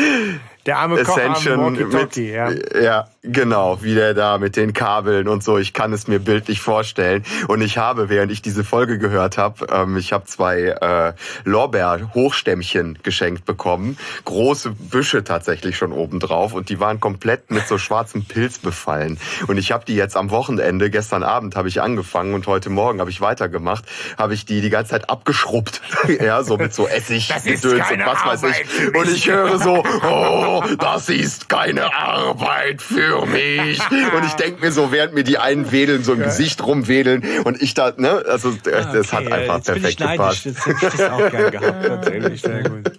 [0.66, 2.50] der arme Ascension Koch am mit, ja.
[2.80, 5.58] ja, genau, wie der da mit den Kabeln und so.
[5.58, 7.24] Ich kann es mir bildlich vorstellen.
[7.46, 11.12] Und ich habe, während ich diese Folge gehört habe, ähm, ich habe zwei äh,
[11.44, 13.98] Lorbeer-Hochstämmchen geschenkt bekommen.
[14.24, 16.54] Große Büsche tatsächlich schon oben drauf.
[16.54, 19.18] Und die waren komplett mit so schwarzem Pilz befallen.
[19.46, 23.00] Und ich habe die jetzt am Wochenende, gestern Abend habe ich angefangen und heute Morgen
[23.00, 23.84] habe ich weitergemacht,
[24.16, 25.80] habe ich die die ganze Zeit abgeschrubbt.
[26.20, 28.94] ja, so mit so Essig, Gedöns und was weiß ich.
[28.94, 33.80] Und ich höre so, oh, das ist keine Arbeit für mich.
[34.16, 37.60] Und ich denke mir so, während mir die einen wedeln, so im Gesicht rumwedeln und
[37.60, 40.44] ich da, ne, also das okay, hat einfach jetzt perfekt bin ich gepasst.
[40.44, 42.90] Jetzt hätte ich das auch gern gehabt, tatsächlich, sehr gut.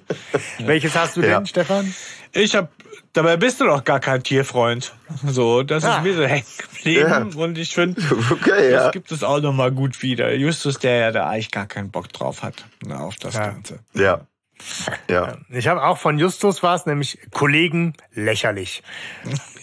[0.59, 1.45] Welches hast du denn, ja.
[1.45, 1.93] Stefan?
[2.31, 2.69] Ich habe
[3.13, 4.93] Dabei bist du doch gar kein Tierfreund.
[5.25, 5.97] So, das ah.
[5.97, 7.09] ist mir so hängen geblieben.
[7.09, 7.41] Ja.
[7.43, 8.01] Und ich finde,
[8.31, 8.91] okay, das ja.
[8.91, 10.33] gibt es auch nochmal gut wieder.
[10.35, 13.47] Justus, der ja da eigentlich gar keinen Bock drauf hat, ne, auf das ja.
[13.47, 13.79] Ganze.
[13.93, 14.21] Ja.
[15.09, 15.37] Ja.
[15.49, 18.83] Ich habe auch von Justus war es nämlich Kollegen lächerlich.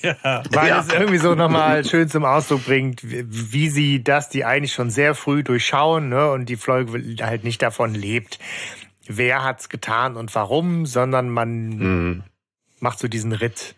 [0.03, 0.43] Ja.
[0.51, 0.81] Weil ja.
[0.81, 5.15] es irgendwie so nochmal schön zum Ausdruck bringt, wie sie das, die eigentlich schon sehr
[5.15, 8.39] früh durchschauen, ne, und die Folge halt nicht davon lebt,
[9.07, 12.23] wer hat's getan und warum, sondern man mhm.
[12.81, 13.75] macht so diesen Ritt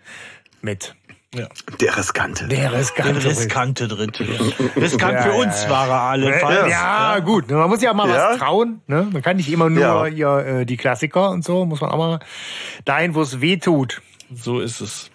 [0.60, 0.94] mit.
[1.38, 1.48] Ja.
[1.80, 2.48] Der riskante.
[2.48, 4.24] Der riskante, Der riskante Dritte.
[4.76, 6.70] Riskant ja, für uns ja, war er allenfalls.
[6.70, 7.50] Ja, ja, gut.
[7.50, 8.80] Man muss ja mal was trauen.
[8.86, 9.08] Ne?
[9.12, 11.64] Man kann nicht immer nur hier, äh, die Klassiker und so.
[11.64, 12.20] Muss man auch mal
[12.84, 14.02] dahin, wo es weh tut.
[14.34, 15.10] So ist es.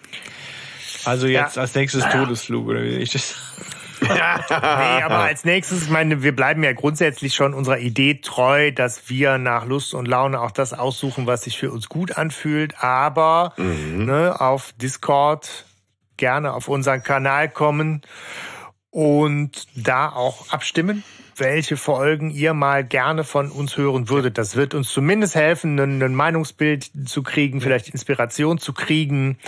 [1.04, 3.34] Also jetzt als nächstes Todesflug, oder wie ich das...
[4.00, 9.08] nee, aber als nächstes, ich meine, wir bleiben ja grundsätzlich schon unserer Idee treu, dass
[9.08, 12.82] wir nach Lust und Laune auch das aussuchen, was sich für uns gut anfühlt.
[12.82, 14.04] Aber mhm.
[14.04, 15.64] ne, auf Discord
[16.16, 18.02] gerne auf unseren Kanal kommen
[18.90, 21.02] und da auch abstimmen,
[21.36, 24.38] welche Folgen ihr mal gerne von uns hören würdet.
[24.38, 29.38] Das wird uns zumindest helfen, ein, Meinungsbild zu kriegen, vielleicht Inspiration zu kriegen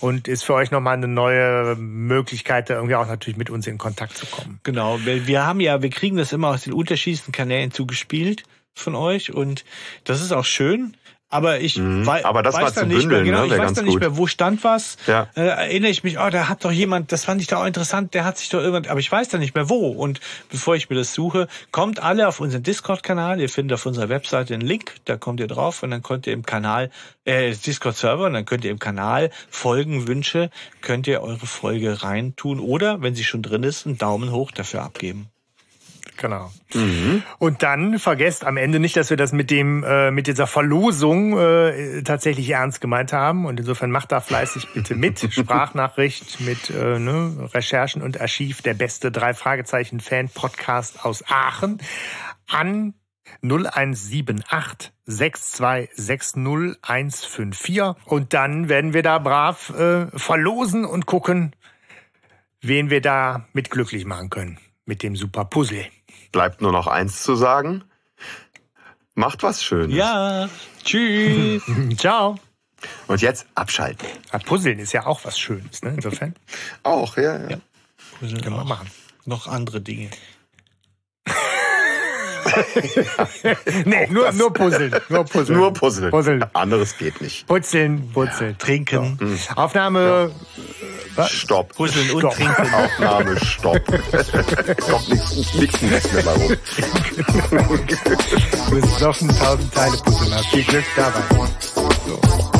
[0.00, 3.78] und ist für euch nochmal eine neue Möglichkeit, da irgendwie auch natürlich mit uns in
[3.78, 4.60] Kontakt zu kommen.
[4.62, 8.42] Genau, wir haben ja, wir kriegen das immer aus den unterschiedlichsten Kanälen zugespielt
[8.74, 9.64] von euch und
[10.04, 10.96] das ist auch schön.
[11.32, 12.06] Aber ich mhm.
[12.06, 13.54] wei Aber das weiß dann nicht bündeln, mehr, genau, ne?
[13.54, 14.98] ich weiß dann nicht mehr, wo stand was.
[15.06, 15.28] Ja.
[15.34, 18.26] Äh, erinnere ich mich, oh, da hat doch jemand, das fand ich doch interessant, der
[18.26, 19.88] hat sich doch irgendwann, aber ich weiß dann nicht mehr wo.
[19.92, 23.40] Und bevor ich mir das suche, kommt alle auf unseren Discord-Kanal.
[23.40, 26.34] Ihr findet auf unserer Webseite einen Link, da kommt ihr drauf und dann könnt ihr
[26.34, 26.90] im Kanal,
[27.24, 30.50] äh, Discord-Server, und dann könnt ihr im Kanal Folgen, Wünsche,
[30.82, 34.82] könnt ihr eure Folge reintun oder, wenn sie schon drin ist, einen Daumen hoch dafür
[34.82, 35.31] abgeben.
[36.22, 36.50] Genau.
[36.72, 37.22] Mhm.
[37.38, 41.36] Und dann vergesst am Ende nicht, dass wir das mit dem äh, mit dieser Verlosung
[41.36, 43.44] äh, tatsächlich ernst gemeint haben.
[43.44, 45.18] Und insofern macht da fleißig bitte mit.
[45.32, 51.78] Sprachnachricht mit äh, ne, Recherchen und Archiv der beste drei Fragezeichen Fan Podcast aus Aachen
[52.48, 52.94] an
[53.42, 61.56] 0178 6260154 und dann werden wir da brav äh, verlosen und gucken,
[62.60, 65.86] wen wir da mit glücklich machen können mit dem super Puzzle.
[66.32, 67.84] Bleibt nur noch eins zu sagen.
[69.14, 69.94] Macht was Schönes.
[69.94, 70.48] Ja,
[70.82, 71.62] tschüss.
[71.98, 72.36] Ciao.
[73.06, 74.08] Und jetzt abschalten.
[74.32, 75.90] Ja, Puzzeln ist ja auch was Schönes, ne?
[75.90, 76.34] Insofern.
[76.82, 77.50] auch, ja, ja.
[77.50, 77.56] ja.
[78.18, 78.90] Puzzeln Können wir machen.
[79.24, 80.10] Noch andere Dinge.
[83.84, 84.94] nee, nur, nur Puzzeln.
[85.08, 85.58] Nur Puzzeln.
[85.58, 86.10] Nur Puzzeln.
[86.10, 86.44] Puzzeln.
[86.52, 87.46] Anderes geht nicht.
[87.46, 88.50] Puzzeln, Puzzeln.
[88.52, 88.56] Ja.
[88.58, 89.18] Trinken.
[89.20, 89.26] Ja.
[89.26, 89.38] Mhm.
[89.56, 90.30] Aufnahme.
[91.16, 91.26] Ja.
[91.26, 91.74] Stopp.
[91.74, 92.34] Puzzeln und Stopp.
[92.34, 92.74] trinken.
[92.74, 93.84] Aufnahme, Stopp.
[93.86, 96.56] Kommt nichts, nichts, nichts mehr warum.
[98.68, 100.44] du müssen noch tausend Teile puzzeln.
[100.50, 101.22] Viel Glück dabei.
[102.06, 102.51] So.